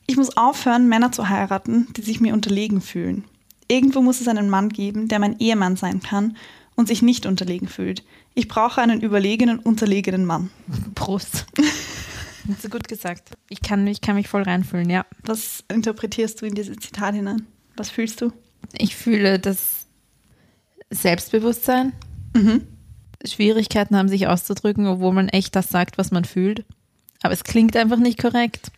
ich 0.07 0.17
muss 0.17 0.35
aufhören, 0.35 0.89
Männer 0.89 1.11
zu 1.13 1.29
heiraten, 1.29 1.87
die 1.95 2.01
sich 2.01 2.19
mir 2.19 2.33
unterlegen 2.33 2.81
fühlen. 2.81 3.23
Irgendwo 3.69 4.01
muss 4.01 4.19
es 4.19 4.27
einen 4.27 4.49
Mann 4.49 4.67
geben, 4.69 5.07
der 5.07 5.19
mein 5.19 5.39
Ehemann 5.39 5.77
sein 5.77 6.01
kann 6.01 6.35
und 6.75 6.89
sich 6.89 7.01
nicht 7.01 7.25
unterlegen 7.25 7.69
fühlt. 7.69 8.03
Ich 8.33 8.49
brauche 8.49 8.81
einen 8.81 8.99
überlegenen, 8.99 9.59
unterlegenen 9.59 10.25
Mann. 10.25 10.49
Prost. 10.95 11.45
Hast 12.49 12.63
du 12.63 12.69
gut 12.69 12.87
gesagt. 12.87 13.31
Ich 13.49 13.61
kann, 13.61 13.85
ich 13.87 14.01
kann 14.01 14.15
mich 14.15 14.27
voll 14.27 14.43
reinfühlen, 14.43 14.89
ja. 14.89 15.05
Was 15.23 15.63
interpretierst 15.71 16.41
du 16.41 16.45
in 16.45 16.55
dieses 16.55 16.77
Zitat 16.77 17.15
hinein? 17.15 17.45
Was 17.77 17.89
fühlst 17.89 18.21
du? 18.21 18.31
Ich 18.77 18.95
fühle 18.95 19.39
das 19.39 19.87
Selbstbewusstsein. 20.89 21.93
Mhm. 22.33 22.67
Schwierigkeiten 23.25 23.95
haben, 23.95 24.09
sich 24.09 24.27
auszudrücken, 24.27 24.87
obwohl 24.87 25.13
man 25.13 25.29
echt 25.29 25.55
das 25.55 25.69
sagt, 25.69 25.97
was 25.97 26.11
man 26.11 26.25
fühlt. 26.25 26.65
Aber 27.21 27.33
es 27.33 27.43
klingt 27.43 27.75
einfach 27.75 27.97
nicht 27.97 28.19
korrekt. 28.19 28.71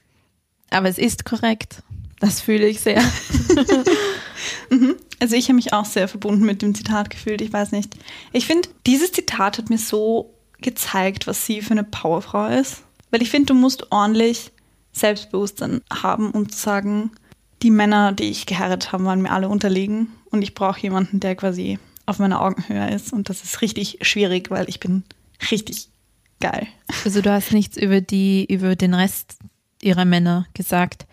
Aber 0.69 0.89
es 0.89 0.97
ist 0.97 1.23
korrekt. 1.23 1.81
Das 2.19 2.41
fühle 2.41 2.67
ich 2.67 2.81
sehr. 2.81 3.03
Also 5.19 5.37
ich 5.37 5.45
habe 5.45 5.53
mich 5.53 5.71
auch 5.71 5.85
sehr 5.85 6.09
verbunden 6.09 6.45
mit 6.45 6.61
dem 6.61 6.75
Zitat 6.75 7.09
gefühlt. 7.09 7.39
Ich 7.39 7.53
weiß 7.53 7.71
nicht. 7.71 7.95
Ich 8.33 8.45
finde, 8.45 8.67
dieses 8.85 9.13
Zitat 9.13 9.57
hat 9.57 9.69
mir 9.69 9.77
so 9.77 10.33
gezeigt, 10.59 11.27
was 11.27 11.45
sie 11.45 11.61
für 11.61 11.71
eine 11.71 11.85
Powerfrau 11.85 12.47
ist. 12.47 12.83
Weil 13.13 13.21
ich 13.21 13.29
finde, 13.29 13.53
du 13.53 13.53
musst 13.53 13.91
ordentlich 13.91 14.51
Selbstbewusstsein 14.91 15.81
haben, 15.93 16.31
um 16.31 16.49
zu 16.49 16.57
sagen, 16.57 17.11
die 17.61 17.69
Männer, 17.69 18.11
die 18.11 18.23
ich 18.23 18.47
geheiratet 18.47 18.91
habe, 18.91 19.05
waren 19.05 19.21
mir 19.21 19.29
alle 19.29 19.49
unterlegen. 19.49 20.07
Und 20.31 20.41
ich 20.41 20.55
brauche 20.55 20.81
jemanden, 20.81 21.19
der 21.19 21.35
quasi 21.35 21.77
auf 22.07 22.17
meiner 22.17 22.41
Augenhöhe 22.41 22.89
ist. 22.89 23.13
Und 23.13 23.29
das 23.29 23.43
ist 23.43 23.61
richtig 23.61 23.99
schwierig, 24.01 24.49
weil 24.49 24.67
ich 24.67 24.79
bin 24.79 25.03
richtig 25.51 25.89
geil. 26.39 26.65
Also 27.05 27.21
du 27.21 27.31
hast 27.31 27.53
nichts 27.53 27.77
über 27.77 28.01
die, 28.01 28.51
über 28.51 28.75
den 28.75 28.95
Rest 28.95 29.37
ihrer 29.79 30.05
Männer 30.05 30.47
gesagt. 30.55 31.05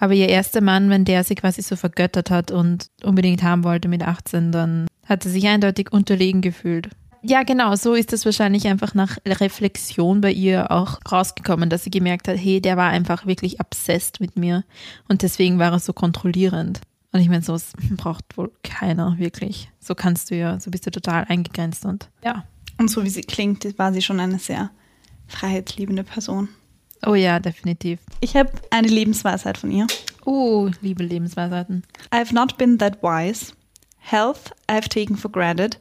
Aber 0.00 0.14
ihr 0.14 0.28
erster 0.28 0.60
Mann, 0.60 0.90
wenn 0.90 1.04
der 1.04 1.22
sie 1.22 1.36
quasi 1.36 1.62
so 1.62 1.76
vergöttert 1.76 2.28
hat 2.28 2.50
und 2.50 2.90
unbedingt 3.04 3.44
haben 3.44 3.62
wollte 3.62 3.86
mit 3.86 4.02
18, 4.02 4.50
dann 4.50 4.88
hat 5.06 5.22
sie 5.22 5.30
sich 5.30 5.46
eindeutig 5.46 5.92
unterlegen 5.92 6.40
gefühlt. 6.40 6.88
Ja, 7.22 7.42
genau, 7.42 7.74
so 7.76 7.94
ist 7.94 8.12
es 8.12 8.24
wahrscheinlich 8.24 8.66
einfach 8.66 8.94
nach 8.94 9.18
Reflexion 9.26 10.20
bei 10.20 10.32
ihr 10.32 10.70
auch 10.70 10.98
rausgekommen, 11.10 11.70
dass 11.70 11.84
sie 11.84 11.90
gemerkt 11.90 12.28
hat, 12.28 12.36
hey, 12.36 12.60
der 12.60 12.76
war 12.76 12.90
einfach 12.90 13.26
wirklich 13.26 13.60
obsessed 13.60 14.20
mit 14.20 14.36
mir 14.36 14.64
und 15.08 15.22
deswegen 15.22 15.58
war 15.58 15.72
er 15.72 15.78
so 15.78 15.92
kontrollierend. 15.92 16.80
Und 17.12 17.20
ich 17.20 17.28
meine, 17.28 17.42
so 17.42 17.56
braucht 17.96 18.36
wohl 18.36 18.52
keiner 18.62 19.18
wirklich. 19.18 19.70
So 19.80 19.94
kannst 19.94 20.30
du 20.30 20.36
ja, 20.36 20.60
so 20.60 20.70
bist 20.70 20.86
du 20.86 20.90
total 20.90 21.24
eingegrenzt 21.28 21.84
und 21.84 22.08
ja. 22.24 22.44
Und 22.78 22.90
so 22.90 23.02
wie 23.04 23.08
sie 23.08 23.22
klingt, 23.22 23.78
war 23.78 23.92
sie 23.92 24.02
schon 24.02 24.20
eine 24.20 24.38
sehr 24.38 24.70
freiheitsliebende 25.28 26.04
Person. 26.04 26.48
Oh 27.04 27.14
ja, 27.14 27.40
definitiv. 27.40 28.00
Ich 28.20 28.36
habe 28.36 28.50
eine 28.70 28.88
Lebensweisheit 28.88 29.58
von 29.58 29.70
ihr. 29.70 29.86
Oh, 30.24 30.70
liebe 30.80 31.04
Lebensweisheiten. 31.04 31.84
I've 32.10 32.34
not 32.34 32.58
been 32.58 32.78
that 32.78 33.02
wise. 33.02 33.52
Health 33.98 34.52
I've 34.68 34.88
taken 34.88 35.16
for 35.16 35.30
granted. 35.30 35.78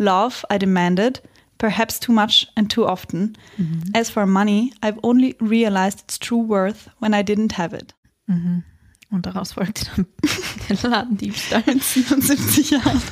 Love 0.00 0.44
I 0.50 0.58
demanded, 0.58 1.20
perhaps 1.58 2.00
too 2.00 2.12
much 2.12 2.48
and 2.56 2.70
too 2.72 2.86
often. 2.86 3.36
As 3.94 4.08
for 4.10 4.24
money, 4.26 4.72
I've 4.82 4.98
only 5.02 5.36
realized 5.40 6.00
its 6.00 6.18
true 6.18 6.42
worth 6.48 6.88
when 7.00 7.12
I 7.12 7.22
didn't 7.22 7.58
have 7.58 7.76
it. 7.76 7.94
Und 8.26 9.26
daraus 9.26 9.52
folgte 9.52 9.84
dann 9.94 10.06
der 10.82 10.90
Ladendiebstahl. 10.90 11.62
mit 11.66 11.82
77 11.82 12.70
Jahren. 12.70 13.02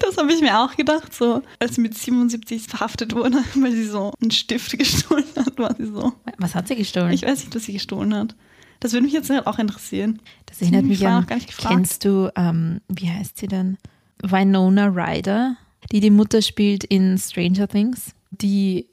Das 0.00 0.16
habe 0.16 0.32
ich 0.32 0.40
mir 0.40 0.58
auch 0.58 0.74
gedacht, 0.76 1.14
so 1.14 1.42
als 1.58 1.76
sie 1.76 1.80
mit 1.80 1.96
77 1.96 2.64
verhaftet 2.66 3.14
wurde, 3.14 3.38
weil 3.54 3.72
sie 3.72 3.84
so 3.84 4.12
einen 4.20 4.30
Stift 4.32 4.76
gestohlen 4.76 5.24
hat, 5.36 5.56
war 5.58 5.74
sie 5.76 5.86
so. 5.86 6.12
Was 6.38 6.54
hat 6.54 6.66
sie 6.68 6.76
gestohlen? 6.76 7.12
Ich 7.12 7.22
weiß 7.22 7.40
nicht, 7.44 7.54
was 7.54 7.64
sie 7.64 7.72
gestohlen 7.72 8.14
hat. 8.14 8.34
Das 8.80 8.92
würde 8.92 9.04
mich 9.04 9.12
jetzt 9.12 9.30
auch 9.30 9.58
interessieren. 9.58 10.20
das 10.46 10.60
erinnert 10.62 10.82
Ich 10.84 10.88
mich 10.88 11.06
an, 11.06 11.20
noch 11.20 11.26
gar 11.28 11.36
nicht 11.36 11.48
gefragt. 11.48 11.74
kennst 11.74 12.04
du, 12.04 12.30
ähm, 12.36 12.80
wie 12.88 13.10
heißt 13.10 13.38
sie 13.38 13.46
denn? 13.46 13.76
Winona 14.22 14.86
Ryder, 14.86 15.56
die 15.92 16.00
die 16.00 16.10
Mutter 16.10 16.42
spielt 16.42 16.84
in 16.84 17.18
Stranger 17.18 17.68
Things, 17.68 18.14
die 18.30 18.86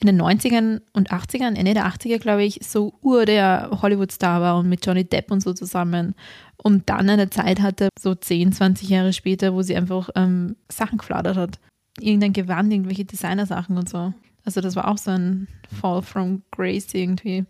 in 0.00 0.08
den 0.08 0.20
90ern 0.20 0.82
und 0.92 1.10
80ern, 1.10 1.56
Ende 1.56 1.74
der 1.74 1.86
80er, 1.86 2.18
glaube 2.18 2.44
ich, 2.44 2.60
so 2.62 2.94
ur 3.02 3.24
der 3.24 3.70
Hollywood-Star 3.80 4.40
war 4.40 4.58
und 4.58 4.68
mit 4.68 4.84
Johnny 4.84 5.04
Depp 5.04 5.30
und 5.30 5.40
so 5.40 5.54
zusammen. 5.54 6.14
Und 6.58 6.88
dann 6.90 7.08
eine 7.08 7.30
Zeit 7.30 7.60
hatte, 7.60 7.88
so 7.98 8.14
10, 8.14 8.52
20 8.52 8.88
Jahre 8.88 9.12
später, 9.12 9.54
wo 9.54 9.62
sie 9.62 9.76
einfach 9.76 10.10
ähm, 10.14 10.56
Sachen 10.70 10.98
gefladert 10.98 11.36
hat. 11.36 11.58
Irgendein 11.98 12.34
Gewand, 12.34 12.72
irgendwelche 12.72 13.06
Designersachen 13.06 13.78
und 13.78 13.88
so. 13.88 14.12
Also 14.44 14.60
das 14.60 14.76
war 14.76 14.88
auch 14.88 14.98
so 14.98 15.12
ein 15.12 15.48
Fall 15.80 16.02
from 16.02 16.42
Grace 16.50 16.92
irgendwie. 16.92 17.46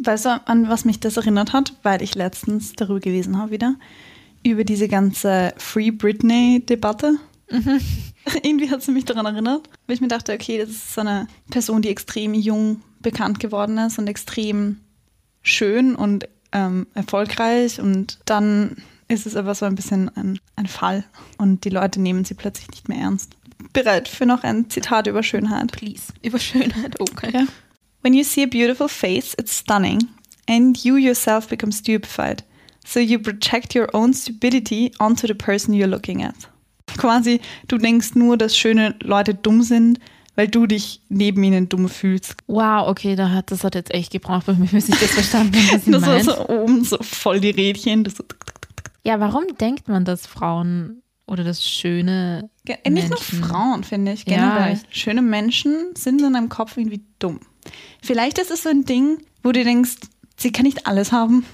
Weißt 0.00 0.24
du, 0.24 0.40
an 0.46 0.68
was 0.68 0.84
mich 0.84 0.98
das 1.00 1.18
erinnert 1.18 1.52
hat? 1.52 1.74
Weil 1.82 2.02
ich 2.02 2.14
letztens 2.14 2.72
darüber 2.72 3.00
gelesen 3.00 3.36
habe 3.36 3.50
wieder. 3.50 3.76
Über 4.44 4.64
diese 4.64 4.88
ganze 4.88 5.54
Free 5.56 5.90
Britney-Debatte. 5.90 7.16
Irgendwie 8.42 8.70
hat 8.70 8.82
sie 8.82 8.92
mich 8.92 9.04
daran 9.04 9.26
erinnert, 9.26 9.68
weil 9.86 9.94
ich 9.94 10.00
mir 10.00 10.08
dachte, 10.08 10.32
okay, 10.32 10.58
das 10.58 10.70
ist 10.70 10.94
so 10.94 11.00
eine 11.00 11.26
Person, 11.50 11.82
die 11.82 11.88
extrem 11.88 12.34
jung 12.34 12.82
bekannt 13.00 13.40
geworden 13.40 13.78
ist 13.78 13.98
und 13.98 14.06
extrem 14.06 14.80
schön 15.42 15.94
und 15.94 16.28
ähm, 16.52 16.86
erfolgreich. 16.94 17.80
Und 17.80 18.18
dann 18.24 18.76
ist 19.08 19.26
es 19.26 19.36
aber 19.36 19.54
so 19.54 19.66
ein 19.66 19.74
bisschen 19.74 20.08
ein, 20.16 20.38
ein 20.56 20.66
Fall 20.66 21.04
und 21.36 21.64
die 21.64 21.70
Leute 21.70 22.00
nehmen 22.00 22.24
sie 22.24 22.34
plötzlich 22.34 22.70
nicht 22.70 22.88
mehr 22.88 22.98
ernst. 22.98 23.36
Bereit 23.72 24.08
für 24.08 24.26
noch 24.26 24.42
ein 24.42 24.70
Zitat 24.70 25.06
über 25.06 25.22
Schönheit. 25.22 25.72
Please. 25.72 26.12
Über 26.22 26.38
Schönheit, 26.38 27.00
okay. 27.00 27.30
Ja. 27.32 27.46
When 28.02 28.14
you 28.14 28.24
see 28.24 28.42
a 28.42 28.46
beautiful 28.46 28.88
face, 28.88 29.34
it's 29.38 29.56
stunning, 29.56 30.08
and 30.48 30.76
you 30.82 30.96
yourself 30.96 31.48
become 31.48 31.72
stupefied. 31.72 32.42
So 32.86 33.00
you 33.00 33.18
project 33.20 33.74
your 33.74 33.88
own 33.94 34.12
stupidity 34.12 34.92
onto 34.98 35.26
the 35.26 35.34
person 35.34 35.72
you're 35.74 35.86
looking 35.88 36.22
at. 36.24 36.34
Quasi, 36.98 37.40
du 37.68 37.78
denkst 37.78 38.14
nur, 38.14 38.36
dass 38.36 38.56
schöne 38.56 38.94
Leute 39.02 39.34
dumm 39.34 39.62
sind, 39.62 39.98
weil 40.34 40.48
du 40.48 40.66
dich 40.66 41.00
neben 41.08 41.42
ihnen 41.44 41.68
dumm 41.68 41.88
fühlst. 41.88 42.34
Wow, 42.48 42.88
okay, 42.88 43.14
da 43.16 43.30
hat, 43.30 43.50
das 43.50 43.64
hat 43.64 43.74
jetzt 43.74 43.92
echt 43.94 44.10
gebraucht, 44.12 44.46
bis 44.72 44.88
ich 44.88 44.98
das 44.98 45.10
verstanden 45.12 45.56
habe, 45.70 45.90
Das 45.90 46.02
war 46.06 46.20
so 46.22 46.48
oben 46.48 46.84
so 46.84 46.98
voll 47.00 47.40
die 47.40 47.50
Rädchen. 47.50 48.04
So 48.04 48.24
Ja, 49.04 49.20
warum 49.20 49.44
denkt 49.60 49.88
man, 49.88 50.04
dass 50.04 50.26
Frauen 50.26 51.02
oder 51.26 51.44
das 51.44 51.64
Schöne 51.66 52.50
Ge- 52.64 52.76
äh, 52.84 52.90
Nicht 52.90 53.08
nur 53.10 53.18
Frauen, 53.18 53.84
finde 53.84 54.12
ich, 54.12 54.24
Ja, 54.26 54.54
generell. 54.54 54.80
ich- 54.90 54.96
Schöne 55.00 55.22
Menschen 55.22 55.94
sind 55.96 56.20
in 56.20 56.32
deinem 56.32 56.48
Kopf 56.48 56.76
irgendwie 56.76 57.02
dumm. 57.18 57.40
Vielleicht 58.02 58.38
ist 58.38 58.50
es 58.50 58.64
so 58.64 58.68
ein 58.70 58.84
Ding, 58.84 59.18
wo 59.42 59.52
du 59.52 59.62
denkst, 59.64 59.96
sie 60.36 60.50
kann 60.52 60.64
nicht 60.64 60.86
alles 60.86 61.12
haben. 61.12 61.46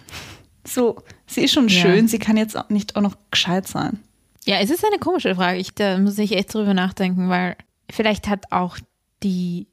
So, 0.66 0.96
sie 1.28 1.42
ist 1.42 1.52
schon 1.52 1.68
Ja. 1.68 1.80
schön, 1.80 2.08
sie 2.08 2.18
kann 2.18 2.36
jetzt 2.36 2.56
auch 2.56 2.68
nicht 2.68 2.96
auch 2.96 3.00
noch 3.02 3.16
gescheit 3.30 3.68
sein. 3.68 4.00
Ja, 4.44 4.58
es 4.60 4.70
ist 4.70 4.84
eine 4.84 4.98
komische 4.98 5.34
Frage. 5.34 5.58
Ich, 5.58 5.74
da 5.74 5.98
muss 5.98 6.18
ich 6.18 6.32
echt 6.32 6.52
drüber 6.54 6.74
nachdenken, 6.74 7.28
weil 7.28 7.56
vielleicht 7.90 8.28
hat 8.28 8.50
auch 8.50 8.78
die 9.22 9.66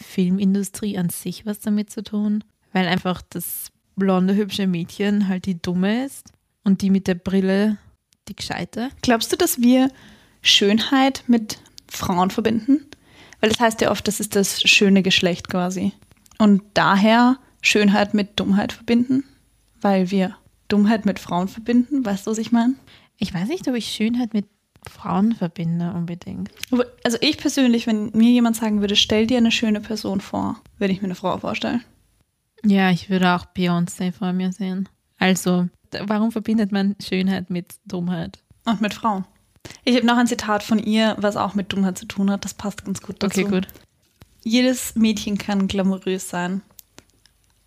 Filmindustrie 0.00 0.98
an 0.98 1.08
sich 1.10 1.46
was 1.46 1.60
damit 1.60 1.90
zu 1.90 2.02
tun, 2.02 2.44
weil 2.72 2.86
einfach 2.86 3.22
das 3.30 3.68
blonde, 3.96 4.34
hübsche 4.34 4.66
Mädchen 4.66 5.28
halt 5.28 5.46
die 5.46 5.60
dumme 5.60 6.04
ist 6.04 6.26
und 6.64 6.82
die 6.82 6.90
mit 6.90 7.06
der 7.06 7.14
Brille 7.14 7.78
die 8.28 8.36
gescheite. 8.36 8.90
Glaubst 9.02 9.32
du, 9.32 9.36
dass 9.36 9.60
wir 9.60 9.90
Schönheit 10.42 11.24
mit 11.26 11.58
Frauen 11.88 12.30
verbinden? 12.30 12.86
Weil 13.40 13.50
das 13.50 13.60
heißt 13.60 13.80
ja 13.80 13.90
oft, 13.90 14.06
das 14.08 14.20
ist 14.20 14.34
das 14.36 14.60
schöne 14.62 15.02
Geschlecht 15.02 15.48
quasi. 15.48 15.92
Und 16.38 16.62
daher 16.74 17.38
Schönheit 17.62 18.14
mit 18.14 18.38
Dummheit 18.38 18.72
verbinden? 18.72 19.24
Weil 19.80 20.10
wir 20.10 20.36
Dummheit 20.68 21.06
mit 21.06 21.18
Frauen 21.18 21.48
verbinden? 21.48 22.04
Weißt 22.04 22.26
du, 22.26 22.30
was 22.30 22.38
ich 22.38 22.52
meine? 22.52 22.74
Ich 23.18 23.32
weiß 23.32 23.48
nicht, 23.48 23.66
ob 23.68 23.74
ich 23.74 23.86
Schönheit 23.86 24.34
mit 24.34 24.46
Frauen 24.88 25.34
verbinde 25.34 25.92
unbedingt. 25.92 26.50
Also 27.04 27.18
ich 27.20 27.38
persönlich, 27.38 27.86
wenn 27.86 28.10
mir 28.10 28.30
jemand 28.30 28.56
sagen 28.56 28.80
würde, 28.80 28.96
stell 28.96 29.26
dir 29.26 29.38
eine 29.38 29.50
schöne 29.50 29.80
Person 29.80 30.20
vor, 30.20 30.60
würde 30.78 30.92
ich 30.92 31.00
mir 31.00 31.06
eine 31.06 31.14
Frau 31.14 31.36
vorstellen. 31.38 31.82
Ja, 32.64 32.90
ich 32.90 33.10
würde 33.10 33.34
auch 33.34 33.46
Beyoncé 33.46 34.12
vor 34.12 34.32
mir 34.32 34.52
sehen. 34.52 34.88
Also, 35.18 35.68
warum 36.04 36.32
verbindet 36.32 36.72
man 36.72 36.96
Schönheit 37.00 37.50
mit 37.50 37.74
Dummheit? 37.84 38.38
Und 38.64 38.80
mit 38.80 38.94
Frauen. 38.94 39.24
Ich 39.84 39.96
habe 39.96 40.06
noch 40.06 40.16
ein 40.16 40.26
Zitat 40.26 40.62
von 40.62 40.78
ihr, 40.78 41.16
was 41.18 41.36
auch 41.36 41.54
mit 41.54 41.72
Dummheit 41.72 41.98
zu 41.98 42.06
tun 42.06 42.30
hat. 42.30 42.44
Das 42.44 42.54
passt 42.54 42.84
ganz 42.84 43.00
gut 43.00 43.22
dazu. 43.22 43.40
Okay, 43.40 43.50
gut. 43.50 43.68
Jedes 44.42 44.94
Mädchen 44.94 45.38
kann 45.38 45.68
glamourös 45.68 46.28
sein. 46.28 46.62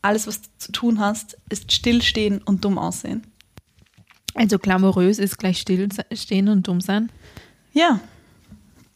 Alles, 0.02 0.28
was 0.28 0.41
du 0.41 0.47
zu 0.58 0.72
tun 0.72 1.00
hast, 1.00 1.38
ist 1.50 1.72
stillstehen 1.72 2.41
und 2.41 2.64
dumm 2.64 2.78
aussehen. 2.78 3.24
Also 4.36 4.58
glamourös 4.60 5.20
ist 5.20 5.38
gleich 5.38 5.60
still 5.60 5.91
se- 5.91 6.06
stehen 6.16 6.47
und 6.50 6.68
dumm 6.68 6.82
sein. 6.82 7.12
Ja, 7.74 8.00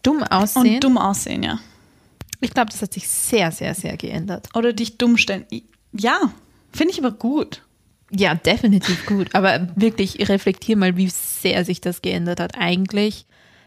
Dumm 0.04 0.24
aussehen. 0.24 0.76
und 0.76 0.84
dumm 0.84 0.98
aussehen, 0.98 1.44
ja. 1.44 1.60
Ich 2.42 2.52
glaube, 2.54 2.72
das 2.72 2.82
hat 2.82 2.94
sich 2.94 3.08
sehr, 3.08 3.52
sehr, 3.52 3.74
sehr 3.74 3.96
geändert. 3.98 4.50
Oder 4.56 4.74
dich 4.74 4.98
dumm 4.98 5.18
stellen. 5.18 5.46
Ja, 5.94 6.34
finde 6.74 6.94
ich 6.94 7.00
aber 7.00 7.12
gut. 7.12 7.64
Ja, 8.12 8.36
definitiv 8.36 9.06
gut. 9.06 9.34
Aber 9.34 9.70
wirklich, 9.76 10.28
reflektier 10.30 10.76
mal, 10.78 10.98
wie 10.98 11.10
sehr 11.10 11.64
sich 11.66 11.80
das 11.82 12.02
geändert 12.02 12.40
hat. 12.40 12.58
Eigentlich, 12.58 13.26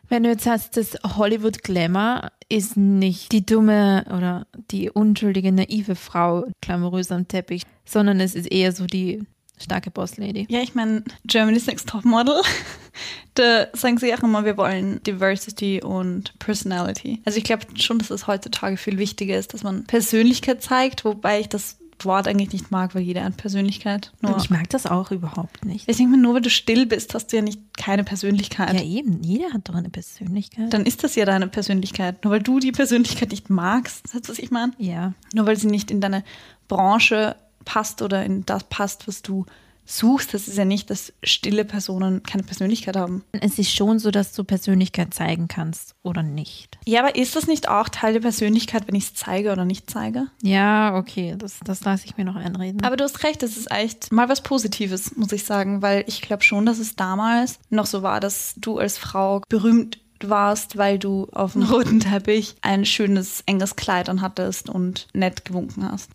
wenn 0.09 0.23
du 0.23 0.29
jetzt 0.29 0.47
hast, 0.47 0.77
das 0.77 0.97
Hollywood 1.17 1.63
Glamour 1.63 2.31
ist 2.49 2.77
nicht 2.77 3.33
die 3.33 3.45
dumme 3.45 4.05
oder 4.09 4.47
die 4.71 4.91
unschuldige, 4.91 5.53
naive 5.53 5.97
Frau 5.97 6.47
glamourös 6.61 7.11
am 7.11 7.27
Teppich, 7.27 7.63
sondern 7.85 8.21
es 8.21 8.35
ist 8.35 8.51
eher 8.51 8.73
so 8.73 8.87
die 8.87 9.23
starke 9.61 9.91
Bosslady. 9.91 10.47
Ja, 10.49 10.61
ich 10.61 10.75
meine, 10.75 11.03
Germany's 11.25 11.67
Next 11.67 11.89
Topmodel, 11.89 12.41
da 13.35 13.67
sagen 13.73 13.99
sie 13.99 14.15
auch 14.15 14.23
immer, 14.23 14.45
wir 14.45 14.57
wollen 14.57 15.03
Diversity 15.03 15.83
und 15.83 16.39
Personality. 16.39 17.21
Also 17.25 17.39
ich 17.39 17.45
glaube 17.45 17.67
schon, 17.77 17.99
dass 17.99 18.11
es 18.11 18.27
heutzutage 18.27 18.77
viel 18.77 18.99
wichtiger 18.99 19.39
ist, 19.39 19.55
dass 19.55 19.63
man 19.63 19.85
Persönlichkeit 19.85 20.63
zeigt, 20.63 21.05
wobei 21.05 21.41
ich 21.41 21.49
das 21.49 21.79
Wort 22.05 22.29
eigentlich 22.29 22.53
nicht 22.53 22.71
mag, 22.71 22.95
weil 22.95 23.03
jeder 23.03 23.25
hat 23.25 23.37
Persönlichkeit. 23.37 24.13
Nur 24.21 24.37
Ich 24.37 24.51
mag 24.51 24.69
das 24.71 24.87
auch 24.87 25.11
überhaupt 25.11 25.65
nicht. 25.65 25.89
ich 25.89 25.97
denke 25.97 26.17
mir, 26.17 26.23
nur 26.23 26.35
weil 26.35 26.43
du 26.43 26.51
still 26.51 26.87
bist, 26.87 27.15
hast 27.15 27.33
du 27.33 27.37
ja 27.37 27.43
nicht 27.43 27.61
keine 27.77 28.05
Persönlichkeit. 28.05 28.75
Ja, 28.75 28.83
eben. 28.83 29.23
Jeder 29.23 29.53
hat 29.53 29.69
doch 29.69 29.75
eine 29.75 29.89
Persönlichkeit. 29.89 30.73
Dann 30.73 30.85
ist 30.85 31.05
das 31.05 31.15
ja 31.15 31.25
deine 31.25 31.49
Persönlichkeit. 31.49 32.23
Nur 32.25 32.35
weil 32.35 32.43
du 32.43 32.59
die 32.61 32.73
Persönlichkeit 32.73 33.31
nicht 33.31 33.49
magst, 33.51 34.15
weißt 34.15 34.29
du, 34.29 34.33
was 34.33 34.39
ich 34.39 34.51
meine? 34.51 34.73
Ja. 34.79 35.15
Nur 35.35 35.47
weil 35.47 35.57
sie 35.57 35.69
nicht 35.69 35.91
in 35.91 36.01
deine 36.01 36.23
Branche 36.69 37.37
passt 37.65 38.03
oder 38.03 38.25
in 38.25 38.45
das 38.47 38.65
passt, 38.65 39.09
was 39.09 39.23
du 39.23 39.47
suchst, 39.87 40.35
das 40.35 40.49
ist 40.49 40.59
ja 40.59 40.65
nicht, 40.65 40.91
dass 40.91 41.13
stille 41.23 41.65
Personen 41.65 42.23
keine 42.23 42.43
Persönlichkeit 42.43 42.97
haben. 42.97 43.25
Es 43.33 43.59
ist 43.59 43.75
schon 43.75 43.99
so, 43.99 44.11
dass 44.11 44.33
du 44.33 44.45
Persönlichkeit 44.45 45.15
zeigen 45.15 45.49
kannst 45.49 45.95
oder 46.03 46.23
nicht. 46.23 46.79
Ja, 46.87 47.01
aber 47.01 47.17
ist 47.17 47.37
das 47.37 47.47
nicht 47.47 47.69
auch 47.69 47.89
Teil 47.89 48.13
der 48.13 48.21
Persönlichkeit, 48.21 48.87
wenn 48.87 48.95
ich 48.95 49.05
es 49.05 49.15
zeige 49.15 49.53
oder 49.53 49.65
nicht 49.65 49.89
zeige? 49.89 50.27
Ja, 50.43 50.97
okay, 50.97 51.37
das, 51.39 51.61
das 51.65 51.85
lasse 51.85 52.05
ich 52.07 52.17
mir 52.17 52.25
noch 52.25 52.37
einreden. 52.37 52.83
Aber 52.83 52.97
du 52.97 53.05
hast 53.05 53.25
recht, 53.25 53.43
das 53.43 53.57
ist 53.57 53.71
echt 53.71 54.13
mal 54.13 54.29
was 54.29 54.43
Positives, 54.43 55.17
muss 55.17 55.33
ich 55.33 55.45
sagen, 55.45 55.83
weil 55.83 56.05
ich 56.07 56.21
glaube 56.21 56.43
schon, 56.43 56.67
dass 56.67 56.79
es 56.79 56.97
damals 56.97 57.59
noch 57.71 57.87
so 57.87 58.03
war, 58.03 58.21
dass 58.21 58.55
du 58.57 58.79
als 58.79 58.99
Frau 58.99 59.43
berühmt 59.49 59.99
warst, 60.21 60.77
weil 60.77 60.99
du 60.99 61.29
auf 61.33 61.53
dem 61.53 61.63
roten 61.71 62.01
Teppich 62.01 62.57
ein 62.63 62.85
schönes, 62.85 63.43
enges 63.47 63.77
Kleid 63.77 64.09
anhattest 64.09 64.69
und 64.69 65.07
nett 65.13 65.45
gewunken 65.45 65.91
hast. 65.91 66.11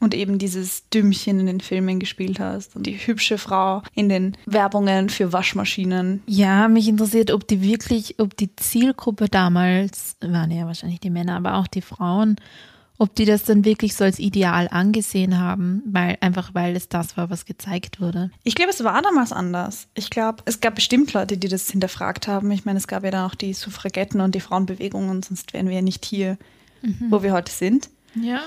Und 0.00 0.14
eben 0.14 0.38
dieses 0.38 0.88
Dümmchen 0.90 1.40
in 1.40 1.46
den 1.46 1.60
Filmen 1.60 2.00
gespielt 2.00 2.40
hast 2.40 2.76
und 2.76 2.86
die 2.86 2.94
hübsche 2.96 3.38
Frau 3.38 3.82
in 3.94 4.08
den 4.08 4.36
Werbungen 4.46 5.08
für 5.08 5.32
Waschmaschinen. 5.32 6.22
Ja, 6.26 6.68
mich 6.68 6.88
interessiert, 6.88 7.30
ob 7.30 7.46
die 7.46 7.62
wirklich, 7.62 8.18
ob 8.18 8.36
die 8.36 8.54
Zielgruppe 8.56 9.28
damals, 9.28 10.16
waren 10.20 10.50
ja 10.50 10.66
wahrscheinlich 10.66 11.00
die 11.00 11.10
Männer, 11.10 11.36
aber 11.36 11.54
auch 11.54 11.66
die 11.66 11.82
Frauen, 11.82 12.36
ob 12.98 13.14
die 13.14 13.24
das 13.24 13.44
dann 13.44 13.64
wirklich 13.64 13.94
so 13.94 14.04
als 14.04 14.18
Ideal 14.18 14.68
angesehen 14.70 15.38
haben, 15.38 15.82
weil 15.86 16.18
einfach 16.20 16.50
weil 16.54 16.76
es 16.76 16.88
das 16.88 17.16
war, 17.16 17.30
was 17.30 17.44
gezeigt 17.44 18.00
wurde. 18.00 18.30
Ich 18.42 18.56
glaube, 18.56 18.70
es 18.70 18.82
war 18.82 19.00
damals 19.02 19.32
anders. 19.32 19.86
Ich 19.94 20.10
glaube, 20.10 20.42
es 20.46 20.60
gab 20.60 20.74
bestimmt 20.74 21.12
Leute, 21.12 21.38
die 21.38 21.48
das 21.48 21.70
hinterfragt 21.70 22.26
haben. 22.26 22.50
Ich 22.50 22.64
meine, 22.64 22.78
es 22.78 22.88
gab 22.88 23.04
ja 23.04 23.10
dann 23.10 23.30
auch 23.30 23.36
die 23.36 23.54
Suffragetten 23.54 24.20
und 24.20 24.34
die 24.34 24.40
Frauenbewegung 24.40 25.08
und 25.08 25.24
sonst 25.24 25.52
wären 25.52 25.68
wir 25.68 25.76
ja 25.76 25.82
nicht 25.82 26.04
hier, 26.04 26.38
wo 27.08 27.22
wir 27.22 27.32
heute 27.32 27.52
sind. 27.52 27.88
Ja. 28.14 28.42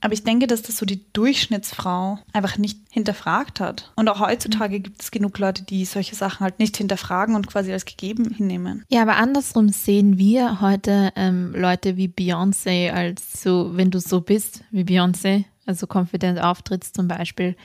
Aber 0.00 0.14
ich 0.14 0.24
denke, 0.24 0.46
dass 0.46 0.62
das 0.62 0.78
so 0.78 0.86
die 0.86 1.04
Durchschnittsfrau 1.12 2.18
einfach 2.32 2.58
nicht 2.58 2.78
hinterfragt 2.90 3.60
hat. 3.60 3.92
Und 3.96 4.08
auch 4.08 4.20
heutzutage 4.20 4.80
gibt 4.80 5.02
es 5.02 5.10
genug 5.10 5.38
Leute, 5.38 5.62
die 5.62 5.84
solche 5.84 6.14
Sachen 6.14 6.40
halt 6.40 6.58
nicht 6.58 6.76
hinterfragen 6.76 7.34
und 7.34 7.46
quasi 7.46 7.72
als 7.72 7.84
gegeben 7.84 8.30
hinnehmen. 8.30 8.84
Ja, 8.88 9.02
aber 9.02 9.16
andersrum 9.16 9.68
sehen 9.68 10.18
wir 10.18 10.60
heute 10.60 11.12
ähm, 11.16 11.54
Leute 11.54 11.96
wie 11.96 12.08
Beyoncé 12.08 12.90
als 12.90 13.42
so, 13.42 13.76
wenn 13.76 13.90
du 13.90 14.00
so 14.00 14.20
bist 14.20 14.64
wie 14.70 14.84
Beyoncé, 14.84 15.44
also 15.66 15.86
confident 15.86 16.40
auftrittst 16.40 16.94
zum 16.94 17.08
Beispiel, 17.08 17.56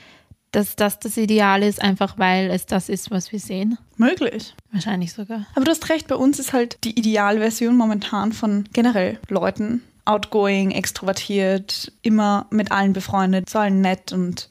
dass 0.52 0.76
das 0.76 0.98
das 0.98 1.16
Ideal 1.16 1.62
ist, 1.62 1.82
einfach 1.82 2.18
weil 2.18 2.50
es 2.50 2.66
das 2.66 2.88
ist, 2.88 3.10
was 3.10 3.32
wir 3.32 3.40
sehen? 3.40 3.78
Möglich. 3.96 4.54
Wahrscheinlich 4.72 5.12
sogar. 5.12 5.46
Aber 5.54 5.64
du 5.64 5.70
hast 5.70 5.88
recht, 5.90 6.08
bei 6.08 6.14
uns 6.14 6.38
ist 6.38 6.52
halt 6.52 6.78
die 6.84 6.98
Idealversion 6.98 7.76
momentan 7.76 8.32
von 8.32 8.64
generell 8.72 9.18
Leuten 9.28 9.82
outgoing, 10.06 10.70
extrovertiert, 10.70 11.92
immer 12.02 12.46
mit 12.50 12.72
allen 12.72 12.92
befreundet, 12.92 13.50
so 13.50 13.58
allen 13.58 13.80
nett 13.80 14.12
und 14.12 14.48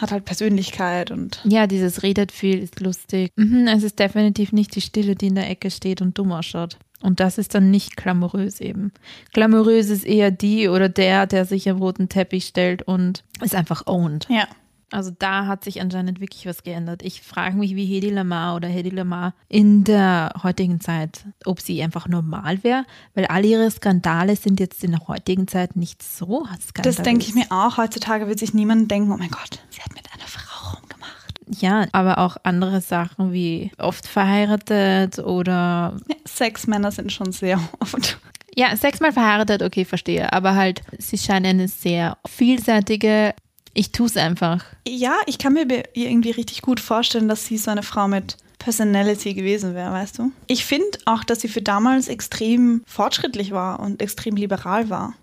hat 0.00 0.12
halt 0.12 0.24
Persönlichkeit 0.24 1.10
und 1.10 1.40
Ja, 1.44 1.66
dieses 1.66 2.04
redet 2.04 2.30
viel, 2.30 2.62
ist 2.62 2.78
lustig. 2.78 3.32
Mhm, 3.34 3.66
es 3.66 3.82
ist 3.82 3.98
definitiv 3.98 4.52
nicht 4.52 4.76
die 4.76 4.80
Stille, 4.80 5.16
die 5.16 5.26
in 5.28 5.34
der 5.34 5.50
Ecke 5.50 5.70
steht 5.70 6.00
und 6.00 6.16
dumm 6.16 6.30
ausschaut. 6.30 6.78
Und 7.00 7.18
das 7.20 7.38
ist 7.38 7.54
dann 7.54 7.70
nicht 7.70 7.96
glamourös 7.96 8.60
eben. 8.60 8.92
Glamourös 9.32 9.88
ist 9.88 10.04
eher 10.04 10.30
die 10.30 10.68
oder 10.68 10.88
der, 10.88 11.26
der 11.26 11.44
sich 11.44 11.68
am 11.68 11.78
roten 11.78 12.08
Teppich 12.08 12.44
stellt 12.46 12.82
und 12.82 13.24
es 13.40 13.54
einfach 13.54 13.86
owned. 13.86 14.26
ja. 14.30 14.46
Also 14.90 15.10
da 15.18 15.46
hat 15.46 15.64
sich 15.64 15.80
anscheinend 15.82 16.18
wirklich 16.20 16.46
was 16.46 16.62
geändert. 16.62 17.02
Ich 17.02 17.20
frage 17.20 17.56
mich, 17.56 17.76
wie 17.76 17.84
Hedi 17.84 18.08
Lamar 18.08 18.56
oder 18.56 18.68
Hedi 18.68 18.88
Lamar 18.88 19.34
in 19.48 19.84
der 19.84 20.32
heutigen 20.42 20.80
Zeit, 20.80 21.26
ob 21.44 21.60
sie 21.60 21.82
einfach 21.82 22.08
normal 22.08 22.64
wäre, 22.64 22.84
weil 23.14 23.26
all 23.26 23.44
ihre 23.44 23.70
Skandale 23.70 24.34
sind 24.34 24.60
jetzt 24.60 24.82
in 24.84 24.92
der 24.92 25.06
heutigen 25.06 25.46
Zeit 25.46 25.76
nicht 25.76 26.02
so 26.02 26.46
skandalös. 26.68 26.96
Das 26.96 27.04
denke 27.04 27.24
ich 27.26 27.34
mir 27.34 27.44
auch. 27.50 27.76
Heutzutage 27.76 28.28
wird 28.28 28.38
sich 28.38 28.54
niemand 28.54 28.90
denken, 28.90 29.12
oh 29.12 29.16
mein 29.18 29.30
Gott, 29.30 29.60
sie 29.68 29.82
hat 29.82 29.92
mit 29.94 30.10
einer 30.14 30.26
Frau 30.26 30.76
rumgemacht. 30.78 31.34
Ja, 31.60 31.86
aber 31.92 32.18
auch 32.18 32.38
andere 32.44 32.80
Sachen 32.80 33.32
wie 33.32 33.70
oft 33.76 34.06
verheiratet 34.06 35.18
oder 35.18 35.96
Ja, 36.08 36.16
Sexmänner 36.26 36.92
sind 36.92 37.12
schon 37.12 37.32
sehr 37.32 37.60
oft. 37.80 38.18
ja, 38.54 38.74
sechsmal 38.76 39.12
verheiratet, 39.12 39.62
okay, 39.62 39.84
verstehe. 39.84 40.32
Aber 40.32 40.54
halt, 40.54 40.80
sie 40.98 41.18
scheint 41.18 41.46
eine 41.46 41.68
sehr 41.68 42.16
vielseitige, 42.26 43.34
ich 43.78 43.92
tue 43.92 44.06
es 44.06 44.16
einfach. 44.16 44.64
Ja, 44.88 45.14
ich 45.26 45.38
kann 45.38 45.52
mir 45.52 45.66
irgendwie 45.94 46.32
richtig 46.32 46.62
gut 46.62 46.80
vorstellen, 46.80 47.28
dass 47.28 47.46
sie 47.46 47.56
so 47.56 47.70
eine 47.70 47.84
Frau 47.84 48.08
mit 48.08 48.36
Personality 48.58 49.34
gewesen 49.34 49.74
wäre, 49.76 49.92
weißt 49.92 50.18
du? 50.18 50.32
Ich 50.48 50.64
finde 50.64 50.98
auch, 51.04 51.22
dass 51.22 51.42
sie 51.42 51.48
für 51.48 51.62
damals 51.62 52.08
extrem 52.08 52.82
fortschrittlich 52.86 53.52
war 53.52 53.78
und 53.78 54.02
extrem 54.02 54.34
liberal 54.34 54.90
war. 54.90 55.14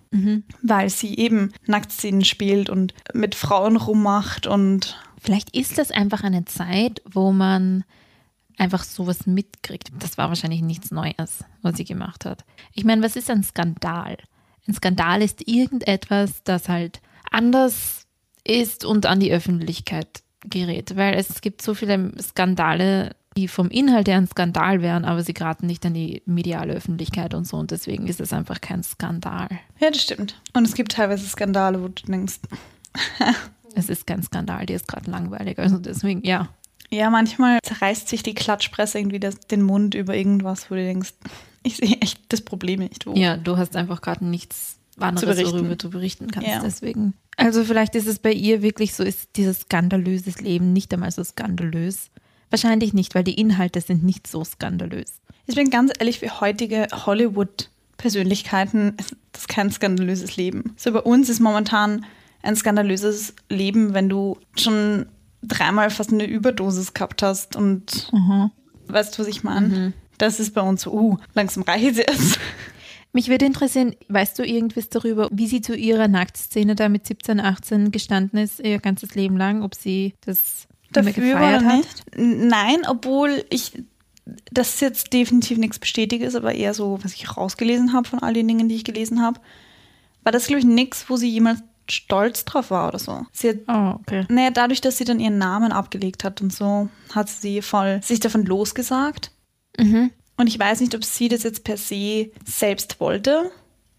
Weil 0.61 0.89
sie 0.89 1.17
eben 1.17 1.51
Nacktszenen 1.65 2.23
spielt 2.23 2.69
und 2.69 2.93
mit 3.13 3.35
Frauen 3.35 3.75
rummacht 3.75 4.47
und 4.47 4.97
Vielleicht 5.19 5.53
ist 5.55 5.79
das 5.79 5.89
einfach 5.89 6.23
eine 6.23 6.45
Zeit, 6.45 7.01
wo 7.11 7.31
man 7.31 7.83
einfach 8.57 8.83
sowas 8.83 9.25
mitkriegt. 9.25 9.91
Das 9.99 10.19
war 10.19 10.29
wahrscheinlich 10.29 10.61
nichts 10.61 10.91
Neues, 10.91 11.43
was 11.63 11.77
sie 11.77 11.83
gemacht 11.83 12.25
hat. 12.25 12.45
Ich 12.73 12.85
meine, 12.85 13.01
was 13.01 13.15
ist 13.15 13.31
ein 13.31 13.43
Skandal? 13.43 14.17
Ein 14.67 14.75
Skandal 14.75 15.23
ist 15.23 15.47
irgendetwas, 15.47 16.43
das 16.43 16.69
halt 16.69 17.01
anders 17.31 18.04
ist 18.45 18.85
und 18.85 19.05
an 19.05 19.19
die 19.19 19.31
Öffentlichkeit 19.31 20.23
gerät. 20.43 20.95
Weil 20.95 21.15
es 21.15 21.41
gibt 21.41 21.61
so 21.61 21.73
viele 21.73 22.11
Skandale, 22.21 23.15
die 23.35 23.47
vom 23.47 23.69
Inhalt 23.69 24.07
her 24.07 24.17
ein 24.17 24.27
Skandal 24.27 24.81
wären, 24.81 25.03
aber 25.03 25.23
sie 25.23 25.33
geraten 25.33 25.67
nicht 25.67 25.85
an 25.85 25.93
die 25.93 26.21
mediale 26.25 26.73
Öffentlichkeit 26.73 27.33
und 27.33 27.45
so. 27.45 27.57
Und 27.57 27.71
deswegen 27.71 28.07
ist 28.07 28.21
es 28.21 28.31
einfach 28.31 28.61
kein 28.61 28.83
Skandal. 28.83 29.49
ja, 29.79 29.89
das 29.89 30.01
stimmt. 30.01 30.41
Und 30.53 30.65
es 30.65 30.75
gibt 30.75 30.93
teilweise 30.93 31.27
Skandale, 31.27 31.81
wo 31.81 31.87
du 31.87 32.05
denkst, 32.05 32.39
Es 33.75 33.89
ist 33.89 34.07
kein 34.07 34.23
Skandal, 34.23 34.65
die 34.65 34.73
ist 34.73 34.87
gerade 34.87 35.11
langweilig. 35.11 35.59
Also 35.59 35.77
deswegen, 35.77 36.25
ja. 36.25 36.47
ja, 36.89 37.09
manchmal 37.09 37.59
zerreißt 37.61 38.07
sich 38.07 38.23
die 38.23 38.33
Klatschpresse 38.33 38.97
irgendwie 38.97 39.19
das, 39.19 39.37
den 39.41 39.61
Mund 39.61 39.93
über 39.95 40.15
irgendwas, 40.15 40.71
wo 40.71 40.75
du 40.75 40.81
denkst, 40.81 41.13
ich 41.63 41.75
sehe 41.77 41.97
echt 41.99 42.21
das 42.29 42.41
Problem 42.41 42.79
nicht. 42.79 43.05
Wo. 43.05 43.13
Ja, 43.13 43.37
du 43.37 43.57
hast 43.57 43.75
einfach 43.75 44.01
gerade 44.01 44.25
nichts 44.25 44.77
anderes, 44.97 45.35
berichten. 45.35 45.59
worüber 45.59 45.75
du 45.75 45.89
berichten 45.89 46.31
kannst. 46.31 46.47
Ja. 46.47 46.61
Deswegen. 46.61 47.13
Also 47.37 47.63
vielleicht 47.63 47.95
ist 47.95 48.07
es 48.07 48.19
bei 48.19 48.31
ihr 48.31 48.61
wirklich 48.61 48.93
so, 48.93 49.03
ist 49.03 49.29
dieses 49.35 49.61
skandalöses 49.61 50.41
Leben 50.41 50.73
nicht 50.73 50.93
einmal 50.93 51.11
so 51.11 51.23
skandalös. 51.23 52.09
Wahrscheinlich 52.49 52.93
nicht, 52.93 53.15
weil 53.15 53.23
die 53.23 53.39
Inhalte 53.39 53.81
sind 53.81 54.03
nicht 54.03 54.27
so 54.27 54.43
skandalös. 54.43 55.19
Ich 55.47 55.55
bin 55.55 55.69
ganz 55.69 55.91
ehrlich, 55.99 56.19
für 56.19 56.39
heutige 56.39 56.87
Hollywood-Persönlichkeiten 56.91 58.93
ist 58.99 59.15
das 59.31 59.47
kein 59.47 59.71
skandalöses 59.71 60.37
Leben. 60.37 60.73
So 60.77 60.91
bei 60.91 61.01
uns 61.01 61.29
ist 61.29 61.39
momentan 61.39 62.05
ein 62.41 62.55
skandalöses 62.55 63.33
Leben, 63.49 63.93
wenn 63.93 64.07
du 64.07 64.37
schon 64.55 65.07
dreimal 65.43 65.89
fast 65.89 66.13
eine 66.13 66.25
Überdosis 66.25 66.93
gehabt 66.93 67.21
hast 67.21 67.55
und 67.55 68.09
weißt 68.87 69.17
du, 69.17 69.21
was 69.21 69.27
ich 69.27 69.43
meine? 69.43 69.93
Das 70.17 70.39
ist 70.39 70.53
bei 70.53 70.61
uns 70.61 70.83
so, 70.83 70.93
uh, 70.93 71.17
langsam 71.33 71.63
reicht 71.63 71.91
es 71.91 71.97
jetzt. 71.97 72.39
Mich 73.15 73.29
würde 73.29 73.45
interessieren, 73.45 73.95
weißt 74.09 74.37
du 74.37 74.43
irgendwas 74.45 74.89
darüber, 74.89 75.29
wie 75.31 75.47
sie 75.47 75.61
zu 75.61 75.73
ihrer 75.75 76.07
Nacktszene 76.09 76.75
da 76.75 76.89
mit 76.89 77.07
17, 77.07 77.39
18 77.39 77.91
gestanden 77.91 78.37
ist, 78.39 78.59
ihr 78.59 78.79
ganzes 78.79 79.15
Leben 79.15 79.37
lang, 79.37 79.63
ob 79.63 79.73
sie 79.73 80.13
das 80.25 80.67
Dafür 80.91 81.13
gefeiert 81.13 81.61
oder 81.61 81.69
hat? 81.71 81.77
nicht? 81.77 82.03
N- 82.17 82.47
Nein, 82.49 82.81
obwohl 82.87 83.45
ich 83.49 83.71
das 84.51 84.79
jetzt 84.81 85.13
definitiv 85.13 85.57
nichts 85.57 85.79
bestätigt 85.79 86.23
ist, 86.23 86.35
aber 86.35 86.53
eher 86.53 86.73
so, 86.73 86.99
was 87.03 87.13
ich 87.13 87.37
rausgelesen 87.37 87.93
habe 87.93 88.07
von 88.07 88.19
all 88.19 88.33
den 88.33 88.47
Dingen, 88.47 88.67
die 88.69 88.75
ich 88.75 88.83
gelesen 88.83 89.21
habe, 89.21 89.39
war 90.23 90.31
das, 90.31 90.47
glaube 90.47 90.59
ich, 90.59 90.65
nichts, 90.65 91.05
wo 91.09 91.15
sie 91.15 91.29
jemals 91.29 91.59
stolz 91.89 92.43
drauf 92.45 92.71
war 92.71 92.87
oder 92.87 92.97
so. 92.99 93.25
Sie 93.31 93.49
hat, 93.49 93.57
Oh, 93.67 93.99
okay. 94.01 94.25
naja, 94.27 94.49
dadurch, 94.49 94.81
dass 94.81 94.97
sie 94.97 95.05
dann 95.05 95.19
ihren 95.19 95.37
Namen 95.37 95.71
abgelegt 95.71 96.23
hat 96.23 96.41
und 96.41 96.51
so, 96.51 96.89
hat 97.13 97.29
sie 97.29 97.61
voll 97.61 98.01
sich 98.03 98.19
davon 98.19 98.43
losgesagt. 98.45 99.31
Mhm. 99.77 100.09
Und 100.37 100.47
ich 100.47 100.59
weiß 100.59 100.81
nicht, 100.81 100.95
ob 100.95 101.03
sie 101.03 101.29
das 101.29 101.43
jetzt 101.43 101.63
per 101.63 101.77
se 101.77 102.31
selbst 102.45 102.99
wollte, 102.99 103.51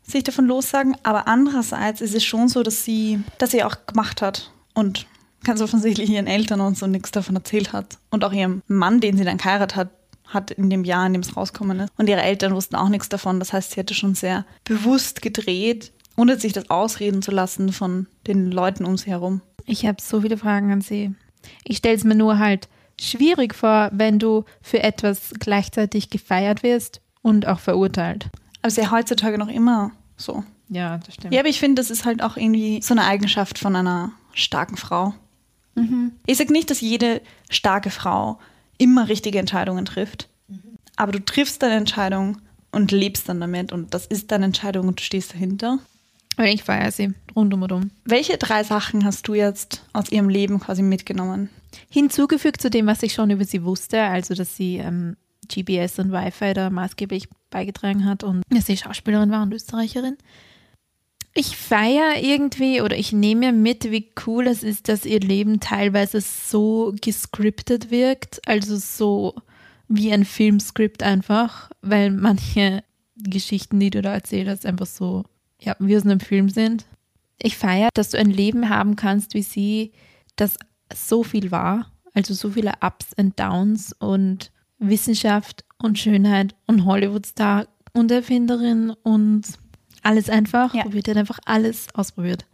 sich 0.02 0.24
davon 0.24 0.46
lossagen, 0.46 0.96
aber 1.02 1.26
andererseits 1.26 2.00
ist 2.00 2.14
es 2.14 2.24
schon 2.24 2.48
so, 2.48 2.62
dass 2.62 2.84
sie, 2.84 3.20
dass 3.38 3.50
sie 3.50 3.64
auch 3.64 3.86
gemacht 3.86 4.22
hat 4.22 4.52
und 4.74 5.06
ganz 5.44 5.60
offensichtlich 5.60 6.10
ihren 6.10 6.26
Eltern 6.26 6.60
und 6.60 6.76
so 6.76 6.86
nichts 6.86 7.10
davon 7.10 7.36
erzählt 7.36 7.72
hat. 7.72 7.98
Und 8.10 8.24
auch 8.24 8.32
ihrem 8.32 8.62
Mann, 8.66 9.00
den 9.00 9.16
sie 9.16 9.24
dann 9.24 9.38
geheiratet 9.38 9.76
hat, 9.76 9.90
hat 10.26 10.50
in 10.50 10.70
dem 10.70 10.84
Jahr, 10.84 11.06
in 11.06 11.12
dem 11.12 11.22
es 11.22 11.36
rausgekommen 11.36 11.80
ist. 11.80 11.92
Und 11.96 12.08
ihre 12.08 12.22
Eltern 12.22 12.54
wussten 12.54 12.74
auch 12.76 12.88
nichts 12.88 13.08
davon. 13.08 13.38
Das 13.38 13.52
heißt, 13.52 13.70
sie 13.70 13.76
hätte 13.76 13.94
schon 13.94 14.14
sehr 14.14 14.44
bewusst 14.64 15.22
gedreht, 15.22 15.92
ohne 16.16 16.38
sich 16.38 16.52
das 16.52 16.68
ausreden 16.68 17.22
zu 17.22 17.30
lassen 17.30 17.72
von 17.72 18.06
den 18.26 18.50
Leuten 18.50 18.84
um 18.84 18.96
sie 18.96 19.10
herum. 19.10 19.40
Ich 19.66 19.86
habe 19.86 20.02
so 20.02 20.20
viele 20.20 20.36
Fragen 20.36 20.72
an 20.72 20.80
Sie. 20.80 21.14
Ich 21.64 21.78
stelle 21.78 21.96
es 21.96 22.04
mir 22.04 22.14
nur 22.14 22.38
halt 22.38 22.68
schwierig 23.00 23.54
vor, 23.54 23.90
wenn 23.92 24.18
du 24.18 24.44
für 24.62 24.82
etwas 24.82 25.32
gleichzeitig 25.38 26.10
gefeiert 26.10 26.62
wirst 26.62 27.00
und 27.22 27.46
auch 27.46 27.58
verurteilt. 27.58 28.28
Aber 28.62 28.68
ist 28.68 28.78
ja 28.78 28.90
heutzutage 28.90 29.38
noch 29.38 29.48
immer 29.48 29.92
so. 30.16 30.44
Ja, 30.68 30.98
das 30.98 31.14
stimmt. 31.14 31.32
Ja, 31.32 31.40
aber 31.40 31.48
ich 31.48 31.60
finde, 31.60 31.80
das 31.80 31.90
ist 31.90 32.04
halt 32.04 32.22
auch 32.22 32.36
irgendwie 32.36 32.80
so 32.82 32.94
eine 32.94 33.04
Eigenschaft 33.04 33.58
von 33.58 33.76
einer 33.76 34.12
starken 34.32 34.76
Frau. 34.76 35.14
Ich 36.24 36.38
sage 36.38 36.52
nicht, 36.52 36.70
dass 36.70 36.80
jede 36.80 37.20
starke 37.50 37.90
Frau 37.90 38.38
immer 38.78 39.08
richtige 39.08 39.38
Entscheidungen 39.38 39.84
trifft, 39.84 40.30
aber 40.96 41.12
du 41.12 41.22
triffst 41.22 41.62
deine 41.62 41.74
Entscheidung 41.74 42.38
und 42.72 42.92
lebst 42.92 43.28
dann 43.28 43.40
damit 43.40 43.72
und 43.72 43.92
das 43.92 44.06
ist 44.06 44.32
deine 44.32 44.46
Entscheidung 44.46 44.88
und 44.88 45.00
du 45.00 45.04
stehst 45.04 45.34
dahinter. 45.34 45.78
Ich 46.38 46.62
feiere 46.62 46.90
sie 46.90 47.12
rundum 47.34 47.62
und 47.62 47.72
um. 47.72 47.90
Welche 48.06 48.38
drei 48.38 48.64
Sachen 48.64 49.04
hast 49.04 49.28
du 49.28 49.34
jetzt 49.34 49.84
aus 49.92 50.10
ihrem 50.10 50.30
Leben 50.30 50.60
quasi 50.60 50.80
mitgenommen? 50.80 51.50
Hinzugefügt 51.90 52.60
zu 52.60 52.70
dem, 52.70 52.86
was 52.86 53.02
ich 53.02 53.12
schon 53.12 53.30
über 53.30 53.44
sie 53.44 53.64
wusste, 53.64 54.02
also 54.02 54.34
dass 54.34 54.56
sie 54.56 54.76
ähm, 54.76 55.16
GBS 55.48 55.98
und 55.98 56.12
Wi-Fi 56.12 56.54
da 56.54 56.70
maßgeblich 56.70 57.28
beigetragen 57.50 58.04
hat 58.04 58.24
und 58.24 58.42
dass 58.50 58.66
sie 58.66 58.76
Schauspielerin 58.76 59.30
war 59.30 59.42
und 59.42 59.54
Österreicherin. 59.54 60.16
Ich 61.34 61.56
feiere 61.56 62.22
irgendwie 62.22 62.80
oder 62.80 62.96
ich 62.96 63.12
nehme 63.12 63.52
mit, 63.52 63.90
wie 63.90 64.10
cool 64.26 64.46
es 64.46 64.62
ist, 64.62 64.88
dass 64.88 65.04
ihr 65.04 65.20
Leben 65.20 65.60
teilweise 65.60 66.22
so 66.22 66.94
gescriptet 67.00 67.90
wirkt, 67.90 68.40
also 68.48 68.76
so 68.76 69.34
wie 69.86 70.12
ein 70.12 70.24
Filmskript 70.24 71.02
einfach, 71.02 71.70
weil 71.82 72.10
manche 72.10 72.82
Geschichten, 73.16 73.78
die 73.78 73.90
du 73.90 74.02
da 74.02 74.14
erzählt 74.14 74.48
hast, 74.48 74.64
einfach 74.64 74.86
so, 74.86 75.24
ja, 75.60 75.76
wie 75.78 75.96
aus 75.96 76.04
einem 76.04 76.20
Film 76.20 76.48
sind. 76.48 76.86
Ich 77.38 77.56
feiere, 77.56 77.90
dass 77.94 78.10
du 78.10 78.18
ein 78.18 78.30
Leben 78.30 78.70
haben 78.70 78.96
kannst 78.96 79.34
wie 79.34 79.42
sie, 79.42 79.92
das 80.36 80.56
so 80.94 81.22
viel 81.22 81.50
war, 81.50 81.90
also 82.14 82.34
so 82.34 82.50
viele 82.50 82.72
Ups 82.80 83.06
und 83.16 83.38
Downs 83.38 83.94
und 83.98 84.50
Wissenschaft 84.78 85.64
und 85.78 85.98
Schönheit 85.98 86.54
und 86.66 86.84
Hollywoodstar 86.84 87.66
und 87.92 88.10
Erfinderin 88.10 88.90
und 89.02 89.42
alles 90.02 90.28
einfach. 90.30 90.74
Ja. 90.74 90.82
Probiert 90.82 91.08
hat 91.08 91.16
einfach 91.16 91.38
alles 91.44 91.88
ausprobiert. 91.94 92.46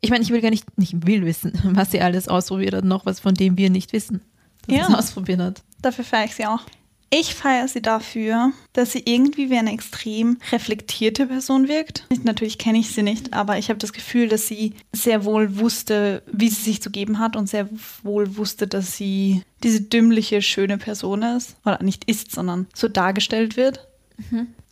Ich 0.00 0.10
meine, 0.10 0.22
ich 0.22 0.30
will 0.30 0.40
gar 0.40 0.50
nicht, 0.50 0.78
nicht 0.78 1.06
will 1.06 1.24
wissen, 1.26 1.52
was 1.64 1.90
sie 1.90 2.00
alles 2.00 2.28
ausprobiert 2.28 2.74
hat, 2.74 2.84
noch 2.84 3.06
was 3.06 3.20
von 3.20 3.34
dem 3.34 3.56
wir 3.58 3.70
nicht 3.70 3.92
wissen, 3.92 4.20
dass 4.66 4.76
Ja. 4.76 4.86
sie 4.86 4.94
ausprobiert 4.94 5.40
hat. 5.40 5.62
Dafür 5.82 6.04
feiere 6.04 6.24
ich 6.26 6.34
sie 6.34 6.46
auch. 6.46 6.62
Ich 7.10 7.34
feiere 7.34 7.68
sie 7.68 7.80
dafür, 7.80 8.52
dass 8.74 8.92
sie 8.92 9.02
irgendwie 9.06 9.48
wie 9.48 9.56
eine 9.56 9.72
extrem 9.72 10.38
reflektierte 10.52 11.26
Person 11.26 11.66
wirkt. 11.66 12.06
Natürlich 12.22 12.58
kenne 12.58 12.78
ich 12.78 12.90
sie 12.90 13.02
nicht, 13.02 13.32
aber 13.32 13.58
ich 13.58 13.70
habe 13.70 13.78
das 13.78 13.94
Gefühl, 13.94 14.28
dass 14.28 14.46
sie 14.46 14.74
sehr 14.92 15.24
wohl 15.24 15.58
wusste, 15.58 16.22
wie 16.30 16.50
sie 16.50 16.62
sich 16.62 16.82
zu 16.82 16.90
geben 16.90 17.18
hat 17.18 17.34
und 17.34 17.48
sehr 17.48 17.68
wohl 18.02 18.36
wusste, 18.36 18.66
dass 18.66 18.96
sie 18.96 19.42
diese 19.62 19.80
dümmliche, 19.80 20.42
schöne 20.42 20.76
Person 20.76 21.22
ist. 21.22 21.56
Oder 21.64 21.82
nicht 21.82 22.04
ist, 22.04 22.32
sondern 22.32 22.66
so 22.74 22.88
dargestellt 22.88 23.56
wird. 23.56 23.88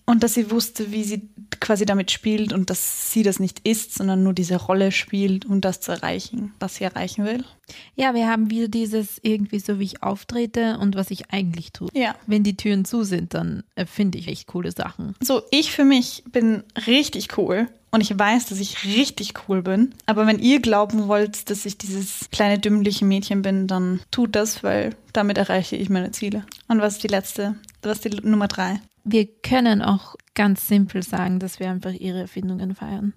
Und 0.04 0.22
dass 0.22 0.34
sie 0.34 0.50
wusste, 0.50 0.92
wie 0.92 1.04
sie 1.04 1.28
quasi 1.60 1.84
damit 1.86 2.10
spielt 2.10 2.52
und 2.52 2.70
dass 2.70 3.12
sie 3.12 3.22
das 3.22 3.40
nicht 3.40 3.66
ist, 3.66 3.94
sondern 3.94 4.22
nur 4.22 4.32
diese 4.32 4.56
Rolle 4.56 4.92
spielt, 4.92 5.44
um 5.44 5.60
das 5.60 5.80
zu 5.80 5.92
erreichen, 5.92 6.52
was 6.60 6.76
sie 6.76 6.84
erreichen 6.84 7.24
will. 7.24 7.44
Ja, 7.94 8.14
wir 8.14 8.28
haben 8.28 8.50
wieder 8.50 8.68
dieses 8.68 9.18
irgendwie 9.22 9.58
so, 9.58 9.78
wie 9.78 9.84
ich 9.84 10.02
auftrete 10.02 10.78
und 10.78 10.94
was 10.94 11.10
ich 11.10 11.30
eigentlich 11.32 11.72
tue. 11.72 11.88
Ja. 11.94 12.14
Wenn 12.26 12.44
die 12.44 12.56
Türen 12.56 12.84
zu 12.84 13.02
sind, 13.02 13.34
dann 13.34 13.64
erfinde 13.74 14.18
ich 14.18 14.28
echt 14.28 14.46
coole 14.46 14.70
Sachen. 14.72 15.14
So, 15.20 15.42
ich 15.50 15.72
für 15.72 15.84
mich 15.84 16.22
bin 16.30 16.62
richtig 16.86 17.36
cool 17.38 17.68
und 17.90 18.00
ich 18.00 18.16
weiß, 18.16 18.46
dass 18.46 18.60
ich 18.60 18.84
richtig 18.84 19.34
cool 19.48 19.62
bin. 19.62 19.94
Aber 20.06 20.26
wenn 20.26 20.38
ihr 20.38 20.60
glauben 20.60 21.08
wollt, 21.08 21.50
dass 21.50 21.64
ich 21.64 21.78
dieses 21.78 22.28
kleine 22.30 22.58
dümmliche 22.58 23.04
Mädchen 23.04 23.42
bin, 23.42 23.66
dann 23.66 24.00
tut 24.10 24.36
das, 24.36 24.62
weil 24.62 24.94
damit 25.12 25.38
erreiche 25.38 25.76
ich 25.76 25.88
meine 25.88 26.10
Ziele. 26.10 26.44
Und 26.68 26.80
was 26.80 26.94
ist 26.94 27.02
die 27.04 27.08
letzte? 27.08 27.56
Was 27.82 27.98
ist 27.98 28.04
die 28.04 28.28
Nummer 28.28 28.48
drei? 28.48 28.80
Wir 29.08 29.26
können 29.40 29.82
auch 29.82 30.16
ganz 30.34 30.66
simpel 30.66 31.02
sagen, 31.02 31.38
dass 31.38 31.60
wir 31.60 31.70
einfach 31.70 31.92
ihre 31.92 32.18
Erfindungen 32.20 32.74
feiern. 32.74 33.14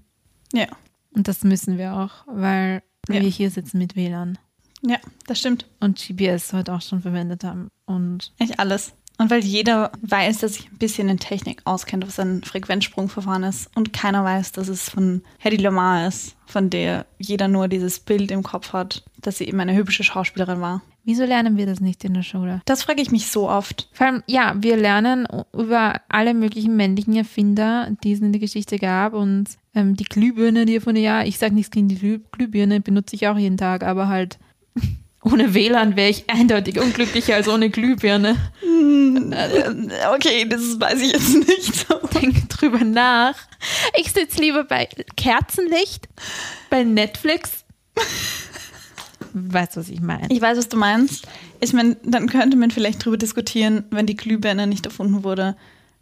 Ja. 0.54 0.68
Und 1.16 1.28
das 1.28 1.44
müssen 1.44 1.78
wir 1.80 1.96
auch, 1.96 2.26
weil 2.28 2.84
Ja. 3.08 3.16
wir 3.22 3.30
hier 3.30 3.50
sitzen 3.50 3.80
mit 3.80 3.96
WLAN 3.96 4.38
Ja, 4.84 4.98
das 5.26 5.40
stimmt. 5.40 5.66
und 5.80 5.98
GPS 5.98 6.54
heute 6.54 6.74
auch 6.74 6.82
schon 6.82 7.02
verwendet 7.02 7.44
haben. 7.44 7.70
Und 7.86 8.32
Echt 8.38 8.60
alles. 8.60 8.94
Und 9.20 9.30
weil 9.30 9.44
jeder 9.44 9.92
weiß, 10.02 10.40
dass 10.40 10.54
sich 10.54 10.72
ein 10.72 10.78
bisschen 10.78 11.10
in 11.10 11.20
Technik 11.20 11.62
auskennt, 11.66 12.08
was 12.08 12.20
ein 12.20 12.42
Frequenzsprungverfahren 12.42 13.44
ist. 13.44 13.70
Und 13.76 13.92
keiner 13.92 14.24
weiß, 14.24 14.54
dass 14.54 14.70
es 14.70 14.90
von 14.90 15.22
Hedy 15.40 15.58
Lamar 15.58 16.08
ist, 16.08 16.38
von 16.46 16.70
der 16.70 17.06
jeder 17.18 17.50
nur 17.50 17.68
dieses 17.68 18.00
Bild 18.00 18.32
im 18.32 18.44
Kopf 18.44 18.72
hat, 18.72 19.04
dass 19.18 19.38
sie 19.38 19.44
eben 19.44 19.60
eine 19.60 19.76
hübsche 19.76 20.06
Schauspielerin 20.06 20.62
war. 20.62 20.82
wieso 21.04 21.26
lernen 21.26 21.58
wir 21.58 21.66
das 21.66 21.82
nicht 21.82 22.06
in 22.06 22.14
der 22.14 22.24
Schule? 22.24 22.62
Das 22.64 22.84
frage 22.84 23.02
ich 23.02 23.12
mich 23.12 23.28
so 23.28 23.50
oft. 23.50 23.90
Vor 23.92 24.08
allem, 24.08 24.24
ja, 24.26 24.56
wir 24.58 24.78
lernen 24.78 25.28
über 25.54 26.00
alle 26.08 26.34
möglichen 26.34 26.78
männlichen 26.78 27.16
Erfinder, 27.16 27.90
die 28.04 28.14
es 28.14 28.22
in 28.22 28.32
der 28.32 28.40
Geschichte 28.40 28.78
gab. 28.78 29.14
Und 29.14 29.50
ähm, 29.76 29.98
die 29.98 30.06
Glühbirne, 30.06 30.66
die 30.66 30.76
erfunden, 30.76 31.02
ja, 31.02 31.24
ich 31.24 31.38
sage 31.38 31.56
nichts 31.56 31.72
gegen 31.72 31.90
die 31.90 31.96
Glüh 31.96 32.20
Glühbirne, 32.32 32.80
benutze 32.80 33.18
ich 33.18 33.28
auch 33.28 33.38
jeden 33.38 33.58
Tag, 33.58 33.84
aber 33.84 34.08
halt 34.08 34.40
ohne 35.24 35.54
WLAN 35.54 35.96
wäre 35.96 36.10
ich 36.10 36.30
eindeutig 36.30 36.80
unglücklicher 36.80 37.36
als 37.36 37.48
ohne 37.48 37.70
Glühbirne. 37.70 38.38
Okay, 40.14 40.46
das 40.48 40.80
weiß 40.80 41.02
ich 41.02 41.12
jetzt 41.12 41.48
nicht. 41.48 41.88
Denk 42.14 42.50
drüber 42.50 42.84
nach. 42.84 43.36
Ich 43.98 44.12
sitze 44.12 44.42
lieber 44.42 44.64
bei 44.64 44.88
Kerzenlicht, 45.18 46.08
bei 46.70 46.84
Netflix. 46.84 47.66
Weißt 49.34 49.76
du, 49.76 49.82
was 49.82 49.90
ich 49.90 50.02
meine? 50.02 50.28
Ich 50.30 50.42
weiß, 50.42 50.58
was 50.58 50.70
du 50.70 50.78
meinst. 50.78 51.28
Ich 51.60 51.74
meine, 51.74 51.98
dann 52.04 52.28
könnte 52.28 52.56
man 52.56 52.72
vielleicht 52.72 53.04
drüber 53.04 53.18
diskutieren, 53.18 53.84
wenn 53.92 54.06
die 54.06 54.16
Glühbirne 54.16 54.68
nicht 54.68 54.86
erfunden 54.86 55.24
wurde, 55.24 55.58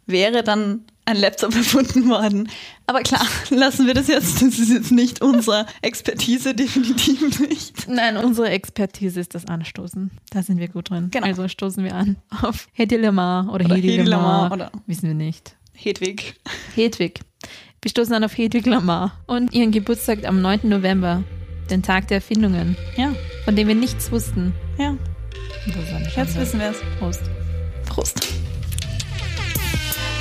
wäre 0.06 0.42
dann 0.42 0.84
ein 1.08 1.16
Laptop 1.16 1.54
erfunden 1.56 2.08
worden. 2.08 2.48
Aber 2.86 3.00
klar, 3.00 3.26
lassen 3.50 3.86
wir 3.86 3.94
das 3.94 4.08
jetzt. 4.08 4.42
Das 4.42 4.58
ist 4.58 4.70
jetzt 4.70 4.92
nicht 4.92 5.20
unsere 5.22 5.66
Expertise, 5.82 6.54
definitiv 6.54 7.40
nicht. 7.40 7.88
Nein, 7.88 8.16
unsere 8.16 8.50
Expertise 8.50 9.18
ist 9.20 9.34
das 9.34 9.46
Anstoßen. 9.46 10.10
Da 10.30 10.42
sind 10.42 10.58
wir 10.58 10.68
gut 10.68 10.90
drin. 10.90 11.08
Genau. 11.10 11.26
Also 11.26 11.48
stoßen 11.48 11.82
wir 11.84 11.94
an 11.94 12.16
auf 12.42 12.68
Hedy 12.72 12.96
Lamar 12.96 13.52
oder, 13.52 13.64
Oder 13.64 13.74
Hedy, 13.76 13.88
Hedy 13.90 14.02
Lamar. 14.04 14.42
Lamar 14.50 14.52
oder- 14.52 14.72
Wissen 14.86 15.08
wir 15.08 15.14
nicht. 15.14 15.56
Hedwig. 15.74 16.34
Hedwig. 16.74 17.20
Wir 17.82 17.90
stoßen 17.90 18.12
an 18.14 18.24
auf 18.24 18.36
Hedwig 18.36 18.66
Lamar 18.66 19.12
und 19.26 19.52
ihren 19.52 19.70
Geburtstag 19.70 20.26
am 20.26 20.42
9. 20.42 20.60
November, 20.68 21.22
den 21.70 21.82
Tag 21.82 22.08
der 22.08 22.16
Erfindungen, 22.16 22.76
Ja, 22.96 23.14
von 23.44 23.54
dem 23.54 23.68
wir 23.68 23.74
nichts 23.76 24.10
wussten. 24.10 24.52
ja. 24.78 24.96
Jetzt 26.16 26.36
wissen 26.38 26.58
wir 26.60 26.70
es. 26.70 26.78
Prost. 26.98 27.20
Prost. 27.86 28.26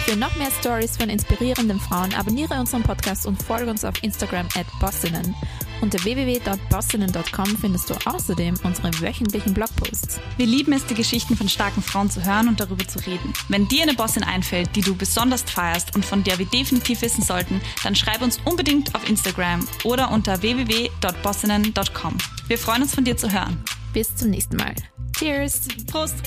Für 0.07 0.15
noch 0.15 0.33
mehr 0.37 0.51
Stories 0.61 0.95
von 0.95 1.09
inspirierenden 1.09 1.81
Frauen 1.81 2.13
abonniere 2.13 2.53
unseren 2.53 2.81
Podcast 2.81 3.25
und 3.25 3.43
folge 3.43 3.69
uns 3.69 3.83
auf 3.83 4.01
Instagram 4.01 4.47
at 4.55 4.65
bossinnen. 4.79 5.35
Unter 5.81 6.01
www.bossinnen.com 6.01 7.45
findest 7.57 7.89
du 7.89 7.93
außerdem 8.05 8.55
unsere 8.63 9.01
wöchentlichen 9.01 9.53
Blogposts. 9.53 10.21
Wir 10.37 10.45
lieben 10.45 10.71
es, 10.71 10.85
die 10.85 10.93
Geschichten 10.93 11.35
von 11.35 11.49
starken 11.49 11.81
Frauen 11.81 12.09
zu 12.09 12.23
hören 12.23 12.47
und 12.47 12.61
darüber 12.61 12.87
zu 12.87 12.99
reden. 12.99 13.33
Wenn 13.49 13.67
dir 13.67 13.83
eine 13.83 13.95
Bossin 13.95 14.23
einfällt, 14.23 14.73
die 14.77 14.81
du 14.81 14.95
besonders 14.95 15.41
feierst 15.41 15.93
und 15.93 16.05
von 16.05 16.23
der 16.23 16.39
wir 16.39 16.45
definitiv 16.45 17.01
wissen 17.01 17.21
sollten, 17.21 17.59
dann 17.83 17.93
schreib 17.93 18.21
uns 18.21 18.39
unbedingt 18.45 18.95
auf 18.95 19.09
Instagram 19.09 19.67
oder 19.83 20.11
unter 20.11 20.41
www.bossinnen.com. 20.41 22.17
Wir 22.47 22.57
freuen 22.57 22.83
uns 22.83 22.95
von 22.95 23.03
dir 23.03 23.17
zu 23.17 23.29
hören. 23.29 23.61
Bis 23.91 24.15
zum 24.15 24.29
nächsten 24.29 24.55
Mal. 24.55 24.73
Cheers! 25.17 25.67
Prost! 25.91 26.23